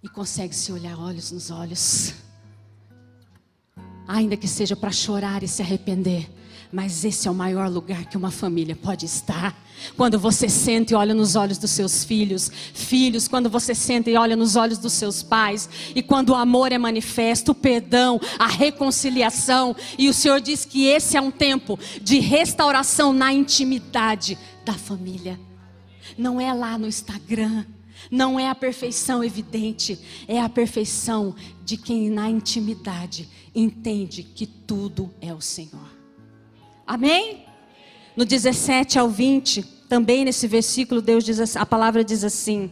e 0.03 0.09
consegue 0.09 0.53
se 0.53 0.73
olhar 0.73 0.99
olhos 0.99 1.31
nos 1.31 1.51
olhos. 1.51 2.13
Ainda 4.05 4.35
que 4.35 4.47
seja 4.47 4.75
para 4.75 4.91
chorar 4.91 5.41
e 5.41 5.47
se 5.47 5.61
arrepender, 5.61 6.29
mas 6.71 7.03
esse 7.03 7.27
é 7.27 7.31
o 7.31 7.35
maior 7.35 7.67
lugar 7.67 8.05
que 8.05 8.15
uma 8.15 8.29
família 8.29 8.75
pode 8.75 9.05
estar. 9.05 9.57
Quando 9.97 10.19
você 10.19 10.47
senta 10.47 10.93
e 10.93 10.95
olha 10.95 11.13
nos 11.15 11.35
olhos 11.35 11.57
dos 11.57 11.71
seus 11.71 12.03
filhos, 12.03 12.51
filhos, 12.73 13.27
quando 13.27 13.49
você 13.49 13.73
senta 13.73 14.09
e 14.09 14.15
olha 14.15 14.35
nos 14.35 14.55
olhos 14.55 14.77
dos 14.77 14.93
seus 14.93 15.23
pais, 15.23 15.69
e 15.95 16.03
quando 16.03 16.29
o 16.29 16.35
amor 16.35 16.71
é 16.71 16.77
manifesto, 16.77 17.53
o 17.53 17.55
perdão, 17.55 18.19
a 18.37 18.45
reconciliação, 18.45 19.75
e 19.97 20.07
o 20.09 20.13
Senhor 20.13 20.39
diz 20.39 20.63
que 20.63 20.85
esse 20.85 21.17
é 21.17 21.21
um 21.21 21.31
tempo 21.31 21.79
de 22.01 22.19
restauração 22.19 23.13
na 23.13 23.33
intimidade 23.33 24.37
da 24.63 24.73
família. 24.73 25.39
Não 26.17 26.39
é 26.39 26.53
lá 26.53 26.77
no 26.77 26.87
Instagram, 26.87 27.65
não 28.11 28.39
é 28.39 28.47
a 28.47 28.55
perfeição 28.55 29.23
evidente, 29.23 29.99
é 30.27 30.39
a 30.39 30.49
perfeição 30.49 31.35
de 31.63 31.77
quem 31.77 32.09
na 32.09 32.29
intimidade 32.29 33.27
entende 33.55 34.23
que 34.23 34.45
tudo 34.45 35.11
é 35.21 35.33
o 35.33 35.41
Senhor. 35.41 35.98
Amém? 36.89 37.45
No 38.17 38.25
17 38.25 38.97
ao 38.97 39.07
20, 39.07 39.61
também 39.87 40.25
nesse 40.25 40.47
versículo, 40.47 41.03
Deus 41.03 41.23
diz 41.23 41.39
assim, 41.39 41.59
a 41.59 41.65
palavra 41.65 42.03
diz 42.03 42.23
assim: 42.23 42.71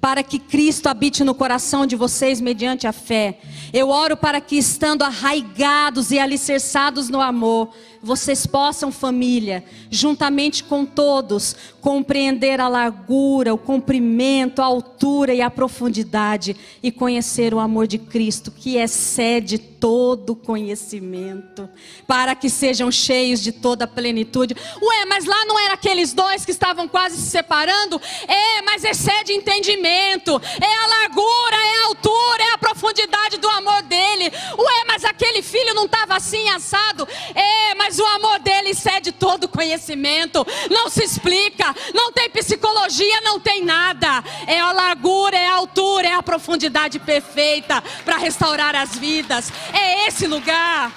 para 0.00 0.22
que 0.22 0.38
Cristo 0.38 0.86
habite 0.86 1.24
no 1.24 1.34
coração 1.34 1.84
de 1.84 1.96
vocês 1.96 2.40
mediante 2.40 2.86
a 2.86 2.92
fé. 2.92 3.40
Eu 3.72 3.88
oro 3.88 4.16
para 4.16 4.40
que, 4.40 4.56
estando 4.56 5.02
arraigados 5.02 6.12
e 6.12 6.18
alicerçados 6.20 7.08
no 7.08 7.20
amor, 7.20 7.74
vocês 8.02 8.46
possam, 8.46 8.90
família, 8.90 9.62
juntamente 9.90 10.64
com 10.64 10.86
todos, 10.86 11.54
compreender 11.80 12.58
a 12.58 12.66
largura, 12.66 13.52
o 13.52 13.58
comprimento, 13.58 14.62
a 14.62 14.64
altura 14.64 15.34
e 15.34 15.42
a 15.42 15.50
profundidade 15.50 16.56
e 16.82 16.90
conhecer 16.90 17.52
o 17.52 17.58
amor 17.58 17.86
de 17.86 17.98
Cristo, 17.98 18.50
que 18.50 18.76
excede 18.76 19.58
todo 19.58 20.34
conhecimento, 20.34 21.68
para 22.06 22.34
que 22.34 22.50
sejam 22.50 22.90
cheios 22.90 23.40
de 23.40 23.52
toda 23.52 23.84
a 23.84 23.88
plenitude. 23.88 24.54
Ué, 24.82 25.04
mas 25.06 25.24
lá 25.24 25.44
não 25.46 25.58
eram 25.58 25.74
aqueles 25.74 26.12
dois 26.12 26.44
que 26.44 26.50
estavam 26.50 26.86
quase 26.88 27.16
se 27.16 27.30
separando? 27.30 28.00
É, 28.26 28.62
mas 28.62 28.84
excede 28.84 29.32
entendimento, 29.32 30.40
é 30.60 30.84
a 30.84 30.86
largura, 30.86 31.56
é 31.56 31.78
a 31.78 31.86
altura, 31.86 32.39
profundidade 32.80 33.36
do 33.36 33.48
amor 33.48 33.82
dele. 33.82 34.32
Ué, 34.56 34.84
mas 34.86 35.04
aquele 35.04 35.42
filho 35.42 35.74
não 35.74 35.84
estava 35.84 36.16
assim 36.16 36.48
assado? 36.48 37.06
É, 37.34 37.74
mas 37.74 37.98
o 37.98 38.06
amor 38.06 38.38
dele 38.38 38.70
excede 38.70 39.12
todo 39.12 39.46
conhecimento. 39.46 40.46
Não 40.70 40.88
se 40.88 41.04
explica, 41.04 41.74
não 41.94 42.10
tem 42.10 42.30
psicologia, 42.30 43.20
não 43.20 43.38
tem 43.38 43.62
nada. 43.62 44.24
É 44.46 44.58
a 44.58 44.72
largura, 44.72 45.36
é 45.36 45.46
a 45.46 45.54
altura, 45.54 46.08
é 46.08 46.14
a 46.14 46.22
profundidade 46.22 46.98
perfeita 46.98 47.82
para 48.04 48.16
restaurar 48.16 48.74
as 48.74 48.96
vidas. 48.96 49.52
É 49.74 50.08
esse 50.08 50.26
lugar. 50.26 50.90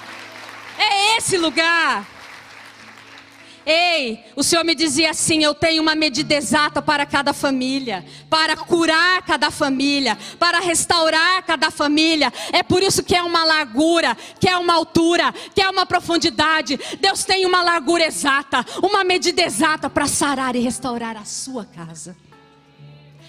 É 0.78 1.18
esse 1.18 1.36
lugar. 1.36 2.06
Ei, 3.66 4.22
o 4.36 4.42
Senhor 4.42 4.64
me 4.64 4.74
dizia 4.74 5.10
assim: 5.10 5.42
eu 5.42 5.54
tenho 5.54 5.82
uma 5.82 5.94
medida 5.94 6.34
exata 6.34 6.82
para 6.82 7.06
cada 7.06 7.32
família, 7.32 8.04
para 8.28 8.56
curar 8.56 9.22
cada 9.22 9.50
família, 9.50 10.18
para 10.38 10.60
restaurar 10.60 11.42
cada 11.44 11.70
família. 11.70 12.32
É 12.52 12.62
por 12.62 12.82
isso 12.82 13.02
que 13.02 13.14
é 13.14 13.22
uma 13.22 13.44
largura, 13.44 14.16
que 14.38 14.48
é 14.48 14.56
uma 14.56 14.74
altura, 14.74 15.32
que 15.54 15.62
é 15.62 15.68
uma 15.68 15.86
profundidade. 15.86 16.78
Deus 17.00 17.24
tem 17.24 17.46
uma 17.46 17.62
largura 17.62 18.04
exata, 18.04 18.64
uma 18.82 19.02
medida 19.02 19.42
exata 19.42 19.88
para 19.88 20.06
sarar 20.06 20.54
e 20.56 20.60
restaurar 20.60 21.16
a 21.16 21.24
sua 21.24 21.64
casa. 21.64 22.16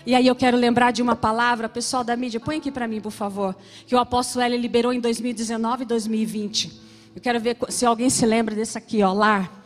E 0.06 0.13
aí 0.13 0.28
eu 0.28 0.36
quero 0.36 0.56
lembrar 0.56 0.91
de 0.91 1.02
uma 1.02 1.15
palavra, 1.15 1.67
pessoal 1.67 2.04
da 2.04 2.15
mídia, 2.15 2.39
põe 2.39 2.58
aqui 2.58 2.71
para 2.71 2.88
mim, 2.88 3.02
por 3.02 3.12
favor, 3.12 3.56
que 3.88 3.95
o 3.95 4.00
apóstolo 4.00 4.45
L 4.45 4.56
liberou 4.56 4.93
em 4.93 5.00
2019 5.00 5.84
e 5.84 5.86
2020. 5.86 6.82
Eu 7.15 7.21
quero 7.21 7.39
ver 7.39 7.58
se 7.69 7.86
alguém 7.86 8.10
se 8.10 8.26
lembra 8.26 8.54
desse 8.54 8.78
aqui, 8.78 9.02
ó, 9.02 9.12
lar. 9.13 9.64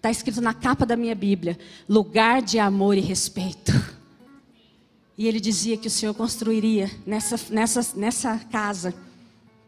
Está 0.00 0.10
escrito 0.10 0.40
na 0.40 0.54
capa 0.54 0.86
da 0.86 0.96
minha 0.96 1.14
Bíblia: 1.14 1.58
lugar 1.86 2.40
de 2.40 2.58
amor 2.58 2.96
e 2.96 3.00
respeito. 3.00 3.70
E 5.16 5.28
ele 5.28 5.38
dizia 5.38 5.76
que 5.76 5.88
o 5.88 5.90
Senhor 5.90 6.14
construiria 6.14 6.90
nessa, 7.04 7.38
nessa, 7.52 7.86
nessa 7.94 8.38
casa, 8.50 8.94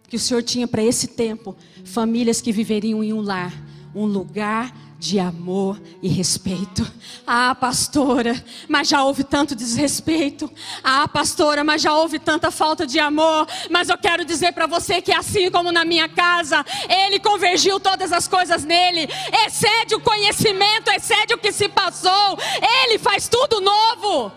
que 0.08 0.16
o 0.16 0.18
Senhor 0.18 0.42
tinha 0.42 0.66
para 0.66 0.82
esse 0.82 1.08
tempo, 1.08 1.54
famílias 1.84 2.40
que 2.40 2.50
viveriam 2.50 3.04
em 3.04 3.12
um 3.12 3.20
lar, 3.20 3.52
um 3.94 4.06
lugar 4.06 4.74
de 5.02 5.18
amor 5.18 5.82
e 6.00 6.06
respeito. 6.06 6.86
Ah, 7.26 7.56
pastora, 7.56 8.40
mas 8.68 8.86
já 8.86 9.02
houve 9.02 9.24
tanto 9.24 9.52
desrespeito. 9.52 10.48
Ah, 10.82 11.08
pastora, 11.08 11.64
mas 11.64 11.82
já 11.82 11.92
houve 11.92 12.20
tanta 12.20 12.52
falta 12.52 12.86
de 12.86 13.00
amor. 13.00 13.48
Mas 13.68 13.88
eu 13.88 13.98
quero 13.98 14.24
dizer 14.24 14.52
para 14.52 14.68
você 14.68 15.02
que 15.02 15.12
assim 15.12 15.50
como 15.50 15.72
na 15.72 15.84
minha 15.84 16.08
casa, 16.08 16.64
ele 16.88 17.18
convergiu 17.18 17.80
todas 17.80 18.12
as 18.12 18.28
coisas 18.28 18.64
nele. 18.64 19.08
Excede 19.44 19.96
o 19.96 20.00
conhecimento, 20.00 20.88
excede 20.92 21.34
o 21.34 21.38
que 21.38 21.50
se 21.50 21.68
passou. 21.68 22.38
Ele 22.84 22.96
faz 22.96 23.26
tudo 23.26 23.60
novo. 23.60 24.30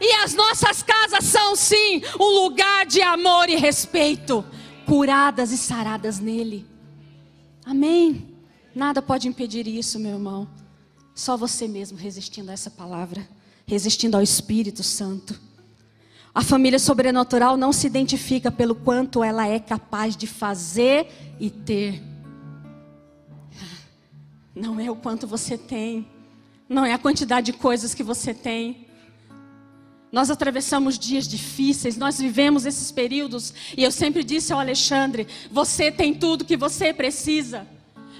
E 0.00 0.12
as 0.24 0.32
nossas 0.32 0.82
casas 0.82 1.24
são 1.24 1.54
sim 1.54 2.00
um 2.18 2.42
lugar 2.42 2.86
de 2.86 3.02
amor 3.02 3.50
e 3.50 3.56
respeito, 3.56 4.42
curadas 4.86 5.52
e 5.52 5.58
saradas 5.58 6.18
nele. 6.18 6.66
Amém. 7.66 8.35
Nada 8.76 9.00
pode 9.00 9.26
impedir 9.26 9.66
isso, 9.66 9.98
meu 9.98 10.12
irmão. 10.12 10.46
Só 11.14 11.34
você 11.34 11.66
mesmo 11.66 11.96
resistindo 11.96 12.50
a 12.50 12.52
essa 12.52 12.68
palavra, 12.68 13.26
resistindo 13.66 14.16
ao 14.16 14.22
Espírito 14.22 14.82
Santo. 14.82 15.40
A 16.34 16.42
família 16.42 16.78
sobrenatural 16.78 17.56
não 17.56 17.72
se 17.72 17.86
identifica 17.86 18.52
pelo 18.52 18.74
quanto 18.74 19.24
ela 19.24 19.48
é 19.48 19.58
capaz 19.58 20.14
de 20.14 20.26
fazer 20.26 21.08
e 21.40 21.48
ter. 21.48 22.02
Não 24.54 24.78
é 24.78 24.90
o 24.90 24.96
quanto 24.96 25.26
você 25.26 25.56
tem, 25.56 26.06
não 26.68 26.84
é 26.84 26.92
a 26.92 26.98
quantidade 26.98 27.52
de 27.52 27.58
coisas 27.58 27.94
que 27.94 28.02
você 28.02 28.34
tem. 28.34 28.86
Nós 30.12 30.28
atravessamos 30.28 30.98
dias 30.98 31.26
difíceis, 31.26 31.96
nós 31.96 32.18
vivemos 32.18 32.66
esses 32.66 32.92
períodos, 32.92 33.54
e 33.74 33.82
eu 33.82 33.90
sempre 33.90 34.22
disse 34.22 34.52
ao 34.52 34.60
Alexandre: 34.60 35.26
você 35.50 35.90
tem 35.90 36.12
tudo 36.12 36.44
que 36.44 36.58
você 36.58 36.92
precisa. 36.92 37.75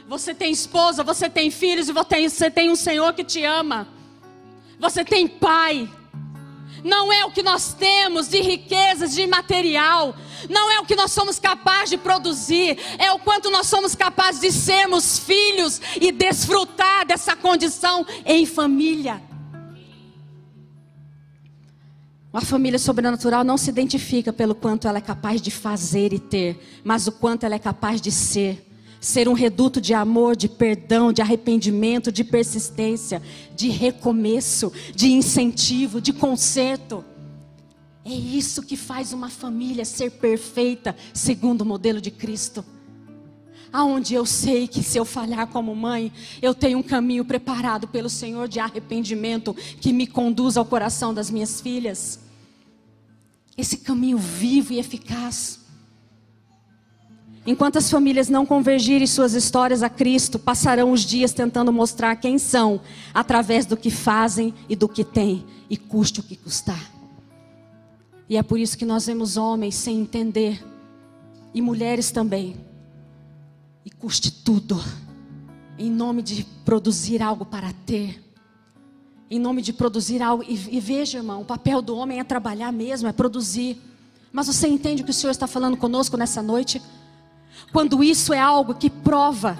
Você 0.08 0.32
tem 0.32 0.52
esposa, 0.52 1.02
você 1.02 1.28
tem 1.28 1.50
filhos 1.50 1.88
e 1.88 1.92
você 1.92 2.50
tem 2.50 2.70
um 2.70 2.76
Senhor 2.76 3.12
que 3.12 3.24
te 3.24 3.44
ama. 3.44 3.88
Você 4.78 5.04
tem 5.04 5.26
pai. 5.26 5.88
Não 6.84 7.12
é 7.12 7.24
o 7.24 7.32
que 7.32 7.42
nós 7.42 7.74
temos 7.74 8.28
de 8.28 8.40
riquezas, 8.40 9.12
de 9.14 9.26
material. 9.26 10.14
Não 10.48 10.70
é 10.70 10.78
o 10.78 10.84
que 10.84 10.94
nós 10.94 11.10
somos 11.10 11.40
capazes 11.40 11.90
de 11.90 11.98
produzir. 11.98 12.78
É 12.98 13.10
o 13.10 13.18
quanto 13.18 13.50
nós 13.50 13.66
somos 13.66 13.96
capazes 13.96 14.40
de 14.40 14.52
sermos 14.52 15.18
filhos 15.18 15.80
e 16.00 16.12
desfrutar 16.12 17.04
dessa 17.04 17.34
condição 17.34 18.06
em 18.24 18.46
família. 18.46 19.20
Uma 22.32 22.42
família 22.42 22.78
sobrenatural 22.78 23.42
não 23.42 23.56
se 23.56 23.70
identifica 23.70 24.32
pelo 24.32 24.54
quanto 24.54 24.86
ela 24.86 24.98
é 24.98 25.00
capaz 25.00 25.40
de 25.40 25.50
fazer 25.50 26.12
e 26.12 26.18
ter, 26.18 26.80
mas 26.84 27.08
o 27.08 27.12
quanto 27.12 27.44
ela 27.44 27.54
é 27.54 27.58
capaz 27.58 28.00
de 28.00 28.12
ser 28.12 28.66
ser 29.00 29.28
um 29.28 29.32
reduto 29.32 29.80
de 29.80 29.94
amor, 29.94 30.36
de 30.36 30.48
perdão, 30.48 31.12
de 31.12 31.22
arrependimento, 31.22 32.10
de 32.10 32.24
persistência, 32.24 33.22
de 33.54 33.68
recomeço, 33.68 34.72
de 34.94 35.12
incentivo, 35.12 36.00
de 36.00 36.12
conserto. 36.12 37.04
É 38.04 38.14
isso 38.14 38.62
que 38.62 38.76
faz 38.76 39.12
uma 39.12 39.28
família 39.28 39.84
ser 39.84 40.12
perfeita, 40.12 40.94
segundo 41.12 41.62
o 41.62 41.66
modelo 41.66 42.00
de 42.00 42.10
Cristo. 42.10 42.64
Aonde 43.72 44.14
eu 44.14 44.24
sei 44.24 44.68
que 44.68 44.82
se 44.82 44.96
eu 44.96 45.04
falhar 45.04 45.48
como 45.48 45.74
mãe, 45.74 46.12
eu 46.40 46.54
tenho 46.54 46.78
um 46.78 46.82
caminho 46.82 47.24
preparado 47.24 47.88
pelo 47.88 48.08
Senhor 48.08 48.48
de 48.48 48.60
arrependimento 48.60 49.52
que 49.80 49.92
me 49.92 50.06
conduz 50.06 50.56
ao 50.56 50.64
coração 50.64 51.12
das 51.12 51.30
minhas 51.30 51.60
filhas. 51.60 52.20
Esse 53.58 53.78
caminho 53.78 54.18
vivo 54.18 54.72
e 54.72 54.78
eficaz. 54.78 55.65
Enquanto 57.46 57.76
as 57.76 57.88
famílias 57.88 58.28
não 58.28 58.44
convergirem 58.44 59.06
suas 59.06 59.32
histórias 59.32 59.82
a 59.82 59.88
Cristo, 59.88 60.36
passarão 60.36 60.90
os 60.90 61.02
dias 61.02 61.32
tentando 61.32 61.72
mostrar 61.72 62.16
quem 62.16 62.38
são, 62.38 62.80
através 63.14 63.64
do 63.64 63.76
que 63.76 63.88
fazem 63.88 64.52
e 64.68 64.74
do 64.74 64.88
que 64.88 65.04
têm, 65.04 65.44
e 65.70 65.76
custe 65.76 66.18
o 66.18 66.22
que 66.24 66.34
custar. 66.34 66.90
E 68.28 68.36
é 68.36 68.42
por 68.42 68.58
isso 68.58 68.76
que 68.76 68.84
nós 68.84 69.06
vemos 69.06 69.36
homens 69.36 69.76
sem 69.76 70.00
entender, 70.00 70.60
e 71.54 71.62
mulheres 71.62 72.10
também, 72.10 72.56
e 73.84 73.90
custe 73.90 74.32
tudo, 74.32 74.82
em 75.78 75.88
nome 75.88 76.22
de 76.22 76.44
produzir 76.64 77.22
algo 77.22 77.44
para 77.46 77.72
ter, 77.86 78.20
em 79.30 79.38
nome 79.38 79.62
de 79.62 79.72
produzir 79.72 80.20
algo. 80.20 80.42
E, 80.42 80.76
e 80.76 80.80
veja, 80.80 81.18
irmão, 81.18 81.42
o 81.42 81.44
papel 81.44 81.80
do 81.80 81.96
homem 81.96 82.18
é 82.18 82.24
trabalhar 82.24 82.72
mesmo, 82.72 83.08
é 83.08 83.12
produzir. 83.12 83.80
Mas 84.32 84.48
você 84.48 84.66
entende 84.66 85.02
o 85.02 85.04
que 85.04 85.10
o 85.10 85.14
Senhor 85.14 85.30
está 85.30 85.46
falando 85.46 85.76
conosco 85.76 86.16
nessa 86.16 86.42
noite? 86.42 86.82
Quando 87.72 88.02
isso 88.02 88.32
é 88.32 88.40
algo 88.40 88.74
que 88.74 88.90
prova 88.90 89.58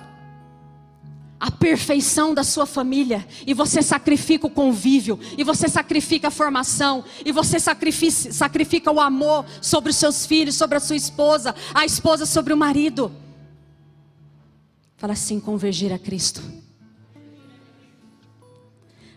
a 1.38 1.50
perfeição 1.50 2.32
da 2.32 2.42
sua 2.42 2.64
família, 2.64 3.26
e 3.46 3.52
você 3.52 3.82
sacrifica 3.82 4.46
o 4.46 4.50
convívio, 4.50 5.18
e 5.36 5.44
você 5.44 5.68
sacrifica 5.68 6.28
a 6.28 6.30
formação, 6.30 7.04
e 7.24 7.30
você 7.30 7.60
sacrifica, 7.60 8.32
sacrifica 8.32 8.90
o 8.90 8.98
amor 8.98 9.44
sobre 9.60 9.90
os 9.90 9.96
seus 9.96 10.24
filhos, 10.24 10.54
sobre 10.54 10.78
a 10.78 10.80
sua 10.80 10.96
esposa, 10.96 11.54
a 11.74 11.84
esposa 11.84 12.24
sobre 12.24 12.54
o 12.54 12.56
marido. 12.56 13.12
Fala 14.96 15.12
assim: 15.12 15.38
convergir 15.38 15.92
a 15.92 15.98
Cristo. 15.98 16.42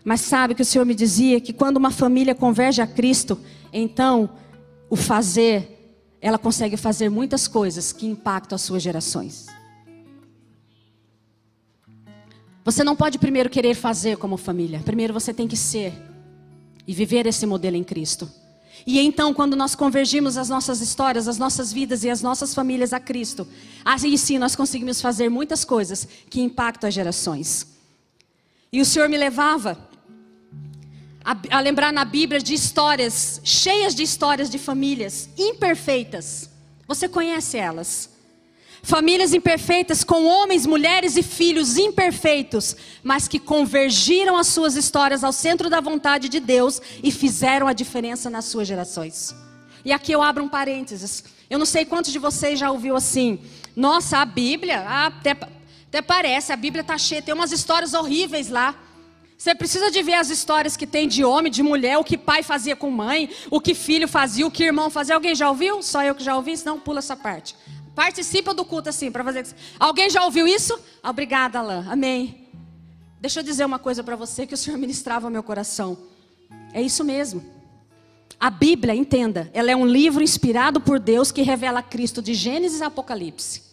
Mas 0.04 0.20
sabe 0.20 0.54
que 0.54 0.62
o 0.62 0.64
Senhor 0.64 0.84
me 0.84 0.94
dizia 0.94 1.40
que 1.40 1.52
quando 1.52 1.76
uma 1.76 1.90
família 1.90 2.34
converge 2.34 2.82
a 2.82 2.86
Cristo, 2.86 3.38
então 3.72 4.30
o 4.88 4.96
fazer 4.96 5.79
ela 6.20 6.38
consegue 6.38 6.76
fazer 6.76 7.08
muitas 7.08 7.48
coisas 7.48 7.92
que 7.92 8.06
impactam 8.06 8.56
as 8.56 8.62
suas 8.62 8.82
gerações. 8.82 9.46
Você 12.64 12.84
não 12.84 12.94
pode 12.94 13.18
primeiro 13.18 13.48
querer 13.48 13.74
fazer 13.74 14.18
como 14.18 14.36
família. 14.36 14.80
Primeiro 14.84 15.14
você 15.14 15.32
tem 15.32 15.48
que 15.48 15.56
ser 15.56 15.94
e 16.86 16.92
viver 16.92 17.26
esse 17.26 17.46
modelo 17.46 17.76
em 17.76 17.84
Cristo. 17.84 18.30
E 18.86 18.98
então, 18.98 19.34
quando 19.34 19.56
nós 19.56 19.74
convergimos 19.74 20.36
as 20.36 20.48
nossas 20.48 20.80
histórias, 20.80 21.28
as 21.28 21.38
nossas 21.38 21.72
vidas 21.72 22.04
e 22.04 22.10
as 22.10 22.22
nossas 22.22 22.54
famílias 22.54 22.92
a 22.92 23.00
Cristo, 23.00 23.46
aí 23.84 24.16
sim 24.16 24.38
nós 24.38 24.56
conseguimos 24.56 25.00
fazer 25.00 25.28
muitas 25.28 25.64
coisas 25.64 26.06
que 26.28 26.40
impactam 26.40 26.88
as 26.88 26.94
gerações. 26.94 27.66
E 28.72 28.80
o 28.80 28.84
Senhor 28.84 29.08
me 29.08 29.18
levava 29.18 29.89
a, 31.24 31.36
a 31.50 31.60
lembrar 31.60 31.92
na 31.92 32.04
Bíblia 32.04 32.40
de 32.40 32.54
histórias, 32.54 33.40
cheias 33.44 33.94
de 33.94 34.02
histórias 34.02 34.48
de 34.50 34.58
famílias 34.58 35.28
imperfeitas. 35.36 36.50
Você 36.86 37.08
conhece 37.08 37.56
elas? 37.56 38.10
Famílias 38.82 39.34
imperfeitas 39.34 40.02
com 40.02 40.24
homens, 40.24 40.64
mulheres 40.66 41.16
e 41.16 41.22
filhos 41.22 41.76
imperfeitos, 41.76 42.74
mas 43.02 43.28
que 43.28 43.38
convergiram 43.38 44.36
as 44.36 44.46
suas 44.46 44.74
histórias 44.74 45.22
ao 45.22 45.32
centro 45.32 45.68
da 45.68 45.80
vontade 45.80 46.28
de 46.28 46.40
Deus 46.40 46.80
e 47.02 47.10
fizeram 47.10 47.68
a 47.68 47.74
diferença 47.74 48.30
nas 48.30 48.46
suas 48.46 48.66
gerações. 48.66 49.34
E 49.84 49.92
aqui 49.92 50.12
eu 50.12 50.22
abro 50.22 50.42
um 50.42 50.48
parênteses. 50.48 51.24
Eu 51.48 51.58
não 51.58 51.66
sei 51.66 51.84
quantos 51.84 52.12
de 52.12 52.18
vocês 52.18 52.58
já 52.58 52.70
ouviu 52.70 52.96
assim. 52.96 53.40
Nossa, 53.76 54.18
a 54.18 54.24
Bíblia, 54.24 54.80
até, 54.86 55.32
até 55.32 56.00
parece, 56.00 56.52
a 56.52 56.56
Bíblia 56.56 56.80
está 56.80 56.96
cheia, 56.96 57.20
tem 57.20 57.34
umas 57.34 57.52
histórias 57.52 57.92
horríveis 57.92 58.48
lá. 58.48 58.74
Você 59.40 59.54
precisa 59.54 59.90
de 59.90 60.02
ver 60.02 60.12
as 60.12 60.28
histórias 60.28 60.76
que 60.76 60.86
tem 60.86 61.08
de 61.08 61.24
homem, 61.24 61.50
de 61.50 61.62
mulher, 61.62 61.96
o 61.96 62.04
que 62.04 62.18
pai 62.18 62.42
fazia 62.42 62.76
com 62.76 62.90
mãe, 62.90 63.30
o 63.50 63.58
que 63.58 63.74
filho 63.74 64.06
fazia, 64.06 64.46
o 64.46 64.50
que 64.50 64.64
irmão 64.64 64.90
fazia. 64.90 65.14
Alguém 65.14 65.34
já 65.34 65.48
ouviu? 65.48 65.82
Só 65.82 66.04
eu 66.04 66.14
que 66.14 66.22
já 66.22 66.36
ouvi, 66.36 66.54
senão 66.54 66.78
pula 66.78 66.98
essa 66.98 67.16
parte. 67.16 67.56
Participa 67.94 68.52
do 68.52 68.66
culto 68.66 68.90
assim, 68.90 69.10
para 69.10 69.24
fazer. 69.24 69.46
Alguém 69.78 70.10
já 70.10 70.22
ouviu 70.26 70.46
isso? 70.46 70.78
Obrigada, 71.02 71.58
Alain. 71.58 71.88
Amém. 71.88 72.48
Deixa 73.18 73.40
eu 73.40 73.42
dizer 73.42 73.64
uma 73.64 73.78
coisa 73.78 74.04
para 74.04 74.14
você 74.14 74.46
que 74.46 74.52
o 74.52 74.58
Senhor 74.58 74.76
ministrava 74.76 75.26
ao 75.26 75.30
meu 75.30 75.42
coração. 75.42 75.96
É 76.74 76.82
isso 76.82 77.02
mesmo. 77.02 77.42
A 78.38 78.50
Bíblia, 78.50 78.94
entenda, 78.94 79.50
ela 79.54 79.70
é 79.70 79.74
um 79.74 79.86
livro 79.86 80.22
inspirado 80.22 80.82
por 80.82 81.00
Deus 81.00 81.32
que 81.32 81.40
revela 81.40 81.82
Cristo 81.82 82.20
de 82.20 82.34
Gênesis 82.34 82.82
a 82.82 82.88
Apocalipse. 82.88 83.69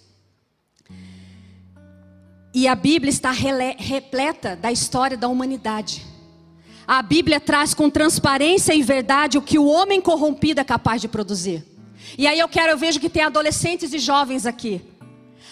E 2.59 2.67
a 2.67 2.73
Bíblia 2.73 3.11
está 3.11 3.29
repleta 3.29 4.55
da 4.55 4.71
história 4.71 5.15
da 5.15 5.27
humanidade. 5.27 6.03
A 6.87 7.03
Bíblia 7.03 7.39
traz 7.39 7.75
com 7.75 7.87
transparência 7.87 8.73
e 8.73 8.81
verdade 8.81 9.37
o 9.37 9.43
que 9.43 9.59
o 9.59 9.67
homem 9.67 10.01
corrompido 10.01 10.59
é 10.59 10.63
capaz 10.63 10.99
de 10.99 11.07
produzir. 11.07 11.63
E 12.17 12.25
aí 12.25 12.39
eu 12.39 12.47
quero, 12.47 12.71
eu 12.71 12.77
vejo 12.79 12.99
que 12.99 13.11
tem 13.11 13.21
adolescentes 13.21 13.93
e 13.93 13.99
jovens 13.99 14.47
aqui. 14.47 14.81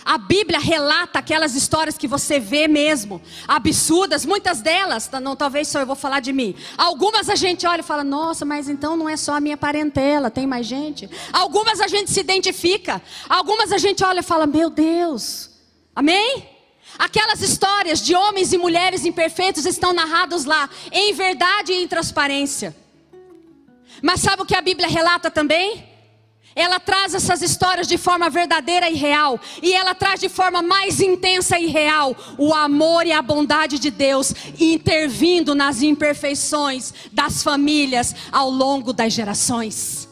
A 0.03 0.17
Bíblia 0.17 0.57
relata 0.57 1.19
aquelas 1.19 1.53
histórias 1.53 1.95
que 1.95 2.07
você 2.07 2.39
vê 2.39 2.67
mesmo, 2.67 3.21
absurdas, 3.47 4.25
muitas 4.25 4.61
delas, 4.61 5.07
tá, 5.07 5.19
não, 5.19 5.35
talvez 5.35 5.67
só 5.67 5.81
eu 5.81 5.85
vou 5.85 5.95
falar 5.95 6.21
de 6.21 6.33
mim. 6.33 6.55
Algumas 6.75 7.29
a 7.29 7.35
gente 7.35 7.67
olha 7.67 7.81
e 7.81 7.83
fala: 7.83 8.03
"Nossa, 8.03 8.43
mas 8.45 8.67
então 8.67 8.97
não 8.97 9.07
é 9.07 9.15
só 9.15 9.35
a 9.35 9.39
minha 9.39 9.57
parentela, 9.57 10.31
tem 10.31 10.47
mais 10.47 10.65
gente". 10.65 11.07
Algumas 11.31 11.79
a 11.81 11.87
gente 11.87 12.09
se 12.09 12.19
identifica, 12.19 12.99
algumas 13.29 13.71
a 13.71 13.77
gente 13.77 14.03
olha 14.03 14.21
e 14.21 14.23
fala: 14.23 14.47
"Meu 14.47 14.71
Deus". 14.71 15.51
Amém? 15.95 16.54
Aquelas 16.97 17.41
histórias 17.41 18.01
de 18.01 18.15
homens 18.15 18.53
e 18.53 18.57
mulheres 18.57 19.05
imperfeitos 19.05 19.65
estão 19.65 19.93
narrados 19.93 20.45
lá, 20.45 20.69
em 20.91 21.13
verdade 21.13 21.73
e 21.73 21.83
em 21.83 21.87
transparência. 21.87 22.75
Mas 24.01 24.21
sabe 24.21 24.43
o 24.43 24.45
que 24.45 24.55
a 24.55 24.61
Bíblia 24.61 24.87
relata 24.87 25.29
também? 25.29 25.95
Ela 26.55 26.79
traz 26.79 27.13
essas 27.13 27.41
histórias 27.41 27.85
de 27.85 27.97
forma 27.97 28.29
verdadeira 28.29 28.89
e 28.89 28.95
real, 28.95 29.37
e 29.61 29.73
ela 29.73 29.93
traz 29.93 30.21
de 30.21 30.29
forma 30.29 30.61
mais 30.61 31.01
intensa 31.01 31.59
e 31.59 31.65
real 31.65 32.15
o 32.37 32.53
amor 32.53 33.05
e 33.05 33.11
a 33.11 33.21
bondade 33.21 33.77
de 33.77 33.91
Deus 33.91 34.33
intervindo 34.57 35.53
nas 35.53 35.81
imperfeições 35.81 36.93
das 37.11 37.43
famílias 37.43 38.15
ao 38.31 38.49
longo 38.49 38.93
das 38.93 39.11
gerações. 39.11 40.07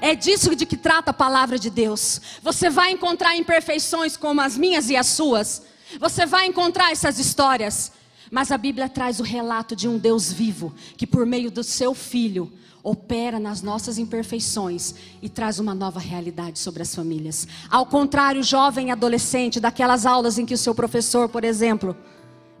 É 0.00 0.16
disso 0.16 0.56
de 0.56 0.66
que 0.66 0.76
trata 0.76 1.12
a 1.12 1.14
palavra 1.14 1.60
de 1.60 1.70
Deus. 1.70 2.20
Você 2.42 2.68
vai 2.68 2.90
encontrar 2.90 3.36
imperfeições 3.36 4.16
como 4.16 4.40
as 4.40 4.58
minhas 4.58 4.90
e 4.90 4.96
as 4.96 5.06
suas, 5.06 5.62
você 6.00 6.26
vai 6.26 6.46
encontrar 6.46 6.92
essas 6.92 7.18
histórias, 7.18 7.92
mas 8.30 8.50
a 8.50 8.58
Bíblia 8.58 8.88
traz 8.88 9.20
o 9.20 9.22
relato 9.22 9.76
de 9.76 9.88
um 9.88 9.98
Deus 9.98 10.32
vivo 10.32 10.74
que, 10.96 11.06
por 11.06 11.24
meio 11.26 11.50
do 11.50 11.62
seu 11.62 11.94
filho, 11.94 12.52
opera 12.84 13.40
nas 13.40 13.62
nossas 13.62 13.96
imperfeições 13.96 14.94
e 15.22 15.28
traz 15.28 15.58
uma 15.58 15.74
nova 15.74 15.98
realidade 15.98 16.58
sobre 16.58 16.82
as 16.82 16.94
famílias. 16.94 17.48
Ao 17.70 17.86
contrário, 17.86 18.42
jovem 18.42 18.88
e 18.88 18.90
adolescente, 18.90 19.58
daquelas 19.58 20.04
aulas 20.04 20.38
em 20.38 20.44
que 20.44 20.52
o 20.52 20.58
seu 20.58 20.74
professor, 20.74 21.28
por 21.28 21.44
exemplo, 21.44 21.96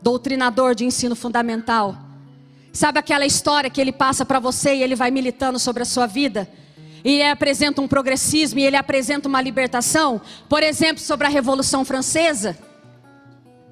doutrinador 0.00 0.74
de 0.74 0.84
ensino 0.84 1.14
fundamental, 1.14 1.96
sabe 2.72 2.98
aquela 2.98 3.26
história 3.26 3.68
que 3.68 3.80
ele 3.80 3.92
passa 3.92 4.24
para 4.24 4.40
você 4.40 4.76
e 4.76 4.82
ele 4.82 4.96
vai 4.96 5.10
militando 5.10 5.58
sobre 5.58 5.82
a 5.82 5.86
sua 5.86 6.06
vida? 6.06 6.48
E 7.04 7.12
ele 7.12 7.28
apresenta 7.28 7.82
um 7.82 7.88
progressismo 7.88 8.58
e 8.58 8.64
ele 8.64 8.76
apresenta 8.76 9.28
uma 9.28 9.42
libertação, 9.42 10.22
por 10.48 10.62
exemplo, 10.62 11.02
sobre 11.02 11.26
a 11.26 11.30
Revolução 11.30 11.84
Francesa. 11.84 12.56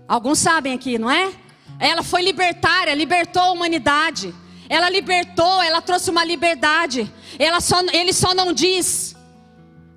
Alguns 0.06 0.38
sabem 0.38 0.74
aqui, 0.74 0.98
não 0.98 1.10
é? 1.10 1.32
Ela 1.78 2.02
foi 2.02 2.22
libertária, 2.22 2.94
libertou 2.94 3.42
a 3.42 3.52
humanidade. 3.52 4.34
Ela 4.68 4.88
libertou, 4.88 5.62
ela 5.62 5.82
trouxe 5.82 6.10
uma 6.10 6.24
liberdade. 6.24 7.12
Ela 7.38 7.60
só, 7.60 7.80
ele 7.92 8.12
só 8.12 8.34
não 8.34 8.52
diz 8.52 9.14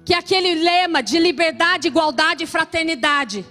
que 0.04 0.14
aquele 0.14 0.56
lema 0.56 1.02
de 1.02 1.18
liberdade, 1.18 1.88
igualdade 1.88 2.44
e 2.44 2.48
fraternidade 2.48 3.46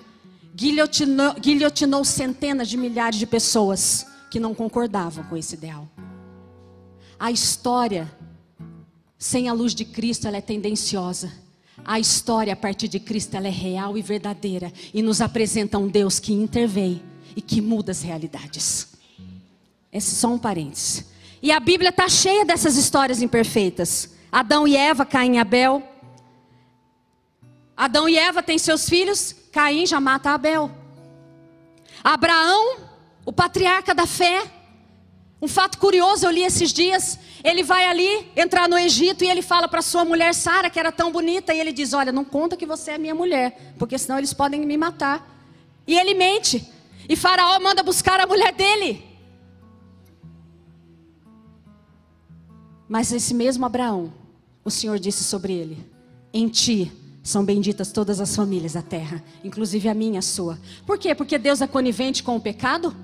guilhotinou, 0.54 1.34
guilhotinou 1.34 2.04
centenas 2.04 2.68
de 2.68 2.76
milhares 2.76 3.18
de 3.18 3.26
pessoas 3.26 4.06
que 4.30 4.38
não 4.38 4.54
concordavam 4.54 5.24
com 5.24 5.36
esse 5.36 5.54
ideal. 5.54 5.88
A 7.18 7.30
história 7.30 8.10
sem 9.18 9.48
a 9.48 9.52
luz 9.52 9.74
de 9.74 9.84
Cristo 9.84 10.28
ela 10.28 10.36
é 10.36 10.40
tendenciosa. 10.40 11.32
A 11.82 11.98
história 11.98 12.52
a 12.52 12.56
partir 12.56 12.88
de 12.88 13.00
Cristo 13.00 13.36
ela 13.36 13.48
é 13.48 13.50
real 13.50 13.96
e 13.96 14.02
verdadeira 14.02 14.72
e 14.92 15.02
nos 15.02 15.20
apresenta 15.20 15.78
um 15.78 15.88
Deus 15.88 16.18
que 16.18 16.32
intervém 16.32 17.02
e 17.34 17.40
que 17.40 17.60
muda 17.60 17.92
as 17.92 18.02
realidades. 18.02 18.94
Esse 19.92 20.12
é 20.12 20.18
só 20.18 20.28
um 20.28 20.38
parênteses. 20.38 21.06
E 21.42 21.50
a 21.50 21.60
Bíblia 21.60 21.90
está 21.90 22.08
cheia 22.08 22.44
dessas 22.44 22.76
histórias 22.76 23.22
imperfeitas. 23.22 24.14
Adão 24.30 24.66
e 24.66 24.76
Eva, 24.76 25.04
Caim 25.04 25.34
e 25.34 25.38
Abel. 25.38 25.82
Adão 27.76 28.08
e 28.08 28.16
Eva 28.16 28.42
têm 28.42 28.58
seus 28.58 28.88
filhos, 28.88 29.34
Caim 29.52 29.86
já 29.86 30.00
mata 30.00 30.30
Abel. 30.30 30.70
Abraão, 32.02 32.78
o 33.24 33.32
patriarca 33.32 33.94
da 33.94 34.06
fé, 34.06 34.42
um 35.44 35.48
fato 35.48 35.76
curioso, 35.76 36.24
eu 36.24 36.30
li 36.30 36.42
esses 36.42 36.72
dias. 36.72 37.18
Ele 37.44 37.62
vai 37.62 37.84
ali 37.84 38.26
entrar 38.34 38.66
no 38.66 38.78
Egito 38.78 39.22
e 39.22 39.28
ele 39.28 39.42
fala 39.42 39.68
para 39.68 39.82
sua 39.82 40.02
mulher 40.02 40.34
Sara, 40.34 40.70
que 40.70 40.80
era 40.80 40.90
tão 40.90 41.12
bonita, 41.12 41.52
e 41.52 41.60
ele 41.60 41.70
diz: 41.70 41.92
Olha, 41.92 42.10
não 42.10 42.24
conta 42.24 42.56
que 42.56 42.64
você 42.64 42.92
é 42.92 42.98
minha 42.98 43.14
mulher, 43.14 43.74
porque 43.78 43.98
senão 43.98 44.16
eles 44.16 44.32
podem 44.32 44.64
me 44.64 44.76
matar. 44.78 45.30
E 45.86 45.94
ele 45.98 46.14
mente. 46.14 46.66
E 47.06 47.14
Faraó 47.14 47.60
manda 47.60 47.82
buscar 47.82 48.18
a 48.20 48.26
mulher 48.26 48.54
dele. 48.54 49.04
Mas 52.88 53.12
esse 53.12 53.34
mesmo 53.34 53.66
Abraão, 53.66 54.14
o 54.64 54.70
Senhor 54.70 54.98
disse 54.98 55.22
sobre 55.24 55.52
ele: 55.52 55.84
Em 56.32 56.48
ti 56.48 56.90
são 57.22 57.44
benditas 57.44 57.92
todas 57.92 58.18
as 58.18 58.34
famílias 58.34 58.72
da 58.72 58.82
terra, 58.82 59.22
inclusive 59.44 59.90
a 59.90 59.94
minha, 59.94 60.20
a 60.20 60.22
sua. 60.22 60.58
Por 60.86 60.98
quê? 60.98 61.14
Porque 61.14 61.36
Deus 61.36 61.60
é 61.60 61.66
conivente 61.66 62.22
com 62.22 62.34
o 62.34 62.40
pecado? 62.40 62.96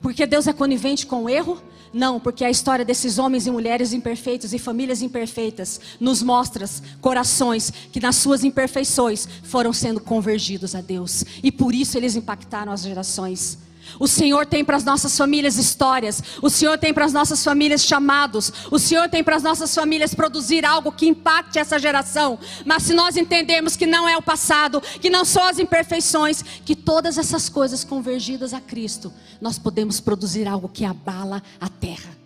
Porque 0.00 0.26
Deus 0.26 0.46
é 0.46 0.52
conivente 0.52 1.06
com 1.06 1.24
o 1.24 1.28
erro? 1.28 1.60
Não, 1.92 2.20
porque 2.20 2.44
a 2.44 2.50
história 2.50 2.84
desses 2.84 3.18
homens 3.18 3.46
e 3.46 3.50
mulheres 3.50 3.92
imperfeitos 3.92 4.52
e 4.52 4.58
famílias 4.58 5.02
imperfeitas 5.02 5.80
nos 5.98 6.22
mostra 6.22 6.66
corações 7.00 7.72
que 7.90 8.00
nas 8.00 8.16
suas 8.16 8.44
imperfeições 8.44 9.26
foram 9.44 9.72
sendo 9.72 10.00
convergidos 10.00 10.74
a 10.74 10.80
Deus 10.80 11.24
e 11.42 11.50
por 11.50 11.74
isso 11.74 11.96
eles 11.96 12.16
impactaram 12.16 12.72
as 12.72 12.82
gerações. 12.82 13.65
O 13.98 14.06
Senhor 14.06 14.46
tem 14.46 14.64
para 14.64 14.76
as 14.76 14.84
nossas 14.84 15.16
famílias 15.16 15.56
histórias. 15.56 16.22
O 16.42 16.50
Senhor 16.50 16.78
tem 16.78 16.92
para 16.92 17.04
as 17.04 17.12
nossas 17.12 17.42
famílias 17.42 17.84
chamados. 17.84 18.52
O 18.70 18.78
Senhor 18.78 19.08
tem 19.08 19.22
para 19.22 19.36
as 19.36 19.42
nossas 19.42 19.74
famílias 19.74 20.14
produzir 20.14 20.64
algo 20.64 20.92
que 20.92 21.06
impacte 21.06 21.58
essa 21.58 21.78
geração. 21.78 22.38
Mas 22.64 22.82
se 22.82 22.94
nós 22.94 23.16
entendermos 23.16 23.76
que 23.76 23.86
não 23.86 24.08
é 24.08 24.16
o 24.16 24.22
passado, 24.22 24.80
que 24.80 25.10
não 25.10 25.24
são 25.24 25.44
as 25.44 25.58
imperfeições, 25.58 26.42
que 26.42 26.76
todas 26.76 27.18
essas 27.18 27.48
coisas 27.48 27.84
convergidas 27.84 28.52
a 28.52 28.60
Cristo, 28.60 29.12
nós 29.40 29.58
podemos 29.58 30.00
produzir 30.00 30.46
algo 30.46 30.68
que 30.68 30.84
abala 30.84 31.42
a 31.60 31.68
terra. 31.68 32.16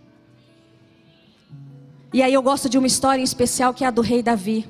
E 2.12 2.22
aí 2.22 2.34
eu 2.34 2.42
gosto 2.42 2.68
de 2.68 2.76
uma 2.76 2.86
história 2.86 3.20
em 3.20 3.24
especial 3.24 3.72
que 3.72 3.84
é 3.84 3.86
a 3.86 3.90
do 3.90 4.00
rei 4.00 4.22
Davi. 4.22 4.66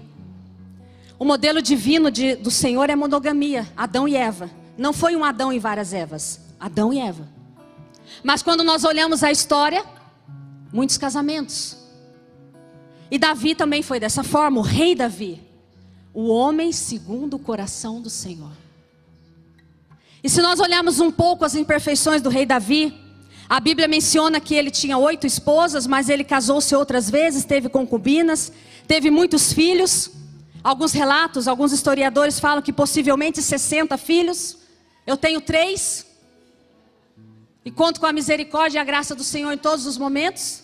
O 1.19 1.25
modelo 1.25 1.63
divino 1.63 2.11
de, 2.11 2.35
do 2.35 2.51
Senhor 2.51 2.91
é 2.91 2.97
monogamia, 2.97 3.67
Adão 3.77 4.07
e 4.07 4.17
Eva. 4.17 4.51
Não 4.77 4.93
foi 4.93 5.17
um 5.17 5.25
Adão 5.25 5.53
e 5.53 5.59
várias 5.59 5.93
Evas. 5.93 6.50
Adão 6.61 6.93
e 6.93 7.01
Eva. 7.01 7.27
Mas 8.23 8.43
quando 8.43 8.63
nós 8.63 8.85
olhamos 8.85 9.25
a 9.25 9.33
história, 9.33 9.83
muitos 10.73 10.99
casamentos. 10.99 11.77
E 13.11 13.19
Davi 13.19 13.55
também 13.55 13.83
foi 13.83 13.99
dessa 13.99 14.23
forma, 14.23 14.61
o 14.61 14.63
rei 14.63 14.95
Davi, 14.95 15.43
o 16.13 16.29
homem 16.29 16.71
segundo 16.71 17.35
o 17.35 17.39
coração 17.39 18.01
do 18.01 18.11
Senhor. 18.11 18.53
E 20.23 20.29
se 20.29 20.43
nós 20.43 20.61
olharmos 20.61 21.01
um 21.01 21.11
pouco 21.11 21.45
as 21.45 21.55
imperfeições 21.55 22.21
do 22.21 22.29
rei 22.29 22.45
Davi, 22.45 22.95
a 23.49 23.59
Bíblia 23.59 23.89
menciona 23.89 24.39
que 24.39 24.55
ele 24.55 24.71
tinha 24.71 24.97
oito 24.99 25.27
esposas, 25.27 25.87
mas 25.87 26.09
ele 26.09 26.23
casou-se 26.23 26.75
outras 26.77 27.11
vezes, 27.11 27.45
teve 27.45 27.69
concubinas, 27.69 28.53
teve 28.87 29.11
muitos 29.11 29.53
filhos. 29.53 30.11
Alguns 30.63 30.93
relatos, 30.93 31.49
alguns 31.49 31.73
historiadores 31.73 32.39
falam 32.39 32.63
que 32.63 32.73
possivelmente 32.73 33.43
60 33.43 33.97
filhos. 33.97 34.59
Eu 35.07 35.17
tenho 35.17 35.41
três. 35.41 36.07
E 37.65 37.71
conto 37.71 38.01
com 38.01 38.07
a 38.07 38.13
misericórdia 38.13 38.79
e 38.79 38.81
a 38.81 38.85
graça 38.85 39.15
do 39.15 39.23
Senhor 39.23 39.53
em 39.53 39.59
todos 39.59 39.87
os 39.87 39.99
momentos, 39.99 40.63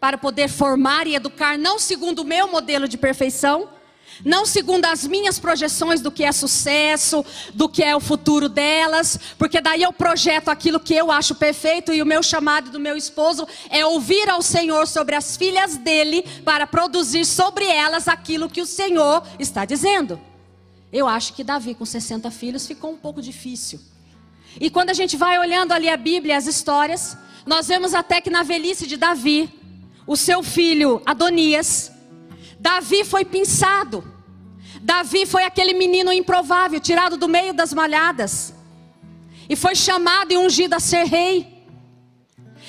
para 0.00 0.18
poder 0.18 0.48
formar 0.48 1.06
e 1.06 1.14
educar, 1.14 1.56
não 1.56 1.78
segundo 1.78 2.20
o 2.20 2.24
meu 2.24 2.48
modelo 2.48 2.88
de 2.88 2.98
perfeição, 2.98 3.68
não 4.24 4.44
segundo 4.44 4.84
as 4.84 5.06
minhas 5.06 5.38
projeções 5.38 6.00
do 6.00 6.10
que 6.10 6.24
é 6.24 6.32
sucesso, 6.32 7.24
do 7.54 7.68
que 7.68 7.82
é 7.82 7.94
o 7.94 8.00
futuro 8.00 8.48
delas, 8.48 9.18
porque 9.38 9.60
daí 9.60 9.82
eu 9.82 9.92
projeto 9.92 10.48
aquilo 10.48 10.80
que 10.80 10.94
eu 10.94 11.10
acho 11.10 11.34
perfeito 11.34 11.92
e 11.92 12.02
o 12.02 12.06
meu 12.06 12.22
chamado 12.22 12.70
do 12.70 12.80
meu 12.80 12.96
esposo 12.96 13.46
é 13.70 13.86
ouvir 13.86 14.28
ao 14.28 14.42
Senhor 14.42 14.86
sobre 14.86 15.14
as 15.14 15.36
filhas 15.36 15.76
dele 15.76 16.24
para 16.44 16.66
produzir 16.66 17.24
sobre 17.24 17.64
elas 17.64 18.08
aquilo 18.08 18.50
que 18.50 18.60
o 18.60 18.66
Senhor 18.66 19.22
está 19.38 19.64
dizendo. 19.64 20.20
Eu 20.92 21.08
acho 21.08 21.32
que 21.32 21.42
Davi 21.42 21.74
com 21.74 21.86
60 21.86 22.30
filhos 22.30 22.66
ficou 22.66 22.92
um 22.92 22.98
pouco 22.98 23.22
difícil. 23.22 23.80
E 24.60 24.70
quando 24.70 24.90
a 24.90 24.94
gente 24.94 25.16
vai 25.16 25.38
olhando 25.38 25.72
ali 25.72 25.88
a 25.88 25.96
Bíblia, 25.96 26.36
as 26.36 26.46
histórias, 26.46 27.16
Nós 27.44 27.66
vemos 27.66 27.92
até 27.92 28.20
que 28.20 28.30
na 28.30 28.42
velhice 28.42 28.86
de 28.86 28.96
Davi, 28.96 29.50
o 30.06 30.16
seu 30.16 30.42
filho 30.42 31.02
Adonias, 31.04 31.90
Davi 32.58 33.04
foi 33.04 33.24
pinçado. 33.24 34.04
Davi 34.80 35.26
foi 35.26 35.44
aquele 35.44 35.74
menino 35.74 36.12
improvável, 36.12 36.78
tirado 36.80 37.16
do 37.16 37.28
meio 37.28 37.52
das 37.52 37.72
malhadas. 37.72 38.54
E 39.48 39.56
foi 39.56 39.74
chamado 39.74 40.32
e 40.32 40.38
ungido 40.38 40.74
a 40.74 40.80
ser 40.80 41.04
rei. 41.04 41.52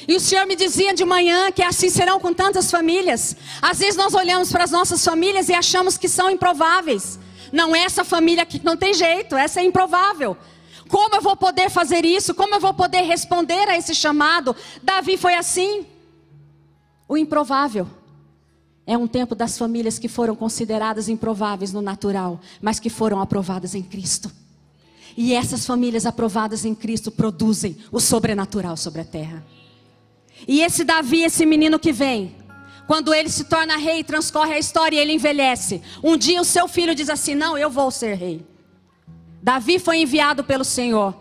E 0.08 0.16
o 0.16 0.20
Senhor 0.20 0.46
me 0.46 0.56
dizia 0.56 0.94
de 0.94 1.06
manhã 1.06 1.52
que 1.52 1.64
assim 1.64 1.90
serão 1.90 2.20
com 2.20 2.34
tantas 2.34 2.70
famílias. 2.70 3.38
Às 3.62 3.80
vezes 3.80 3.96
nós 3.96 4.14
olhamos 4.14 4.52
para 4.52 4.64
as 4.64 4.72
nossas 4.72 5.04
famílias 5.04 5.50
e 5.50 5.54
achamos 5.54 5.98
que 5.98 6.10
são 6.10 6.30
improváveis. 6.30 7.20
Não, 7.52 7.76
essa 7.76 8.04
família 8.04 8.44
aqui 8.44 8.60
não 8.64 8.76
tem 8.76 8.94
jeito, 8.94 9.36
essa 9.38 9.62
é 9.62 9.64
improvável. 9.64 10.36
Como 10.94 11.16
eu 11.16 11.24
vou 11.24 11.36
poder 11.36 11.72
fazer 11.72 12.06
isso? 12.06 12.36
Como 12.36 12.54
eu 12.54 12.60
vou 12.60 12.72
poder 12.72 13.02
responder 13.02 13.68
a 13.68 13.76
esse 13.76 13.96
chamado? 13.96 14.56
Davi 14.84 15.18
foi 15.18 15.34
assim. 15.34 15.88
O 17.10 17.18
improvável. 17.18 17.88
É 18.86 18.96
um 18.96 19.08
tempo 19.08 19.34
das 19.34 19.58
famílias 19.58 19.98
que 19.98 20.08
foram 20.08 20.36
consideradas 20.36 21.10
improváveis 21.10 21.74
no 21.74 21.82
natural, 21.82 22.40
mas 22.62 22.80
que 22.80 22.92
foram 22.92 23.20
aprovadas 23.20 23.74
em 23.74 23.82
Cristo. 23.82 24.32
E 25.18 25.34
essas 25.34 25.66
famílias 25.66 26.06
aprovadas 26.06 26.64
em 26.64 26.76
Cristo 26.76 27.10
produzem 27.10 27.76
o 27.92 28.00
sobrenatural 28.00 28.78
sobre 28.78 29.02
a 29.02 29.06
terra. 29.06 29.44
E 30.48 30.62
esse 30.62 30.84
Davi, 30.84 31.24
esse 31.24 31.44
menino 31.44 31.80
que 31.80 31.92
vem, 31.92 32.36
quando 32.86 33.16
ele 33.16 33.30
se 33.30 33.46
torna 33.46 33.78
rei, 33.78 34.04
transcorre 34.04 34.54
a 34.54 34.60
história 34.60 34.98
e 34.98 35.00
ele 35.00 35.14
envelhece. 35.14 35.82
Um 36.04 36.16
dia 36.16 36.40
o 36.40 36.46
seu 36.46 36.68
filho 36.68 36.94
diz 36.94 37.10
assim: 37.10 37.34
Não, 37.34 37.58
eu 37.58 37.72
vou 37.72 37.90
ser 37.90 38.14
rei. 38.14 38.53
Davi 39.44 39.78
foi 39.78 39.98
enviado 39.98 40.42
pelo 40.42 40.64
Senhor. 40.64 41.14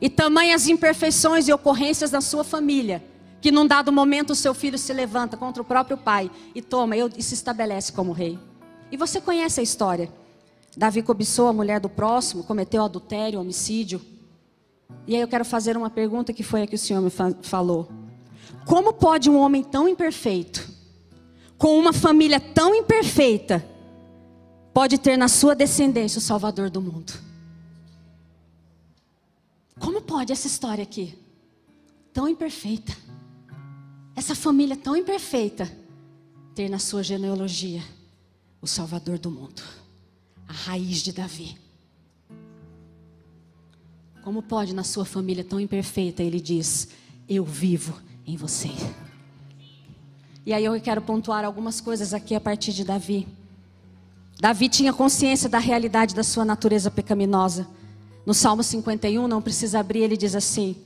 E 0.00 0.10
tamanhas 0.10 0.66
imperfeições 0.66 1.46
e 1.46 1.52
ocorrências 1.52 2.10
na 2.10 2.20
sua 2.20 2.42
família, 2.42 3.04
que 3.40 3.52
num 3.52 3.66
dado 3.66 3.92
momento 3.92 4.30
o 4.30 4.34
seu 4.34 4.52
filho 4.52 4.76
se 4.76 4.92
levanta 4.92 5.36
contra 5.36 5.62
o 5.62 5.64
próprio 5.64 5.96
pai 5.96 6.28
e 6.54 6.60
toma 6.60 6.96
e 6.96 7.22
se 7.22 7.34
estabelece 7.34 7.92
como 7.92 8.12
rei. 8.12 8.36
E 8.90 8.96
você 8.96 9.20
conhece 9.20 9.60
a 9.60 9.62
história. 9.62 10.12
Davi 10.76 11.02
cobiçou 11.02 11.46
a 11.48 11.52
mulher 11.52 11.78
do 11.78 11.88
próximo, 11.88 12.42
cometeu 12.42 12.84
adultério, 12.84 13.40
homicídio. 13.40 14.00
E 15.06 15.14
aí 15.14 15.20
eu 15.20 15.28
quero 15.28 15.44
fazer 15.44 15.76
uma 15.76 15.90
pergunta 15.90 16.32
que 16.32 16.42
foi 16.42 16.62
a 16.62 16.66
que 16.66 16.74
o 16.74 16.78
Senhor 16.78 17.00
me 17.00 17.10
falou. 17.42 17.88
Como 18.66 18.92
pode 18.92 19.30
um 19.30 19.38
homem 19.38 19.62
tão 19.62 19.88
imperfeito, 19.88 20.68
com 21.56 21.78
uma 21.78 21.92
família 21.92 22.40
tão 22.40 22.74
imperfeita, 22.74 23.64
pode 24.72 24.98
ter 24.98 25.16
na 25.16 25.28
sua 25.28 25.54
descendência 25.54 26.18
o 26.18 26.22
Salvador 26.22 26.70
do 26.70 26.80
mundo? 26.80 27.27
Como 29.78 30.02
pode 30.02 30.32
essa 30.32 30.46
história 30.46 30.82
aqui, 30.82 31.16
tão 32.12 32.28
imperfeita, 32.28 32.96
essa 34.14 34.34
família 34.34 34.76
tão 34.76 34.96
imperfeita, 34.96 35.70
ter 36.54 36.68
na 36.68 36.78
sua 36.78 37.02
genealogia 37.02 37.82
o 38.60 38.66
Salvador 38.66 39.18
do 39.18 39.30
mundo, 39.30 39.62
a 40.46 40.52
raiz 40.52 40.98
de 40.98 41.12
Davi? 41.12 41.56
Como 44.22 44.42
pode 44.42 44.74
na 44.74 44.84
sua 44.84 45.04
família 45.04 45.44
tão 45.44 45.60
imperfeita, 45.60 46.22
ele 46.22 46.40
diz: 46.40 46.88
Eu 47.28 47.44
vivo 47.44 47.98
em 48.26 48.36
você. 48.36 48.68
E 50.44 50.52
aí 50.52 50.64
eu 50.64 50.78
quero 50.80 51.00
pontuar 51.00 51.44
algumas 51.44 51.80
coisas 51.80 52.12
aqui 52.12 52.34
a 52.34 52.40
partir 52.40 52.72
de 52.72 52.84
Davi. 52.84 53.28
Davi 54.40 54.68
tinha 54.68 54.92
consciência 54.92 55.48
da 55.48 55.58
realidade 55.58 56.14
da 56.14 56.22
sua 56.22 56.44
natureza 56.44 56.90
pecaminosa. 56.90 57.66
No 58.28 58.34
Salmo 58.34 58.62
51, 58.62 59.26
não 59.26 59.40
precisa 59.40 59.80
abrir, 59.80 60.00
ele 60.00 60.14
diz 60.14 60.34
assim: 60.34 60.76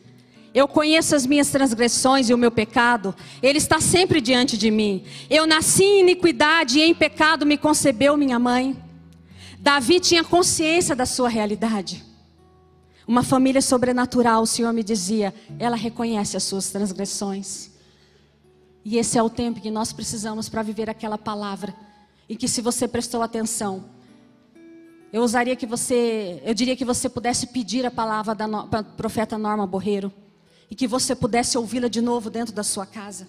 Eu 0.55 0.68
conheço 0.68 1.16
as 1.16 1.26
minhas 1.26 1.49
transgressões 1.49 2.30
e 2.30 2.34
o 2.34 2.38
meu 2.38 2.53
pecado, 2.53 3.12
ele 3.43 3.59
está 3.59 3.80
sempre 3.80 4.20
diante 4.20 4.57
de 4.57 4.70
mim. 4.70 5.03
Eu 5.28 5.45
nasci 5.45 5.82
em 5.82 6.03
iniquidade 6.03 6.78
e 6.78 6.82
em 6.82 6.95
pecado 6.95 7.45
me 7.45 7.59
concebeu 7.59 8.16
minha 8.16 8.38
mãe. 8.38 8.80
Davi 9.59 9.99
tinha 9.99 10.22
consciência 10.22 10.95
da 10.95 11.05
sua 11.05 11.28
realidade. 11.28 12.05
Uma 13.09 13.24
família 13.24 13.61
sobrenatural, 13.61 14.43
o 14.43 14.47
Senhor 14.47 14.72
me 14.72 14.84
dizia, 14.84 15.34
ela 15.59 15.74
reconhece 15.74 16.36
as 16.36 16.45
suas 16.45 16.70
transgressões. 16.70 17.72
E 18.84 18.99
esse 18.99 19.18
é 19.18 19.22
o 19.22 19.28
tempo 19.28 19.61
que 19.61 19.68
nós 19.68 19.93
precisamos 19.93 20.49
para 20.49 20.62
viver 20.62 20.88
aquela 20.88 21.18
palavra. 21.18 21.74
E 22.28 22.36
que 22.36 22.47
se 22.47 22.61
você 22.61 22.86
prestou 22.86 23.20
atenção, 23.20 23.86
eu 25.13 25.23
usaria 25.23 25.55
que 25.55 25.67
você, 25.67 26.43
eu 26.45 26.55
diria 26.55 26.75
que 26.75 26.85
você 26.85 27.09
pudesse 27.09 27.49
pedir 27.49 27.85
a 27.85 27.91
palavra 27.91 28.35
da 28.35 28.47
no, 28.47 28.67
profeta 28.97 29.37
Norma 29.37 29.67
Borreiro. 29.67 30.13
E 30.71 30.75
que 30.75 30.87
você 30.87 31.15
pudesse 31.15 31.59
ouvi-la 31.59 31.89
de 31.89 32.01
novo 32.01 32.31
dentro 32.31 32.55
da 32.55 32.63
sua 32.63 32.87
casa 32.87 33.29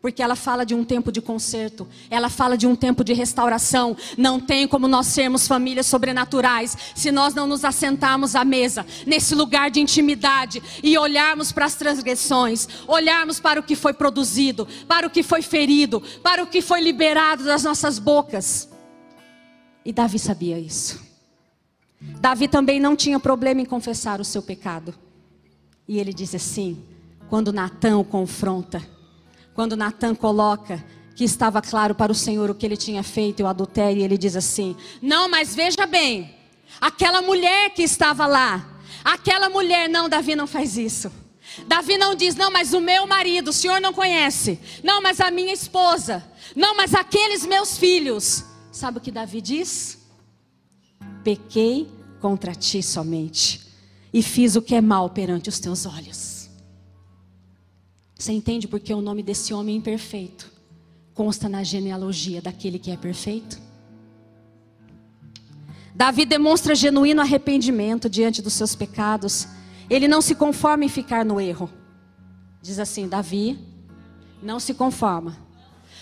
porque 0.00 0.22
ela 0.22 0.34
fala 0.34 0.64
de 0.64 0.74
um 0.74 0.82
tempo 0.82 1.12
de 1.12 1.20
conserto, 1.20 1.86
ela 2.08 2.30
fala 2.30 2.56
de 2.56 2.66
um 2.66 2.74
tempo 2.74 3.04
de 3.04 3.12
restauração. 3.12 3.96
Não 4.16 4.40
tem 4.40 4.66
como 4.66 4.88
nós 4.88 5.08
sermos 5.08 5.46
famílias 5.46 5.86
sobrenaturais 5.86 6.76
se 6.94 7.12
nós 7.12 7.34
não 7.34 7.46
nos 7.46 7.64
assentarmos 7.64 8.34
à 8.34 8.44
mesa, 8.44 8.86
nesse 9.06 9.34
lugar 9.34 9.70
de 9.70 9.80
intimidade 9.80 10.62
e 10.82 10.96
olharmos 10.96 11.52
para 11.52 11.66
as 11.66 11.74
transgressões, 11.74 12.66
olharmos 12.86 13.38
para 13.38 13.60
o 13.60 13.62
que 13.62 13.76
foi 13.76 13.92
produzido, 13.92 14.66
para 14.88 15.06
o 15.06 15.10
que 15.10 15.22
foi 15.22 15.42
ferido, 15.42 16.02
para 16.22 16.42
o 16.42 16.46
que 16.46 16.62
foi 16.62 16.80
liberado 16.80 17.44
das 17.44 17.62
nossas 17.62 17.98
bocas. 17.98 18.69
E 19.90 19.92
Davi 19.92 20.20
sabia 20.20 20.56
isso. 20.56 21.00
Davi 22.00 22.46
também 22.46 22.78
não 22.78 22.94
tinha 22.94 23.18
problema 23.18 23.60
em 23.60 23.64
confessar 23.64 24.20
o 24.20 24.24
seu 24.24 24.40
pecado. 24.40 24.94
E 25.88 25.98
ele 25.98 26.14
diz 26.14 26.32
assim: 26.32 26.80
quando 27.28 27.52
Natã 27.52 27.98
o 27.98 28.04
confronta, 28.04 28.80
quando 29.52 29.76
Natan 29.76 30.14
coloca 30.14 30.80
que 31.16 31.24
estava 31.24 31.60
claro 31.60 31.92
para 31.92 32.12
o 32.12 32.14
Senhor 32.14 32.48
o 32.48 32.54
que 32.54 32.64
ele 32.64 32.76
tinha 32.76 33.02
feito, 33.02 33.42
o 33.42 33.48
adultério, 33.48 34.00
e 34.00 34.04
ele 34.04 34.16
diz 34.16 34.36
assim: 34.36 34.76
Não, 35.02 35.28
mas 35.28 35.56
veja 35.56 35.84
bem, 35.86 36.36
aquela 36.80 37.20
mulher 37.20 37.70
que 37.70 37.82
estava 37.82 38.28
lá, 38.28 38.80
aquela 39.04 39.50
mulher, 39.50 39.88
não, 39.88 40.08
Davi 40.08 40.36
não 40.36 40.46
faz 40.46 40.76
isso. 40.76 41.10
Davi 41.66 41.98
não 41.98 42.14
diz, 42.14 42.36
não, 42.36 42.48
mas 42.48 42.72
o 42.72 42.80
meu 42.80 43.08
marido, 43.08 43.48
o 43.48 43.52
senhor 43.52 43.80
não 43.80 43.92
conhece. 43.92 44.56
Não, 44.84 45.02
mas 45.02 45.20
a 45.20 45.32
minha 45.32 45.52
esposa. 45.52 46.24
Não, 46.54 46.76
mas 46.76 46.94
aqueles 46.94 47.44
meus 47.44 47.76
filhos. 47.76 48.44
Sabe 48.70 48.98
o 48.98 49.00
que 49.00 49.10
Davi 49.10 49.40
diz? 49.40 49.98
Pequei 51.24 51.88
contra 52.20 52.54
ti 52.54 52.82
somente, 52.82 53.66
e 54.12 54.22
fiz 54.22 54.56
o 54.56 54.62
que 54.62 54.74
é 54.74 54.80
mal 54.80 55.10
perante 55.10 55.48
os 55.48 55.58
teus 55.58 55.86
olhos. 55.86 56.50
Você 58.14 58.32
entende 58.32 58.68
porque 58.68 58.92
o 58.92 59.00
nome 59.00 59.22
desse 59.22 59.54
homem 59.54 59.76
imperfeito 59.76 60.50
consta 61.14 61.48
na 61.48 61.62
genealogia 61.62 62.42
daquele 62.42 62.78
que 62.78 62.90
é 62.90 62.96
perfeito? 62.96 63.58
Davi 65.94 66.24
demonstra 66.24 66.74
genuíno 66.74 67.20
arrependimento 67.20 68.08
diante 68.08 68.40
dos 68.40 68.52
seus 68.52 68.74
pecados. 68.74 69.48
Ele 69.88 70.06
não 70.06 70.22
se 70.22 70.34
conforma 70.34 70.84
em 70.84 70.88
ficar 70.88 71.24
no 71.24 71.40
erro. 71.40 71.70
Diz 72.62 72.78
assim: 72.78 73.08
Davi, 73.08 73.58
não 74.42 74.60
se 74.60 74.72
conforma. 74.74 75.36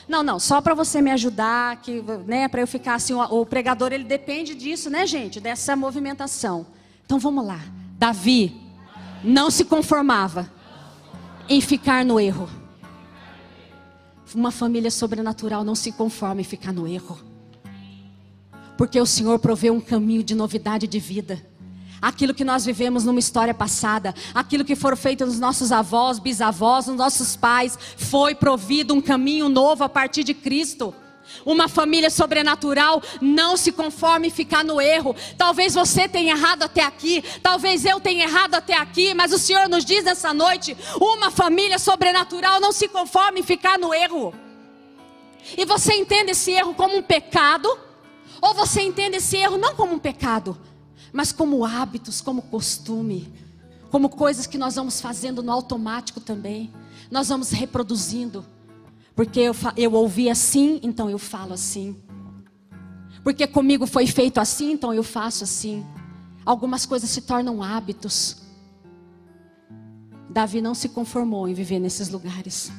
Não, 0.08 0.22
não, 0.22 0.40
só 0.40 0.60
para 0.62 0.74
você 0.74 1.02
me 1.02 1.10
ajudar, 1.10 1.76
que, 1.82 2.02
né, 2.26 2.48
para 2.48 2.62
eu 2.62 2.66
ficar 2.66 2.94
assim, 2.94 3.12
o, 3.12 3.20
o 3.20 3.44
pregador 3.44 3.92
ele 3.92 4.04
depende 4.04 4.54
disso, 4.54 4.88
né, 4.88 5.06
gente, 5.06 5.38
dessa 5.38 5.76
movimentação. 5.76 6.66
Então 7.04 7.18
vamos 7.18 7.46
lá. 7.46 7.60
Davi 7.98 8.58
não 9.22 9.50
se 9.50 9.64
conformava 9.64 10.50
em 11.48 11.60
ficar 11.60 12.04
no 12.04 12.18
erro. 12.18 12.48
Uma 14.34 14.50
família 14.50 14.90
sobrenatural 14.90 15.62
não 15.62 15.74
se 15.74 15.92
conforma 15.92 16.40
em 16.40 16.44
ficar 16.44 16.72
no 16.72 16.86
erro. 16.86 17.18
Porque 18.76 19.00
o 19.00 19.06
Senhor 19.06 19.38
proveu 19.38 19.74
um 19.74 19.80
caminho 19.80 20.22
de 20.22 20.34
novidade 20.34 20.86
de 20.86 20.98
vida. 20.98 21.42
Aquilo 22.00 22.34
que 22.34 22.44
nós 22.44 22.64
vivemos 22.64 23.04
numa 23.04 23.18
história 23.18 23.54
passada, 23.54 24.14
aquilo 24.34 24.64
que 24.64 24.76
foram 24.76 24.96
feito 24.96 25.26
nos 25.26 25.40
nossos 25.40 25.72
avós, 25.72 26.18
bisavós, 26.18 26.86
nos 26.86 26.96
nossos 26.96 27.36
pais, 27.36 27.78
foi 27.96 28.34
provido 28.34 28.94
um 28.94 29.00
caminho 29.00 29.48
novo 29.48 29.82
a 29.84 29.88
partir 29.88 30.22
de 30.22 30.34
Cristo. 30.34 30.94
Uma 31.44 31.68
família 31.68 32.10
sobrenatural 32.10 33.02
não 33.20 33.56
se 33.56 33.72
conforme 33.72 34.28
em 34.28 34.30
ficar 34.30 34.64
no 34.64 34.80
erro. 34.80 35.14
Talvez 35.36 35.74
você 35.74 36.08
tenha 36.08 36.32
errado 36.32 36.62
até 36.62 36.82
aqui, 36.82 37.22
talvez 37.42 37.84
eu 37.84 38.00
tenha 38.00 38.24
errado 38.24 38.54
até 38.54 38.76
aqui, 38.76 39.14
mas 39.14 39.32
o 39.32 39.38
Senhor 39.38 39.68
nos 39.68 39.84
diz 39.84 40.04
nessa 40.04 40.32
noite: 40.32 40.76
uma 41.00 41.30
família 41.30 41.78
sobrenatural 41.78 42.60
não 42.60 42.72
se 42.72 42.88
conforme 42.88 43.40
em 43.40 43.44
ficar 43.44 43.78
no 43.78 43.92
erro. 43.92 44.34
E 45.56 45.64
você 45.64 45.94
entende 45.94 46.32
esse 46.32 46.50
erro 46.52 46.74
como 46.74 46.96
um 46.96 47.02
pecado? 47.02 47.68
Ou 48.40 48.54
você 48.54 48.82
entende 48.82 49.16
esse 49.16 49.36
erro 49.36 49.58
não 49.58 49.74
como 49.74 49.94
um 49.94 49.98
pecado, 49.98 50.56
mas 51.12 51.32
como 51.32 51.64
hábitos, 51.64 52.20
como 52.20 52.42
costume, 52.42 53.32
como 53.90 54.08
coisas 54.08 54.46
que 54.46 54.58
nós 54.58 54.76
vamos 54.76 55.00
fazendo 55.00 55.42
no 55.42 55.50
automático 55.50 56.20
também, 56.20 56.72
nós 57.10 57.28
vamos 57.28 57.50
reproduzindo. 57.50 58.44
Porque 59.14 59.40
eu, 59.40 59.54
eu 59.76 59.92
ouvi 59.94 60.30
assim, 60.30 60.78
então 60.82 61.10
eu 61.10 61.18
falo 61.18 61.52
assim. 61.52 61.96
Porque 63.24 63.46
comigo 63.46 63.86
foi 63.86 64.06
feito 64.06 64.38
assim, 64.38 64.72
então 64.72 64.92
eu 64.94 65.02
faço 65.02 65.44
assim. 65.44 65.84
Algumas 66.44 66.86
coisas 66.86 67.10
se 67.10 67.22
tornam 67.22 67.62
hábitos. 67.62 68.42
Davi 70.30 70.60
não 70.60 70.74
se 70.74 70.90
conformou 70.90 71.48
em 71.48 71.54
viver 71.54 71.78
nesses 71.78 72.08
lugares. 72.10 72.70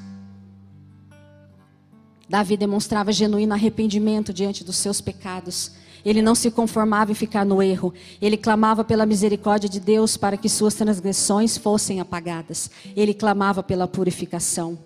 Davi 2.30 2.56
demonstrava 2.56 3.12
genuíno 3.12 3.56
arrependimento 3.56 4.32
diante 4.32 4.64
dos 4.64 4.78
seus 4.78 5.02
pecados. 5.02 5.72
Ele 6.06 6.22
não 6.22 6.36
se 6.36 6.52
conformava 6.52 7.12
em 7.12 7.16
ficar 7.16 7.44
no 7.44 7.62
erro. 7.62 7.92
Ele 8.22 8.38
clamava 8.38 8.84
pela 8.84 9.04
misericórdia 9.04 9.68
de 9.68 9.80
Deus 9.80 10.16
para 10.16 10.38
que 10.38 10.48
suas 10.48 10.76
transgressões 10.76 11.58
fossem 11.58 12.00
apagadas. 12.00 12.70
Ele 12.96 13.16
clamava 13.16 13.64
pela 13.64 13.88
purificação. 13.88 14.78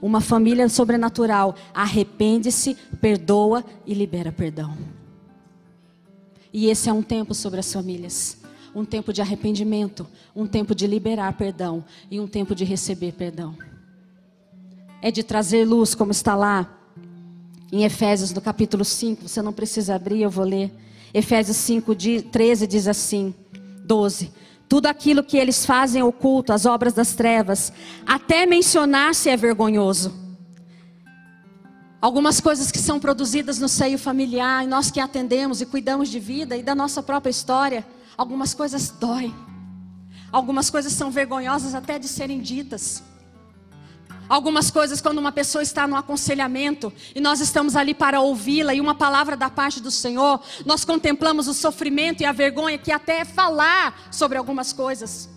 Uma 0.00 0.20
família 0.20 0.68
sobrenatural 0.68 1.56
arrepende-se, 1.74 2.76
perdoa 3.00 3.64
e 3.84 3.94
libera 3.94 4.30
perdão. 4.30 4.78
E 6.52 6.68
esse 6.68 6.88
é 6.88 6.92
um 6.92 7.02
tempo 7.02 7.34
sobre 7.34 7.58
as 7.58 7.72
famílias. 7.72 8.38
Um 8.74 8.84
tempo 8.84 9.12
de 9.12 9.20
arrependimento, 9.20 10.06
um 10.34 10.46
tempo 10.46 10.74
de 10.74 10.86
liberar 10.86 11.36
perdão 11.36 11.84
e 12.10 12.20
um 12.20 12.28
tempo 12.28 12.54
de 12.54 12.64
receber 12.64 13.12
perdão. 13.12 13.56
É 15.02 15.10
de 15.10 15.22
trazer 15.22 15.64
luz, 15.64 15.94
como 15.94 16.12
está 16.12 16.34
lá 16.36 16.78
em 17.72 17.84
Efésios, 17.84 18.34
no 18.34 18.40
capítulo 18.42 18.84
5, 18.84 19.26
você 19.26 19.40
não 19.40 19.52
precisa 19.52 19.94
abrir, 19.94 20.20
eu 20.20 20.28
vou 20.28 20.44
ler. 20.44 20.70
Efésios 21.14 21.56
5, 21.56 21.94
13 22.30 22.66
diz 22.66 22.86
assim: 22.86 23.34
12. 23.82 24.30
Tudo 24.68 24.86
aquilo 24.86 25.24
que 25.24 25.38
eles 25.38 25.64
fazem 25.64 26.02
oculto, 26.02 26.52
as 26.52 26.66
obras 26.66 26.92
das 26.92 27.14
trevas, 27.14 27.72
até 28.06 28.44
mencionar-se 28.44 29.30
é 29.30 29.36
vergonhoso. 29.38 30.12
Algumas 31.98 32.40
coisas 32.40 32.70
que 32.70 32.78
são 32.78 33.00
produzidas 33.00 33.58
no 33.58 33.68
seio 33.68 33.98
familiar, 33.98 34.64
e 34.64 34.66
nós 34.66 34.90
que 34.90 35.00
atendemos 35.00 35.62
e 35.62 35.66
cuidamos 35.66 36.10
de 36.10 36.20
vida 36.20 36.54
e 36.56 36.62
da 36.62 36.74
nossa 36.74 37.02
própria 37.02 37.30
história, 37.30 37.86
algumas 38.18 38.52
coisas 38.52 38.90
doem. 38.90 39.34
Algumas 40.30 40.68
coisas 40.68 40.92
são 40.92 41.10
vergonhosas 41.10 41.74
até 41.74 41.98
de 41.98 42.08
serem 42.08 42.40
ditas. 42.40 43.02
Algumas 44.32 44.70
coisas, 44.70 44.98
quando 44.98 45.18
uma 45.18 45.30
pessoa 45.30 45.62
está 45.62 45.86
no 45.86 45.94
aconselhamento 45.94 46.90
e 47.14 47.20
nós 47.20 47.38
estamos 47.38 47.76
ali 47.76 47.92
para 47.92 48.22
ouvi-la 48.22 48.72
e 48.72 48.80
uma 48.80 48.94
palavra 48.94 49.36
da 49.36 49.50
parte 49.50 49.78
do 49.78 49.90
Senhor, 49.90 50.40
nós 50.64 50.86
contemplamos 50.86 51.48
o 51.48 51.52
sofrimento 51.52 52.22
e 52.22 52.24
a 52.24 52.32
vergonha 52.32 52.78
que 52.78 52.90
até 52.90 53.18
é 53.18 53.24
falar 53.26 54.08
sobre 54.10 54.38
algumas 54.38 54.72
coisas. 54.72 55.28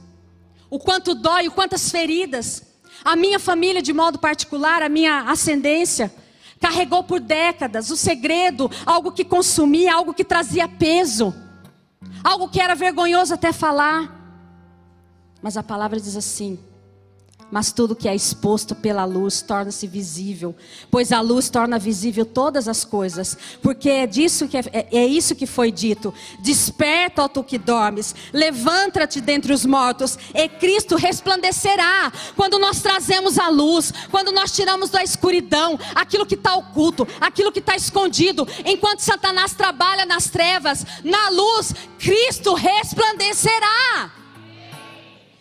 O 0.69 0.79
quanto 0.79 1.13
dói, 1.13 1.49
o 1.49 1.51
quantas 1.51 1.91
feridas. 1.91 2.63
A 3.03 3.17
minha 3.17 3.37
família, 3.37 3.81
de 3.81 3.91
modo 3.91 4.17
particular, 4.17 4.81
a 4.81 4.87
minha 4.87 5.29
ascendência, 5.29 6.09
carregou 6.61 7.03
por 7.03 7.19
décadas 7.19 7.89
o 7.91 7.97
segredo, 7.97 8.71
algo 8.85 9.11
que 9.11 9.25
consumia, 9.25 9.93
algo 9.93 10.13
que 10.13 10.23
trazia 10.23 10.69
peso, 10.69 11.35
algo 12.23 12.47
que 12.47 12.61
era 12.61 12.73
vergonhoso 12.73 13.33
até 13.33 13.51
falar. 13.51 14.09
Mas 15.41 15.57
a 15.57 15.63
palavra 15.63 15.99
diz 15.99 16.15
assim: 16.15 16.57
mas 17.51 17.71
tudo 17.71 17.95
que 17.95 18.07
é 18.07 18.15
exposto 18.15 18.73
pela 18.73 19.05
luz 19.05 19.41
torna-se 19.41 19.85
visível, 19.87 20.55
pois 20.89 21.11
a 21.11 21.21
luz 21.21 21.49
torna 21.49 21.77
visível 21.77 22.25
todas 22.25 22.67
as 22.67 22.83
coisas, 22.83 23.37
porque 23.61 23.89
é 23.89 24.07
disso 24.07 24.47
que 24.47 24.57
é, 24.57 24.63
é, 24.73 24.97
é 24.97 25.05
isso 25.05 25.35
que 25.35 25.45
foi 25.45 25.71
dito: 25.71 26.13
desperta, 26.39 27.23
ó 27.23 27.27
tu 27.27 27.43
que 27.43 27.57
dormes, 27.57 28.15
levanta-te 28.33 29.21
dentre 29.21 29.53
os 29.53 29.65
mortos, 29.65 30.17
e 30.33 30.49
Cristo 30.49 30.95
resplandecerá. 30.95 32.11
Quando 32.35 32.57
nós 32.57 32.81
trazemos 32.81 33.37
a 33.37 33.49
luz, 33.49 33.93
quando 34.09 34.31
nós 34.31 34.51
tiramos 34.51 34.89
da 34.89 35.03
escuridão 35.03 35.79
aquilo 35.93 36.25
que 36.25 36.35
está 36.35 36.55
oculto, 36.55 37.07
aquilo 37.21 37.51
que 37.51 37.59
está 37.59 37.75
escondido, 37.75 38.47
enquanto 38.65 38.99
Satanás 38.99 39.53
trabalha 39.53 40.05
nas 40.05 40.29
trevas, 40.29 40.85
na 41.03 41.29
luz, 41.29 41.73
Cristo 41.99 42.53
resplandecerá. 42.53 44.24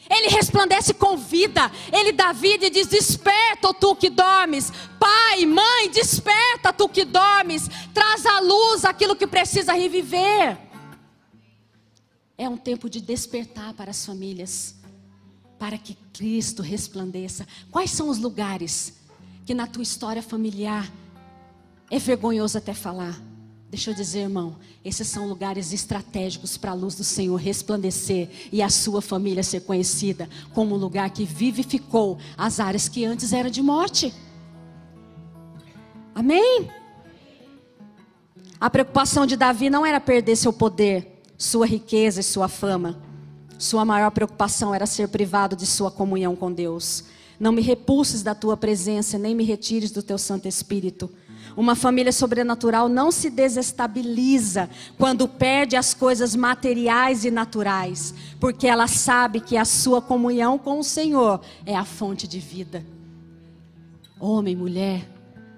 Ele 0.09 0.29
resplandece 0.29 0.93
com 0.95 1.17
vida. 1.17 1.71
Ele 1.93 2.13
dá 2.13 2.33
vida 2.33 2.67
e 2.67 2.71
diz: 2.71 2.87
Desperta, 2.87 3.73
tu 3.73 3.97
que 3.97 4.11
dormes. 4.11 4.73
Pai, 4.99 5.47
mãe, 5.47 5.91
desperta, 5.91 6.73
tu 6.73 6.89
que 6.89 7.05
dormes. 7.05 7.69
Traz 7.93 8.27
à 8.27 8.41
luz 8.41 8.85
aquilo 8.85 9.17
que 9.17 9.27
precisa 9.27 9.73
reviver. 9.73 10.59
É 12.37 12.49
um 12.49 12.57
tempo 12.57 12.91
de 12.91 13.01
despertar 13.01 13.75
para 13.75 13.91
as 13.91 14.05
famílias, 14.05 14.75
para 15.59 15.79
que 15.79 15.95
Cristo 16.13 16.63
resplandeça. 16.63 17.47
Quais 17.71 17.91
são 17.91 18.09
os 18.09 18.19
lugares 18.19 18.95
que 19.47 19.55
na 19.55 19.67
tua 19.67 19.83
história 19.83 20.23
familiar 20.23 20.91
é 21.91 21.99
vergonhoso 21.99 22.59
até 22.59 22.75
falar? 22.75 23.21
Deixa 23.75 23.91
eu 23.91 23.95
dizer, 23.95 24.21
irmão, 24.21 24.55
esses 24.85 25.09
são 25.09 25.27
lugares 25.27 25.73
estratégicos 25.73 26.57
para 26.57 26.71
a 26.71 26.75
luz 26.75 26.95
do 26.95 27.03
Senhor 27.03 27.35
resplandecer 27.35 28.29
e 28.53 28.63
a 28.63 28.69
sua 28.69 29.03
família 29.03 29.43
ser 29.43 29.63
conhecida 29.63 30.29
como 30.53 30.77
lugar 30.77 31.11
que 31.11 31.25
vivificou 31.25 32.17
as 32.39 32.61
áreas 32.61 32.89
que 32.89 33.05
antes 33.05 33.33
eram 33.33 33.51
de 33.51 33.61
morte. 33.61 34.15
Amém? 36.15 36.71
A 38.61 38.71
preocupação 38.71 39.27
de 39.27 39.37
Davi 39.37 39.69
não 39.69 39.85
era 39.85 39.99
perder 39.99 40.37
seu 40.37 40.53
poder, 40.53 41.21
sua 41.37 41.67
riqueza 41.67 42.21
e 42.21 42.23
sua 42.23 42.47
fama. 42.47 43.03
Sua 43.59 43.85
maior 43.85 44.13
preocupação 44.13 44.73
era 44.73 44.87
ser 44.87 45.09
privado 45.09 45.57
de 45.57 45.67
sua 45.67 45.91
comunhão 45.91 46.37
com 46.37 46.53
Deus. 46.53 47.07
Não 47.41 47.51
me 47.51 47.61
repulses 47.61 48.23
da 48.23 48.37
tua 48.37 48.57
presença, 48.57 49.19
nem 49.19 49.35
me 49.35 49.43
retires 49.43 49.91
do 49.91 50.01
teu 50.01 50.17
Santo 50.17 50.47
Espírito. 50.47 51.11
Uma 51.57 51.77
família 51.77 52.13
sobrenatural 52.13 52.89
não 52.89 53.13
se 53.13 53.31
desestabiliza 53.31 54.69
quando 54.99 55.29
perde 55.29 55.77
as 55.77 55.95
coisas 55.95 56.35
materiais 56.35 57.25
e 57.25 57.31
naturais, 57.31 58.13
porque 58.41 58.67
ela 58.67 58.89
sabe 58.89 59.41
que 59.41 59.57
a 59.57 59.65
sua 59.65 60.03
comunhão 60.03 60.59
com 60.59 60.81
o 60.81 60.85
Senhor 60.85 61.41
é 61.65 61.77
a 61.77 61.85
fonte 61.85 62.27
de 62.27 62.41
vida. 62.41 62.85
Homem, 64.19 64.57
mulher, 64.57 65.09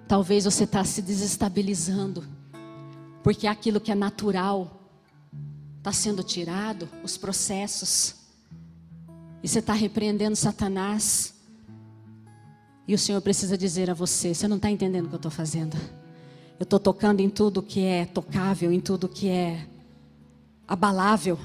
talvez 0.07 0.45
você 0.45 0.65
está 0.65 0.85
se 0.85 1.01
desestabilizando, 1.01 2.25
porque 3.23 3.47
aquilo 3.47 3.81
que 3.81 3.91
é 3.93 3.95
natural 3.95 4.83
está 5.79 5.93
sendo 5.93 6.23
tirado, 6.23 6.89
os 7.05 7.17
processos, 7.17 8.17
e 9.43 9.49
você 9.49 9.61
está 9.61 9.73
repreendendo 9.73 10.35
Satanás. 10.35 11.36
E 12.89 12.95
o 12.95 12.99
Senhor 12.99 13.21
precisa 13.21 13.59
dizer 13.59 13.91
a 13.91 13.95
você: 13.95 14.35
você 14.35 14.47
não 14.47 14.57
está 14.57 14.71
entendendo 14.71 15.07
o 15.07 15.09
que 15.09 15.15
eu 15.15 15.19
estou 15.19 15.31
fazendo. 15.31 15.77
Eu 16.59 16.65
estou 16.65 16.79
tocando 16.79 17.21
em 17.21 17.29
tudo 17.29 17.63
que 17.63 17.85
é 17.85 18.07
tocável, 18.07 18.73
em 18.73 18.81
tudo 18.81 19.09
que 19.09 19.29
é 19.29 19.67
abalável, 20.67 21.39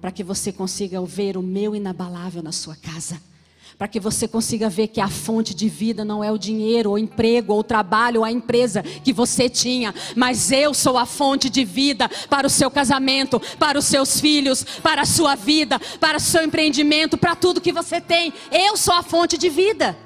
para 0.00 0.10
que 0.10 0.24
você 0.24 0.50
consiga 0.50 1.00
ver 1.02 1.36
o 1.36 1.42
meu 1.42 1.74
inabalável 1.76 2.42
na 2.42 2.52
sua 2.52 2.74
casa. 2.74 3.20
Para 3.78 3.88
que 3.88 4.00
você 4.00 4.26
consiga 4.26 4.70
ver 4.70 4.88
que 4.88 5.02
a 5.02 5.08
fonte 5.08 5.54
de 5.54 5.68
vida 5.68 6.02
não 6.02 6.24
é 6.24 6.32
o 6.32 6.38
dinheiro, 6.38 6.90
ou 6.90 6.98
emprego, 6.98 7.52
ou 7.52 7.62
trabalho, 7.62 8.20
ou 8.20 8.24
a 8.24 8.32
empresa 8.32 8.82
que 8.82 9.12
você 9.12 9.50
tinha, 9.50 9.94
mas 10.16 10.50
eu 10.50 10.72
sou 10.72 10.96
a 10.96 11.04
fonte 11.04 11.50
de 11.50 11.62
vida 11.62 12.08
para 12.30 12.46
o 12.46 12.50
seu 12.50 12.70
casamento, 12.70 13.38
para 13.58 13.78
os 13.78 13.84
seus 13.84 14.18
filhos, 14.18 14.64
para 14.82 15.02
a 15.02 15.06
sua 15.06 15.34
vida, 15.34 15.78
para 16.00 16.16
o 16.16 16.20
seu 16.20 16.42
empreendimento, 16.42 17.18
para 17.18 17.36
tudo 17.36 17.60
que 17.60 17.72
você 17.72 18.00
tem. 18.00 18.32
Eu 18.50 18.78
sou 18.78 18.94
a 18.94 19.02
fonte 19.02 19.36
de 19.36 19.50
vida. 19.50 20.05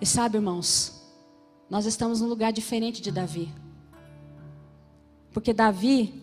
E 0.00 0.06
sabe, 0.06 0.36
irmãos, 0.36 1.02
nós 1.70 1.86
estamos 1.86 2.20
num 2.20 2.26
lugar 2.26 2.52
diferente 2.52 3.00
de 3.00 3.10
Davi. 3.10 3.52
Porque 5.32 5.52
Davi 5.52 6.22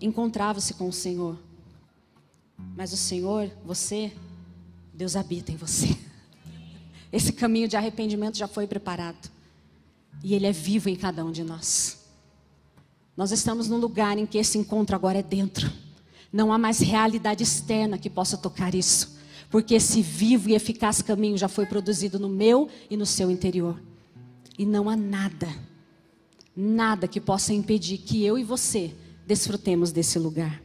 encontrava-se 0.00 0.74
com 0.74 0.88
o 0.88 0.92
Senhor. 0.92 1.38
Mas 2.76 2.92
o 2.92 2.96
Senhor, 2.96 3.50
você, 3.64 4.12
Deus 4.92 5.16
habita 5.16 5.52
em 5.52 5.56
você. 5.56 5.96
Esse 7.12 7.32
caminho 7.32 7.68
de 7.68 7.76
arrependimento 7.76 8.36
já 8.36 8.48
foi 8.48 8.66
preparado. 8.66 9.30
E 10.22 10.34
Ele 10.34 10.46
é 10.46 10.52
vivo 10.52 10.88
em 10.88 10.96
cada 10.96 11.24
um 11.24 11.30
de 11.30 11.44
nós. 11.44 12.06
Nós 13.16 13.30
estamos 13.32 13.68
num 13.68 13.78
lugar 13.78 14.16
em 14.18 14.26
que 14.26 14.38
esse 14.38 14.58
encontro 14.58 14.94
agora 14.94 15.18
é 15.18 15.22
dentro. 15.22 15.68
Não 16.32 16.52
há 16.52 16.58
mais 16.58 16.78
realidade 16.78 17.42
externa 17.42 17.98
que 17.98 18.08
possa 18.08 18.36
tocar 18.36 18.76
isso 18.76 19.17
porque 19.50 19.74
esse 19.74 20.02
vivo 20.02 20.50
e 20.50 20.54
eficaz 20.54 21.00
caminho 21.00 21.38
já 21.38 21.48
foi 21.48 21.66
produzido 21.66 22.18
no 22.18 22.28
meu 22.28 22.68
e 22.90 22.96
no 22.96 23.06
seu 23.06 23.30
interior. 23.30 23.80
E 24.58 24.66
não 24.66 24.88
há 24.88 24.96
nada, 24.96 25.48
nada 26.54 27.08
que 27.08 27.20
possa 27.20 27.52
impedir 27.52 27.98
que 27.98 28.24
eu 28.24 28.38
e 28.38 28.44
você 28.44 28.94
desfrutemos 29.26 29.92
desse 29.92 30.18
lugar. 30.18 30.62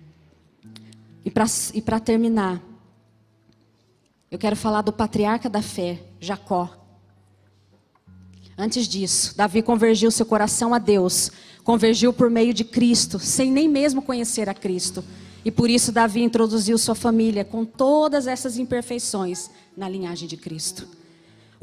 E 1.23 1.81
para 1.81 1.99
terminar, 1.99 2.61
eu 4.29 4.37
quero 4.37 4.55
falar 4.55 4.81
do 4.81 4.91
patriarca 4.91 5.49
da 5.49 5.61
fé, 5.61 6.01
Jacó. 6.19 6.79
Antes 8.57 8.87
disso, 8.87 9.35
Davi 9.37 9.61
convergiu 9.61 10.11
seu 10.11 10.25
coração 10.25 10.73
a 10.73 10.79
Deus, 10.79 11.31
convergiu 11.63 12.11
por 12.11 12.29
meio 12.29 12.53
de 12.53 12.63
Cristo, 12.63 13.19
sem 13.19 13.51
nem 13.51 13.67
mesmo 13.67 14.01
conhecer 14.01 14.49
a 14.49 14.53
Cristo. 14.53 15.03
E 15.45 15.51
por 15.51 15.69
isso 15.69 15.91
Davi 15.91 16.21
introduziu 16.21 16.77
sua 16.77 16.95
família 16.95 17.43
com 17.43 17.65
todas 17.65 18.27
essas 18.27 18.57
imperfeições 18.57 19.49
na 19.75 19.89
linhagem 19.89 20.27
de 20.27 20.37
Cristo. 20.37 20.87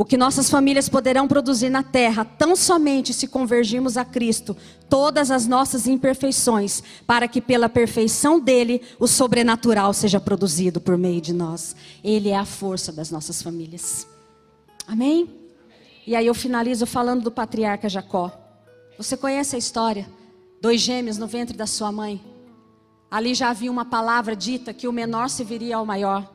O 0.01 0.05
que 0.05 0.16
nossas 0.16 0.49
famílias 0.49 0.89
poderão 0.89 1.28
produzir 1.28 1.68
na 1.68 1.83
terra, 1.83 2.24
tão 2.24 2.57
somente 2.57 3.12
se 3.12 3.26
convergirmos 3.26 3.99
a 3.99 4.05
Cristo, 4.05 4.57
todas 4.89 5.31
as 5.31 5.47
nossas 5.47 5.87
imperfeições, 5.87 6.83
para 7.07 7.28
que 7.28 7.39
pela 7.39 7.68
perfeição 7.68 8.41
dele 8.41 8.81
o 8.99 9.07
sobrenatural 9.07 9.93
seja 9.93 10.18
produzido 10.18 10.81
por 10.81 10.97
meio 10.97 11.20
de 11.20 11.35
nós. 11.35 11.76
Ele 12.03 12.31
é 12.31 12.37
a 12.37 12.47
força 12.47 12.91
das 12.91 13.11
nossas 13.11 13.43
famílias. 13.43 14.07
Amém? 14.87 15.28
E 16.07 16.16
aí 16.16 16.26
eu 16.26 16.35
finalizo 16.35 16.87
falando 16.87 17.24
do 17.24 17.31
patriarca 17.31 17.87
Jacó. 17.87 18.33
Você 18.97 19.18
conhece 19.18 19.55
a 19.55 19.59
história? 19.59 20.09
Dois 20.62 20.81
gêmeos 20.81 21.18
no 21.18 21.26
ventre 21.26 21.57
da 21.57 21.66
sua 21.66 21.93
mãe. 21.93 22.18
Ali 23.11 23.34
já 23.34 23.50
havia 23.50 23.70
uma 23.70 23.84
palavra 23.84 24.36
dita 24.36 24.72
que 24.72 24.86
o 24.86 24.92
menor 24.92 25.28
se 25.28 25.42
viria 25.42 25.76
ao 25.76 25.84
maior. 25.84 26.30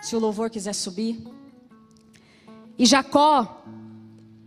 Se 0.00 0.16
o 0.16 0.18
louvor 0.18 0.48
quiser 0.48 0.72
subir. 0.72 1.22
E 2.78 2.86
Jacó, 2.86 3.62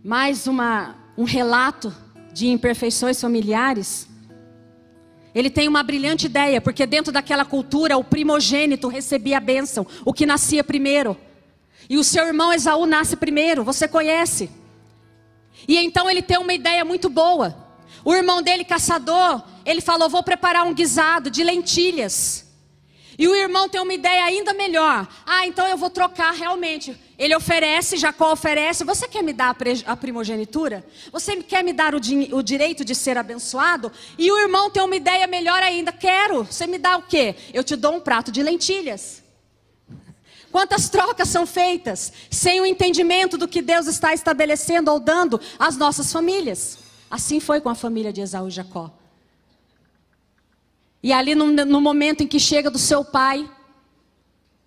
mais 0.02 0.48
uma, 0.48 0.96
um 1.16 1.22
relato 1.22 1.94
de 2.32 2.48
imperfeições 2.48 3.20
familiares. 3.20 4.08
Ele 5.32 5.48
tem 5.48 5.68
uma 5.68 5.84
brilhante 5.84 6.26
ideia, 6.26 6.60
porque 6.60 6.84
dentro 6.84 7.12
daquela 7.12 7.44
cultura 7.44 7.96
o 7.96 8.02
primogênito 8.02 8.88
recebia 8.88 9.36
a 9.36 9.40
bênção, 9.40 9.86
o 10.04 10.12
que 10.12 10.26
nascia 10.26 10.64
primeiro. 10.64 11.16
E 11.88 11.96
o 11.96 12.02
seu 12.02 12.26
irmão 12.26 12.52
Esaú 12.52 12.86
nasce 12.86 13.14
primeiro, 13.14 13.62
você 13.62 13.86
conhece. 13.86 14.50
E 15.68 15.76
então 15.78 16.10
ele 16.10 16.22
tem 16.22 16.38
uma 16.38 16.52
ideia 16.52 16.84
muito 16.84 17.08
boa. 17.08 17.56
O 18.04 18.12
irmão 18.12 18.42
dele, 18.42 18.64
caçador, 18.64 19.42
ele 19.64 19.80
falou: 19.80 20.08
Vou 20.08 20.22
preparar 20.22 20.66
um 20.66 20.74
guisado 20.74 21.30
de 21.30 21.42
lentilhas. 21.42 22.52
E 23.18 23.28
o 23.28 23.34
irmão 23.34 23.68
tem 23.68 23.80
uma 23.80 23.92
ideia 23.92 24.24
ainda 24.24 24.54
melhor. 24.54 25.06
Ah, 25.26 25.46
então 25.46 25.66
eu 25.66 25.76
vou 25.76 25.90
trocar 25.90 26.32
realmente. 26.32 26.98
Ele 27.18 27.36
oferece, 27.36 27.96
Jacó 27.96 28.32
oferece. 28.32 28.84
Você 28.84 29.06
quer 29.06 29.22
me 29.22 29.32
dar 29.32 29.54
a 29.86 29.96
primogenitura? 29.96 30.84
Você 31.12 31.36
quer 31.36 31.62
me 31.62 31.72
dar 31.72 31.94
o, 31.94 31.98
o, 32.32 32.42
direito 32.42 32.84
de 32.84 32.94
ser 32.94 33.18
abençoado? 33.18 33.92
E 34.18 34.32
o 34.32 34.38
irmão 34.38 34.70
tem 34.70 34.82
uma 34.82 34.96
ideia 34.96 35.26
melhor 35.26 35.62
ainda. 35.62 35.92
Quero. 35.92 36.44
Você 36.44 36.66
me 36.66 36.78
dá 36.78 36.96
o 36.96 37.02
quê? 37.02 37.36
Eu 37.52 37.62
te 37.62 37.76
dou 37.76 37.94
um 37.94 38.00
prato 38.00 38.32
de 38.32 38.42
lentilhas. 38.42 39.22
Quantas 40.50 40.88
trocas 40.88 41.28
são 41.28 41.46
feitas 41.46 42.12
sem 42.30 42.60
o 42.60 42.66
entendimento 42.66 43.38
do 43.38 43.48
que 43.48 43.62
Deus 43.62 43.86
está 43.86 44.12
estabelecendo 44.12 44.90
ou 44.90 44.98
dando 44.98 45.40
às 45.58 45.76
nossas 45.76 46.12
famílias? 46.12 46.78
Assim 47.10 47.40
foi 47.40 47.60
com 47.60 47.68
a 47.68 47.74
família 47.74 48.12
de 48.12 48.20
Esaú 48.20 48.48
e 48.48 48.50
Jacó. 48.50 48.90
E 51.02 51.12
ali 51.12 51.34
no, 51.34 51.46
no 51.50 51.80
momento 51.80 52.22
em 52.22 52.26
que 52.26 52.38
chega 52.38 52.70
do 52.70 52.78
seu 52.78 53.04
pai 53.04 53.48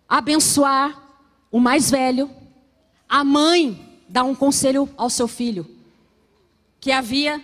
abençoar 0.07 1.01
o 1.51 1.59
mais 1.59 1.89
velho, 1.89 2.29
a 3.07 3.23
mãe 3.23 3.99
dá 4.09 4.23
um 4.23 4.35
conselho 4.35 4.89
ao 4.97 5.09
seu 5.09 5.27
filho 5.27 5.65
que 6.79 6.91
havia 6.91 7.41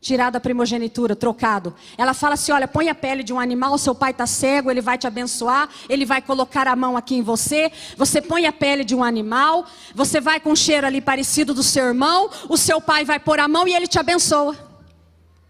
tirado 0.00 0.36
a 0.36 0.40
primogenitura, 0.40 1.16
trocado. 1.16 1.74
Ela 1.96 2.14
fala 2.14 2.34
assim: 2.34 2.52
olha, 2.52 2.68
põe 2.68 2.88
a 2.88 2.94
pele 2.94 3.22
de 3.24 3.32
um 3.32 3.40
animal, 3.40 3.76
seu 3.78 3.94
pai 3.94 4.12
está 4.12 4.26
cego, 4.26 4.70
ele 4.70 4.80
vai 4.80 4.96
te 4.96 5.06
abençoar, 5.06 5.68
ele 5.88 6.04
vai 6.04 6.22
colocar 6.22 6.68
a 6.68 6.76
mão 6.76 6.96
aqui 6.96 7.16
em 7.16 7.22
você. 7.22 7.72
Você 7.96 8.22
põe 8.22 8.46
a 8.46 8.52
pele 8.52 8.84
de 8.84 8.94
um 8.94 9.02
animal, 9.02 9.66
você 9.94 10.20
vai 10.20 10.38
com 10.38 10.52
um 10.52 10.56
cheiro 10.56 10.86
ali 10.86 11.00
parecido 11.00 11.52
do 11.52 11.62
seu 11.62 11.86
irmão, 11.86 12.30
o 12.48 12.56
seu 12.56 12.80
pai 12.80 13.04
vai 13.04 13.18
pôr 13.18 13.40
a 13.40 13.48
mão 13.48 13.66
e 13.66 13.74
ele 13.74 13.86
te 13.86 13.98
abençoa. 13.98 14.56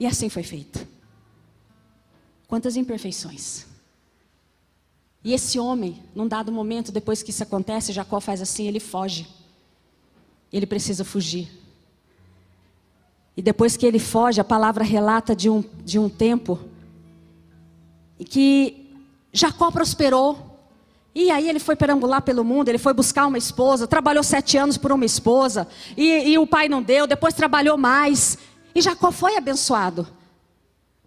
E 0.00 0.06
assim 0.06 0.28
foi 0.28 0.42
feito. 0.42 0.97
Quantas 2.48 2.76
imperfeições. 2.76 3.66
E 5.22 5.34
esse 5.34 5.58
homem, 5.58 6.02
num 6.14 6.26
dado 6.26 6.50
momento, 6.50 6.90
depois 6.90 7.22
que 7.22 7.30
isso 7.30 7.42
acontece, 7.42 7.92
Jacó 7.92 8.18
faz 8.18 8.40
assim, 8.40 8.66
ele 8.66 8.80
foge. 8.80 9.28
Ele 10.50 10.66
precisa 10.66 11.04
fugir. 11.04 11.48
E 13.36 13.42
depois 13.42 13.76
que 13.76 13.84
ele 13.84 13.98
foge, 13.98 14.40
a 14.40 14.44
palavra 14.44 14.82
relata 14.82 15.36
de 15.36 15.50
um, 15.50 15.62
de 15.84 15.98
um 15.98 16.08
tempo 16.08 16.58
em 18.18 18.24
que 18.24 18.90
Jacó 19.32 19.70
prosperou. 19.70 20.58
E 21.14 21.30
aí 21.30 21.48
ele 21.48 21.58
foi 21.58 21.76
perambular 21.76 22.22
pelo 22.22 22.42
mundo, 22.42 22.70
ele 22.70 22.78
foi 22.78 22.94
buscar 22.94 23.26
uma 23.26 23.38
esposa, 23.38 23.86
trabalhou 23.86 24.22
sete 24.22 24.56
anos 24.56 24.78
por 24.78 24.90
uma 24.90 25.04
esposa, 25.04 25.68
e, 25.96 26.30
e 26.30 26.38
o 26.38 26.46
pai 26.46 26.68
não 26.68 26.82
deu, 26.82 27.06
depois 27.06 27.34
trabalhou 27.34 27.76
mais. 27.76 28.38
E 28.74 28.80
Jacó 28.80 29.12
foi 29.12 29.36
abençoado. 29.36 30.08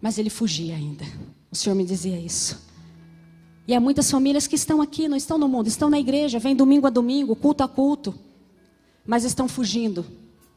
Mas 0.02 0.18
ele 0.18 0.28
fugia 0.28 0.74
ainda. 0.74 1.04
O 1.50 1.54
Senhor 1.54 1.76
me 1.76 1.84
dizia 1.84 2.18
isso. 2.18 2.60
E 3.66 3.74
há 3.74 3.80
muitas 3.80 4.10
famílias 4.10 4.48
que 4.48 4.56
estão 4.56 4.82
aqui, 4.82 5.08
não 5.08 5.16
estão 5.16 5.38
no 5.38 5.46
mundo, 5.46 5.68
estão 5.68 5.88
na 5.88 5.98
igreja, 5.98 6.40
vêm 6.40 6.56
domingo 6.56 6.88
a 6.88 6.90
domingo, 6.90 7.36
culto 7.36 7.62
a 7.62 7.68
culto, 7.68 8.12
mas 9.06 9.22
estão 9.22 9.46
fugindo 9.46 10.04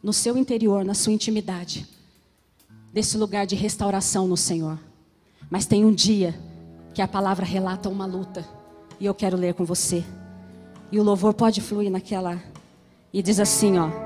no 0.02 0.12
seu 0.12 0.36
interior, 0.36 0.84
na 0.84 0.96
sua 0.96 1.14
intimidade, 1.14 1.88
desse 2.91 3.18
lugar 3.18 3.46
de 3.46 3.56
restauração 3.56 4.28
no 4.28 4.36
Senhor. 4.36 4.80
Mas 5.50 5.68
tem 5.68 5.86
um 5.86 5.93
dia 5.93 6.34
que 6.96 7.02
a 7.02 7.08
palavra 7.08 7.46
relata 7.46 7.89
uma 7.89 8.08
luta, 8.08 8.43
e 9.00 9.06
eu 9.06 9.14
quero 9.14 9.38
ler 9.38 9.54
com 9.54 9.66
você. 9.66 10.04
E 10.91 11.00
o 11.00 11.04
louvor 11.04 11.34
pode 11.34 11.62
fluir 11.62 11.91
naquela. 11.91 12.41
E 13.14 13.22
diz 13.22 13.39
assim, 13.39 13.78
ó. 13.78 14.05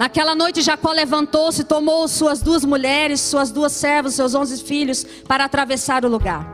Naquela 0.00 0.34
noite 0.34 0.62
Jacó 0.62 0.92
levantou-se, 0.92 1.62
tomou 1.62 2.08
suas 2.08 2.40
duas 2.40 2.64
mulheres, 2.64 3.20
suas 3.20 3.50
duas 3.50 3.70
servas, 3.72 4.14
seus 4.14 4.34
onze 4.34 4.64
filhos, 4.64 5.04
para 5.28 5.44
atravessar 5.44 6.06
o 6.06 6.08
lugar. 6.08 6.48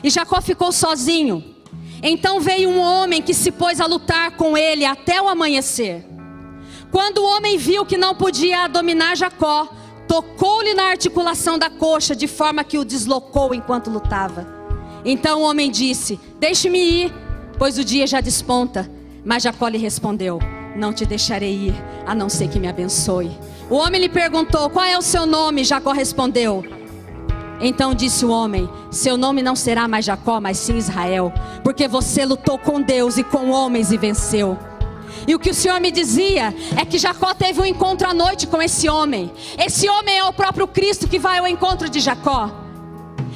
E 0.00 0.08
Jacó 0.08 0.40
ficou 0.40 0.70
sozinho. 0.70 1.42
Então 2.00 2.38
veio 2.38 2.70
um 2.70 2.78
homem 2.78 3.20
que 3.20 3.34
se 3.34 3.50
pôs 3.50 3.80
a 3.80 3.86
lutar 3.86 4.36
com 4.36 4.56
ele 4.56 4.84
até 4.84 5.20
o 5.20 5.26
amanhecer. 5.26 6.06
Quando 6.92 7.18
o 7.18 7.24
homem 7.24 7.58
viu 7.58 7.84
que 7.84 7.98
não 7.98 8.14
podia 8.14 8.68
dominar 8.68 9.16
Jacó, 9.16 9.66
tocou-lhe 10.06 10.72
na 10.72 10.84
articulação 10.84 11.58
da 11.58 11.68
coxa, 11.68 12.14
de 12.14 12.28
forma 12.28 12.62
que 12.62 12.78
o 12.78 12.84
deslocou 12.84 13.52
enquanto 13.52 13.90
lutava. 13.90 14.46
Então 15.04 15.40
o 15.40 15.44
homem 15.50 15.68
disse: 15.68 16.20
Deixe-me 16.38 16.78
ir, 16.78 17.14
pois 17.58 17.76
o 17.76 17.82
dia 17.82 18.06
já 18.06 18.20
desponta. 18.20 18.88
Mas 19.24 19.42
Jacó 19.42 19.66
lhe 19.66 19.78
respondeu: 19.78 20.38
Não 20.78 20.92
te 20.92 21.04
deixarei 21.04 21.52
ir, 21.52 21.74
a 22.06 22.14
não 22.14 22.28
ser 22.28 22.48
que 22.48 22.60
me 22.60 22.68
abençoe. 22.68 23.36
O 23.68 23.74
homem 23.74 24.00
lhe 24.00 24.08
perguntou: 24.08 24.70
Qual 24.70 24.84
é 24.84 24.96
o 24.96 25.02
seu 25.02 25.26
nome? 25.26 25.64
Jacó 25.64 25.92
respondeu: 25.92 26.64
então 27.60 27.92
disse 27.92 28.24
o 28.24 28.30
homem: 28.30 28.70
Seu 28.88 29.16
nome 29.16 29.42
não 29.42 29.56
será 29.56 29.88
mais 29.88 30.04
Jacó, 30.04 30.40
mas 30.40 30.58
sim 30.58 30.76
Israel, 30.76 31.32
porque 31.64 31.88
você 31.88 32.24
lutou 32.24 32.56
com 32.56 32.80
Deus 32.80 33.18
e 33.18 33.24
com 33.24 33.50
homens 33.50 33.90
e 33.90 33.96
venceu. 33.96 34.56
E 35.26 35.34
o 35.34 35.38
que 35.40 35.50
o 35.50 35.54
Senhor 35.54 35.80
me 35.80 35.90
dizia 35.90 36.54
é 36.76 36.84
que 36.84 36.98
Jacó 36.98 37.34
teve 37.34 37.60
um 37.60 37.64
encontro 37.64 38.08
à 38.08 38.14
noite 38.14 38.46
com 38.46 38.62
esse 38.62 38.88
homem. 38.88 39.32
Esse 39.58 39.88
homem 39.88 40.16
é 40.16 40.24
o 40.24 40.32
próprio 40.32 40.68
Cristo 40.68 41.08
que 41.08 41.18
vai 41.18 41.38
ao 41.38 41.48
encontro 41.48 41.88
de 41.88 41.98
Jacó. 41.98 42.50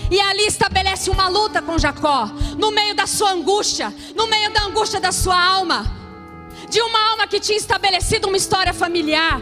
E 0.08 0.20
ali 0.20 0.46
estabelece 0.46 1.10
uma 1.10 1.26
luta 1.26 1.60
com 1.60 1.78
Jacó, 1.78 2.30
no 2.56 2.70
meio 2.70 2.94
da 2.94 3.06
sua 3.06 3.32
angústia, 3.32 3.92
no 4.14 4.28
meio 4.28 4.52
da 4.52 4.62
angústia 4.62 5.00
da 5.00 5.10
sua 5.10 5.42
alma, 5.42 6.01
de 6.72 6.80
uma 6.80 7.10
alma 7.10 7.26
que 7.26 7.38
tinha 7.38 7.58
estabelecido 7.58 8.28
uma 8.28 8.36
história 8.38 8.72
familiar, 8.72 9.38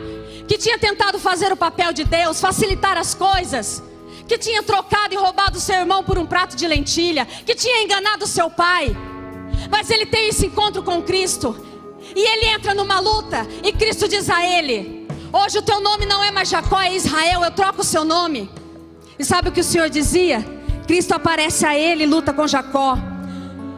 que 0.49 0.59
tinha 0.59 0.77
tentado 0.77 1.17
fazer 1.17 1.53
o 1.53 1.57
papel 1.57 1.93
de 1.93 2.03
Deus, 2.03 2.41
facilitar 2.41 2.99
as 2.99 3.15
coisas, 3.15 3.81
que 4.27 4.37
tinha 4.37 4.65
trocado 4.65 5.15
e 5.15 5.17
roubado 5.17 5.61
seu 5.61 5.77
irmão 5.77 6.03
por 6.03 6.19
um 6.19 6.27
prato 6.27 6.57
de 6.57 6.67
lentilha, 6.67 7.25
que 7.25 7.55
tinha 7.55 7.85
enganado 7.85 8.27
seu 8.27 8.51
pai. 8.51 8.97
Mas 9.71 9.89
ele 9.91 10.07
tem 10.07 10.29
esse 10.29 10.47
encontro 10.47 10.83
com 10.83 11.01
Cristo 11.03 11.55
e 12.17 12.21
ele 12.21 12.47
entra 12.47 12.75
numa 12.75 12.99
luta. 12.99 13.47
E 13.63 13.73
Cristo 13.73 14.09
diz 14.09 14.29
a 14.29 14.45
ele: 14.45 15.07
Hoje 15.33 15.59
o 15.59 15.63
teu 15.63 15.81
nome 15.81 16.07
não 16.07 16.25
é 16.25 16.33
mais 16.33 16.49
Jacó, 16.49 16.81
é 16.81 16.97
Israel. 16.97 17.45
Eu 17.45 17.53
troco 17.53 17.83
o 17.83 17.85
seu 17.85 18.05
nome. 18.05 18.51
E 19.17 19.25
sabe 19.25 19.51
o 19.51 19.53
que 19.53 19.61
o 19.61 19.65
Senhor 19.65 19.89
dizia? 19.89 20.45
Cristo 20.85 21.13
aparece 21.13 21.65
a 21.65 21.79
ele 21.79 22.03
e 22.03 22.07
luta 22.09 22.33
com 22.33 22.49
Jacó. 22.49 22.99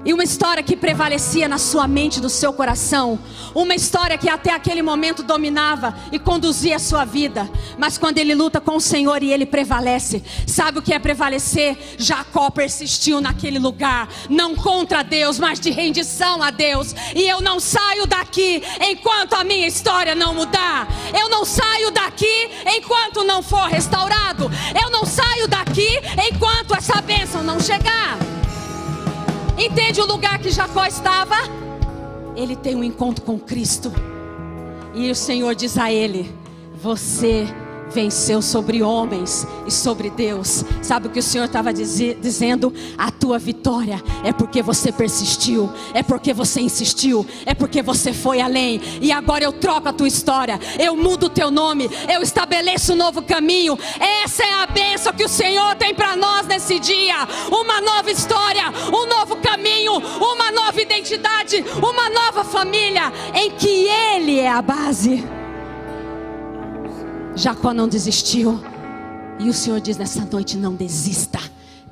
E 0.05 0.13
uma 0.13 0.25
história 0.25 0.65
que 0.65 0.77
prevalecia 0.77 1.47
na 1.47 1.59
sua 1.59 1.87
mente, 1.87 2.21
no 2.21 2.29
seu 2.29 2.53
coração. 2.53 3.21
Uma 3.55 3.73
história 3.73 4.19
que 4.19 4.29
até 4.29 4.53
aquele 4.53 4.83
momento 4.83 5.23
dominava 5.23 5.95
e 6.11 6.19
conduzia 6.19 6.75
a 6.75 6.81
sua 6.81 7.05
vida. 7.05 7.49
Mas 7.79 7.99
quando 7.99 8.19
ele 8.19 8.35
luta 8.35 8.61
com 8.61 8.77
o 8.77 8.81
Senhor 8.81 9.23
e 9.23 9.33
ele 9.33 9.47
prevalece, 9.47 10.21
sabe 10.45 10.81
o 10.81 10.83
que 10.83 10.93
é 10.93 10.99
prevalecer? 10.99 11.79
Jacó 11.99 12.51
persistiu 12.51 13.21
naquele 13.21 13.61
lugar, 13.61 14.09
não 14.29 14.57
contra 14.57 15.05
Deus, 15.05 15.39
mas 15.39 15.61
de 15.61 15.71
rendição 15.71 16.43
a 16.43 16.51
Deus. 16.51 16.93
E 17.15 17.23
eu 17.23 17.41
não 17.41 17.61
saio 17.61 18.05
daqui 18.05 18.61
enquanto 18.81 19.35
a 19.35 19.45
minha 19.45 19.69
história 19.69 20.17
não 20.17 20.35
mudar. 20.35 20.89
Eu 21.17 21.29
não 21.29 21.45
saio 21.45 21.93
daqui 21.93 22.51
enquanto 22.67 23.23
não 23.23 23.41
for 23.41 23.69
restaurado. 23.69 24.51
Eu 24.83 24.91
não 24.91 25.05
saio 25.05 25.47
daqui 25.47 26.01
enquanto 26.29 26.75
essa 26.75 27.01
bênção 27.01 27.45
não 27.45 27.61
chegar. 27.61 28.32
Entende 29.65 30.01
o 30.01 30.07
lugar 30.07 30.41
que 30.41 30.51
Jacó 30.51 30.85
estava? 30.85 31.37
Ele 32.35 32.57
tem 32.57 32.75
um 32.75 32.83
encontro 32.83 33.25
com 33.25 33.39
Cristo. 33.39 33.93
E 34.93 35.09
o 35.09 35.15
Senhor 35.15 35.55
diz 35.55 35.79
a 35.79 35.93
ele: 35.93 36.35
Você 36.83 37.47
venceu 37.93 38.43
sobre 38.43 38.83
homens 38.83 39.47
e 39.67 39.71
sobre 39.71 40.11
Deus. 40.11 40.65
Sabe 40.83 41.07
o 41.07 41.11
que 41.11 41.21
o 41.21 41.23
Senhor 41.23 41.45
estava 41.45 41.73
dizendo? 41.73 42.73
A 42.99 43.11
tua 43.11 43.39
vitória 43.39 44.03
é 44.25 44.33
porque 44.33 44.63
você 44.63 44.91
persistiu, 44.91 45.71
é 45.95 46.03
porque 46.03 46.33
você 46.33 46.61
insistiu, 46.61 47.27
é 47.47 47.55
porque 47.55 47.83
você 47.83 48.13
foi 48.13 48.41
além. 48.41 48.81
E 49.01 49.13
agora 49.13 49.45
eu 49.45 49.53
troco 49.53 49.89
a 49.89 49.93
tua 49.93 50.09
história, 50.09 50.59
eu 50.79 50.97
mudo 50.97 51.27
o 51.27 51.31
teu 51.31 51.51
nome, 51.51 51.89
eu 52.13 52.23
estabeleço 52.23 52.95
um 52.95 52.97
novo 52.97 53.23
caminho. 53.23 53.79
Essa 54.25 54.43
é 54.43 54.55
a 54.63 54.67
bênção 54.67 55.13
que 55.13 55.25
o 55.25 55.29
Senhor 55.29 55.75
tem 55.77 55.95
para 55.95 56.17
nós 56.17 56.47
nesse 56.47 56.79
dia: 56.79 57.29
uma 57.51 57.81
nova 57.81 58.11
história, 58.11 58.65
um 58.89 59.07
novo 59.07 59.37
caminho, 59.37 59.93
uma 59.95 60.51
nova 60.51 60.81
identidade, 60.81 61.65
uma 61.77 62.09
nova 62.09 62.45
família 62.45 63.13
em 63.35 63.51
que 63.51 63.87
Ele 63.89 64.41
é 64.41 64.49
a 64.49 64.63
base. 64.63 65.42
Jacó 67.35 67.73
não 67.73 67.89
desistiu. 67.89 68.61
E 69.39 69.49
o 69.49 69.53
Senhor 69.53 69.81
diz 69.81 69.97
nessa 69.97 70.25
noite: 70.25 70.57
não 70.57 70.75
desista, 70.75 71.41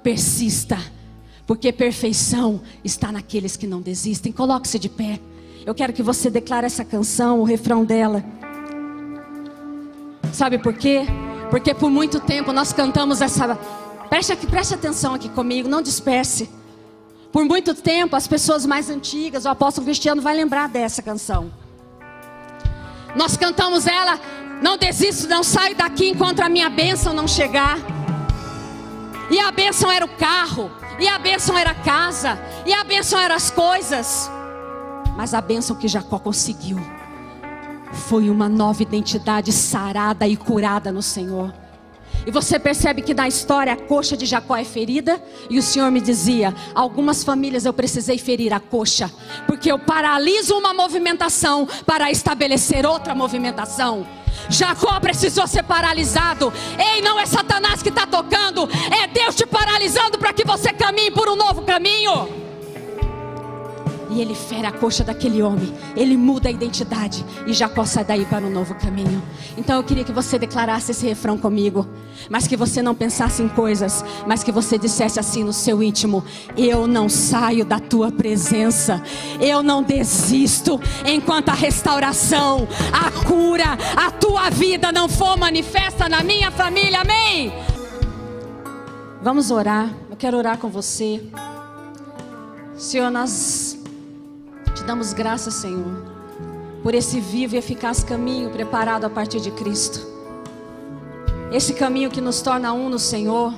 persista, 0.03 0.79
porque 1.47 1.73
perfeição 1.73 2.61
está 2.85 3.11
naqueles 3.11 3.57
que 3.57 3.67
não 3.67 3.81
desistem. 3.81 4.33
Coloque-se 4.33 4.79
de 4.79 4.89
pé. 4.89 5.19
Eu 5.65 5.75
quero 5.75 5.93
que 5.93 6.03
você 6.03 6.31
declare 6.31 6.67
essa 6.67 6.85
canção, 6.85 7.41
o 7.41 7.45
refrão 7.45 7.85
dela. 7.85 8.25
Sabe 10.33 10.59
por 10.59 10.75
quê? 10.75 11.03
Porque 11.51 11.75
por 11.75 11.91
muito 11.91 12.21
tempo 12.21 12.53
nós 12.53 12.73
cantamos 12.73 13.21
essa. 13.21 13.57
Preste, 14.09 14.33
aqui, 14.33 14.47
preste 14.47 14.75
atenção 14.75 15.15
aqui 15.15 15.29
comigo, 15.29 15.69
não 15.69 15.83
disperse. 15.83 16.49
Por 17.33 17.45
muito 17.45 17.75
tempo, 17.75 18.17
as 18.17 18.27
pessoas 18.27 18.67
mais 18.67 18.91
antigas, 18.91 19.45
o 19.45 19.49
apóstolo 19.49 19.85
Cristiano 19.85 20.21
vai 20.21 20.35
lembrar 20.35 20.69
dessa 20.69 21.01
canção. 21.01 21.53
Nós 23.15 23.37
cantamos 23.37 23.87
ela 23.87 24.21
não 24.61 24.77
desisto, 24.77 25.29
não 25.29 25.43
saio 25.43 25.75
daqui 25.75 26.09
enquanto 26.09 26.41
a 26.41 26.49
minha 26.49 26.69
bênção 26.69 27.13
não 27.13 27.27
chegar. 27.27 27.79
E 29.31 29.39
a 29.39 29.51
bênção 29.51 29.91
era 29.91 30.05
o 30.05 30.09
carro, 30.09 30.71
e 30.99 31.07
a 31.07 31.19
bênção 31.19 31.57
era 31.57 31.71
a 31.71 31.75
casa, 31.75 32.39
e 32.67 32.73
a 32.73 32.83
bênção 32.85 33.19
eram 33.19 33.37
as 33.37 33.51
coisas. 33.51 34.31
Mas 35.17 35.35
a 35.35 35.41
bênção 35.41 35.77
que 35.77 35.89
Jacó 35.89 36.19
conseguiu 36.19 36.79
foi 37.93 38.31
uma 38.31 38.49
nova 38.49 38.83
identidade 38.83 39.53
sarada 39.53 40.27
e 40.27 40.37
curada 40.37 40.93
no 40.93 41.03
Senhor. 41.03 41.53
E 42.27 42.31
você 42.31 42.59
percebe 42.59 43.03
que 43.03 43.15
na 43.15 43.27
história 43.27 43.73
a 43.73 43.77
coxa 43.77 44.17
de 44.17 44.27
Jacó 44.27 44.57
é 44.57 44.65
ferida, 44.65 45.23
e 45.49 45.59
o 45.59 45.63
Senhor 45.63 45.91
me 45.91 46.01
dizia: 46.01 46.55
algumas 46.75 47.25
famílias 47.25 47.65
eu 47.65 47.73
precisei 47.73 48.19
ferir 48.19 48.53
a 48.53 48.61
coxa, 48.61 49.11
porque 49.47 49.71
eu 49.71 49.79
paraliso 49.79 50.57
uma 50.57 50.75
movimentação 50.75 51.67
para 51.87 52.11
estabelecer 52.11 52.87
outra 52.87 53.15
movimentação. 53.15 54.07
Jacó 54.49 54.99
precisou 55.01 55.47
ser 55.47 55.63
paralisado. 55.63 56.53
Ei, 56.79 57.03
não 57.03 57.19
é 57.19 57.27
Satanás 57.27 57.83
que 57.83 57.89
está 57.89 58.07
tocando, 58.07 58.69
é 58.91 59.07
Deus 59.07 59.35
te 59.35 59.47
paralisando 59.47 60.19
para 60.19 60.33
que 60.33 60.45
você 60.45 60.73
caminhe 60.73 61.11
por 61.11 61.29
um 61.29 61.37
novo 61.37 61.63
caminho. 61.63 62.50
E 64.11 64.21
ele 64.21 64.35
fere 64.35 64.67
a 64.67 64.73
coxa 64.73 65.05
daquele 65.05 65.41
homem. 65.41 65.73
Ele 65.95 66.17
muda 66.17 66.49
a 66.49 66.53
identidade. 66.53 67.25
E 67.47 67.53
Jacó 67.53 67.85
sai 67.85 68.05
daí 68.05 68.25
para 68.25 68.45
um 68.45 68.51
novo 68.51 68.75
caminho. 68.75 69.23
Então 69.57 69.77
eu 69.77 69.85
queria 69.85 70.03
que 70.03 70.13
você 70.13 70.39
declarasse 70.39 70.91
esse 70.91 71.07
refrão 71.07 71.39
comigo. 71.39 71.87
Mas 72.29 72.47
que 72.47 72.57
você 72.57 72.83
não 72.83 72.95
pensasse 72.95 73.43
em 73.43 73.49
coisas. 73.49 74.05
Mas 74.27 74.43
que 74.43 74.51
você 74.51 74.77
dissesse 74.77 75.21
assim 75.21 75.45
no 75.45 75.53
seu 75.53 75.83
íntimo: 75.83 76.25
Eu 76.57 76.87
não 76.87 77.09
saio 77.09 77.65
da 77.65 77.79
tua 77.79 78.11
presença. 78.11 79.01
Eu 79.41 79.63
não 79.63 79.83
desisto. 79.83 80.81
Enquanto 81.07 81.51
a 81.51 81.55
restauração, 81.55 82.67
a 82.93 83.11
cura, 83.27 83.79
a 83.97 84.11
tua 84.11 84.51
vida 84.51 84.91
não 84.91 85.09
for 85.09 85.39
manifesta 85.39 86.09
na 86.09 86.23
minha 86.23 86.51
família. 86.51 87.01
Amém? 87.01 87.53
Vamos 89.23 89.51
orar. 89.51 89.95
Eu 90.11 90.17
quero 90.17 90.37
orar 90.37 90.59
com 90.59 90.69
você. 90.69 91.23
Senhor, 92.77 93.11
nós 93.11 93.80
te 94.81 94.85
damos 94.85 95.13
graças, 95.13 95.53
Senhor, 95.55 96.03
por 96.83 96.95
esse 96.95 97.21
vivo 97.21 97.55
e 97.55 97.59
eficaz 97.59 98.03
caminho 98.03 98.49
preparado 98.49 99.05
a 99.05 99.11
partir 99.11 99.39
de 99.39 99.51
Cristo. 99.51 100.01
Esse 101.53 101.75
caminho 101.75 102.11
que 102.11 102.21
nos 102.21 102.41
torna 102.41 102.73
um 102.73 102.89
no 102.89 102.99
Senhor. 102.99 103.53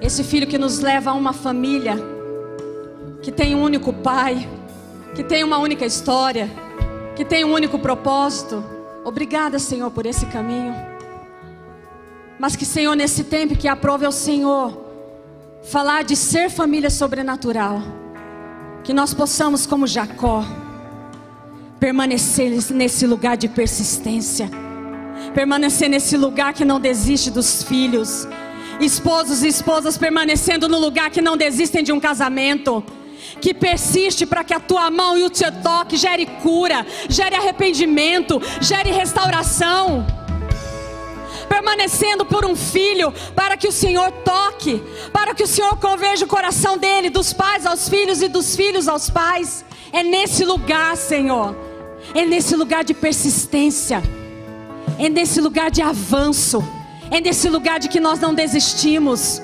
Esse 0.00 0.22
filho 0.22 0.46
que 0.46 0.58
nos 0.58 0.78
leva 0.78 1.10
a 1.10 1.14
uma 1.14 1.32
família 1.32 1.96
que 3.20 3.32
tem 3.32 3.54
um 3.56 3.62
único 3.62 3.92
pai, 3.92 4.48
que 5.14 5.24
tem 5.24 5.42
uma 5.42 5.58
única 5.58 5.84
história, 5.84 6.48
que 7.16 7.24
tem 7.24 7.44
um 7.44 7.52
único 7.52 7.78
propósito. 7.78 8.62
Obrigada, 9.04 9.58
Senhor, 9.58 9.90
por 9.90 10.06
esse 10.06 10.26
caminho. 10.26 10.74
Mas 12.38 12.54
que, 12.54 12.64
Senhor, 12.64 12.94
nesse 12.94 13.24
tempo 13.24 13.56
que 13.56 13.66
aprove 13.66 14.06
ao 14.06 14.12
Senhor 14.12 14.86
falar 15.64 16.04
de 16.04 16.14
ser 16.14 16.48
família 16.48 16.90
sobrenatural 16.90 18.01
que 18.84 18.92
nós 18.92 19.14
possamos, 19.14 19.66
como 19.66 19.86
Jacó, 19.86 20.44
permanecer 21.78 22.50
nesse 22.72 23.06
lugar 23.06 23.36
de 23.36 23.48
persistência, 23.48 24.50
permanecer 25.34 25.88
nesse 25.88 26.16
lugar 26.16 26.52
que 26.52 26.64
não 26.64 26.80
desiste 26.80 27.30
dos 27.30 27.62
filhos, 27.62 28.26
esposos 28.80 29.42
e 29.42 29.48
esposas 29.48 29.96
permanecendo 29.96 30.68
no 30.68 30.78
lugar 30.78 31.10
que 31.10 31.20
não 31.20 31.36
desistem 31.36 31.82
de 31.82 31.92
um 31.92 32.00
casamento. 32.00 32.84
Que 33.40 33.54
persiste 33.54 34.26
para 34.26 34.44
que 34.44 34.52
a 34.52 34.60
tua 34.60 34.90
mão 34.90 35.16
e 35.16 35.22
o 35.22 35.30
teu 35.30 35.50
toque 35.62 35.96
gere 35.96 36.26
cura, 36.26 36.84
gere 37.08 37.34
arrependimento, 37.34 38.40
gere 38.60 38.90
restauração 38.90 40.04
permanecendo 41.48 42.24
por 42.24 42.44
um 42.44 42.54
filho, 42.54 43.12
para 43.34 43.56
que 43.56 43.68
o 43.68 43.72
Senhor 43.72 44.10
toque, 44.24 44.82
para 45.12 45.34
que 45.34 45.42
o 45.42 45.46
Senhor 45.46 45.76
converja 45.78 46.24
o 46.24 46.28
coração 46.28 46.76
dele, 46.78 47.10
dos 47.10 47.32
pais 47.32 47.66
aos 47.66 47.88
filhos 47.88 48.22
e 48.22 48.28
dos 48.28 48.54
filhos 48.56 48.88
aos 48.88 49.10
pais. 49.10 49.64
É 49.92 50.02
nesse 50.02 50.44
lugar, 50.44 50.96
Senhor, 50.96 51.54
é 52.14 52.24
nesse 52.24 52.56
lugar 52.56 52.84
de 52.84 52.94
persistência, 52.94 54.02
é 54.98 55.08
nesse 55.08 55.40
lugar 55.40 55.70
de 55.70 55.82
avanço, 55.82 56.62
é 57.10 57.20
nesse 57.20 57.48
lugar 57.48 57.78
de 57.78 57.88
que 57.88 58.00
nós 58.00 58.18
não 58.20 58.34
desistimos. 58.34 59.42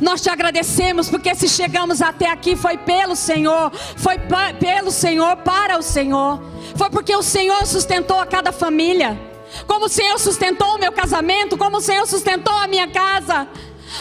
Nós 0.00 0.20
te 0.20 0.28
agradecemos 0.28 1.08
porque 1.08 1.34
se 1.34 1.48
chegamos 1.48 2.02
até 2.02 2.28
aqui 2.28 2.56
foi 2.56 2.76
pelo 2.76 3.14
Senhor, 3.14 3.70
foi 3.96 4.16
pelo 4.58 4.90
Senhor, 4.90 5.36
para 5.36 5.78
o 5.78 5.82
Senhor, 5.82 6.42
foi 6.74 6.90
porque 6.90 7.14
o 7.14 7.22
Senhor 7.22 7.64
sustentou 7.66 8.18
a 8.18 8.26
cada 8.26 8.50
família 8.50 9.33
como 9.66 9.86
o 9.86 9.88
Senhor 9.88 10.18
sustentou 10.18 10.74
o 10.74 10.78
meu 10.78 10.92
casamento, 10.92 11.56
como 11.56 11.78
o 11.78 11.80
Senhor 11.80 12.06
sustentou 12.06 12.54
a 12.54 12.66
minha 12.66 12.88
casa, 12.88 13.48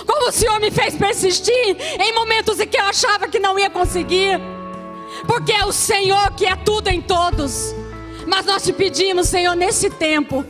como 0.05 0.29
o 0.29 0.31
Senhor 0.31 0.59
me 0.59 0.71
fez 0.71 0.95
persistir 0.95 1.77
em 1.99 2.13
momentos 2.13 2.59
em 2.59 2.67
que 2.67 2.77
eu 2.77 2.85
achava 2.85 3.27
que 3.27 3.39
não 3.39 3.57
ia 3.57 3.69
conseguir, 3.69 4.39
porque 5.27 5.51
é 5.51 5.65
o 5.65 5.71
Senhor 5.71 6.31
que 6.31 6.45
é 6.45 6.55
tudo 6.55 6.89
em 6.89 7.01
todos. 7.01 7.75
Mas 8.25 8.45
nós 8.45 8.63
te 8.63 8.71
pedimos, 8.71 9.27
Senhor, 9.27 9.55
nesse 9.55 9.89
tempo, 9.89 10.45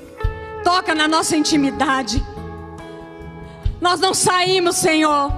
toca 0.63 0.93
na 0.93 1.07
nossa 1.07 1.35
intimidade. 1.35 2.23
Nós 3.81 3.99
não 3.99 4.13
saímos, 4.13 4.77
Senhor, 4.77 5.31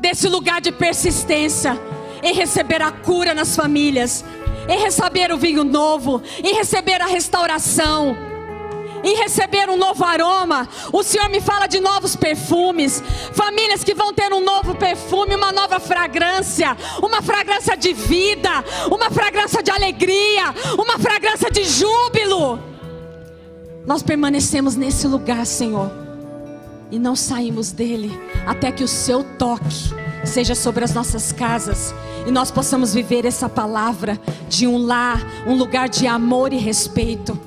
desse 0.00 0.28
lugar 0.28 0.60
de 0.60 0.72
persistência 0.72 1.80
em 2.22 2.34
receber 2.34 2.82
a 2.82 2.90
cura 2.90 3.32
nas 3.32 3.54
famílias, 3.54 4.24
em 4.68 4.78
receber 4.78 5.32
o 5.32 5.38
vinho 5.38 5.62
novo, 5.62 6.20
em 6.42 6.54
receber 6.54 7.00
a 7.00 7.06
restauração 7.06 8.16
em 9.06 9.16
receber 9.16 9.70
um 9.70 9.76
novo 9.76 10.04
aroma. 10.04 10.68
O 10.92 11.02
Senhor 11.02 11.28
me 11.28 11.40
fala 11.40 11.68
de 11.68 11.78
novos 11.78 12.16
perfumes, 12.16 13.02
famílias 13.32 13.84
que 13.84 13.94
vão 13.94 14.12
ter 14.12 14.32
um 14.32 14.42
novo 14.42 14.74
perfume, 14.74 15.36
uma 15.36 15.52
nova 15.52 15.78
fragrância, 15.78 16.76
uma 17.00 17.22
fragrância 17.22 17.76
de 17.76 17.92
vida, 17.92 18.50
uma 18.90 19.08
fragrância 19.10 19.62
de 19.62 19.70
alegria, 19.70 20.52
uma 20.76 20.98
fragrância 20.98 21.50
de 21.50 21.62
júbilo. 21.64 22.58
Nós 23.86 24.02
permanecemos 24.02 24.74
nesse 24.74 25.06
lugar, 25.06 25.46
Senhor, 25.46 25.88
e 26.90 26.98
não 26.98 27.14
saímos 27.14 27.70
dele 27.70 28.10
até 28.44 28.72
que 28.72 28.82
o 28.82 28.88
seu 28.88 29.22
toque 29.22 29.94
seja 30.24 30.56
sobre 30.56 30.84
as 30.84 30.92
nossas 30.92 31.30
casas 31.30 31.94
e 32.26 32.32
nós 32.32 32.50
possamos 32.50 32.92
viver 32.92 33.24
essa 33.24 33.48
palavra 33.48 34.20
de 34.48 34.66
um 34.66 34.76
lar, 34.76 35.24
um 35.46 35.54
lugar 35.54 35.88
de 35.88 36.08
amor 36.08 36.52
e 36.52 36.56
respeito 36.56 37.38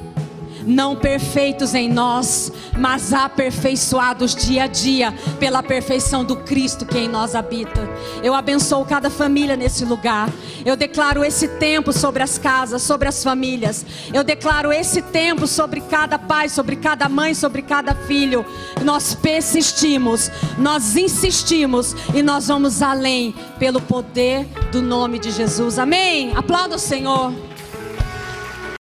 não 0.69 0.95
perfeitos 0.95 1.73
em 1.73 1.89
nós, 1.89 2.51
mas 2.77 3.11
aperfeiçoados 3.11 4.35
dia 4.35 4.63
a 4.63 4.67
dia 4.67 5.11
pela 5.39 5.63
perfeição 5.63 6.23
do 6.23 6.35
Cristo 6.35 6.85
que 6.85 6.99
em 6.99 7.09
nós 7.09 7.33
habita. 7.33 7.89
Eu 8.21 8.35
abençoo 8.35 8.85
cada 8.85 9.09
família 9.09 9.57
nesse 9.57 9.83
lugar. 9.83 10.29
Eu 10.63 10.75
declaro 10.75 11.23
esse 11.23 11.47
tempo 11.47 11.91
sobre 11.91 12.21
as 12.21 12.37
casas, 12.37 12.83
sobre 12.83 13.07
as 13.07 13.23
famílias. 13.23 13.83
Eu 14.13 14.23
declaro 14.23 14.71
esse 14.71 15.01
tempo 15.01 15.47
sobre 15.47 15.81
cada 15.81 16.19
pai, 16.19 16.47
sobre 16.47 16.75
cada 16.75 17.09
mãe, 17.09 17.33
sobre 17.33 17.63
cada 17.63 17.95
filho. 17.95 18.45
Nós 18.83 19.15
persistimos, 19.15 20.29
nós 20.57 20.95
insistimos 20.95 21.95
e 22.13 22.21
nós 22.21 22.47
vamos 22.47 22.83
além 22.83 23.33
pelo 23.57 23.81
poder 23.81 24.45
do 24.71 24.81
nome 24.81 25.17
de 25.17 25.31
Jesus. 25.31 25.79
Amém. 25.79 26.31
Aplauda 26.35 26.75
o 26.75 26.79
Senhor. 26.79 27.48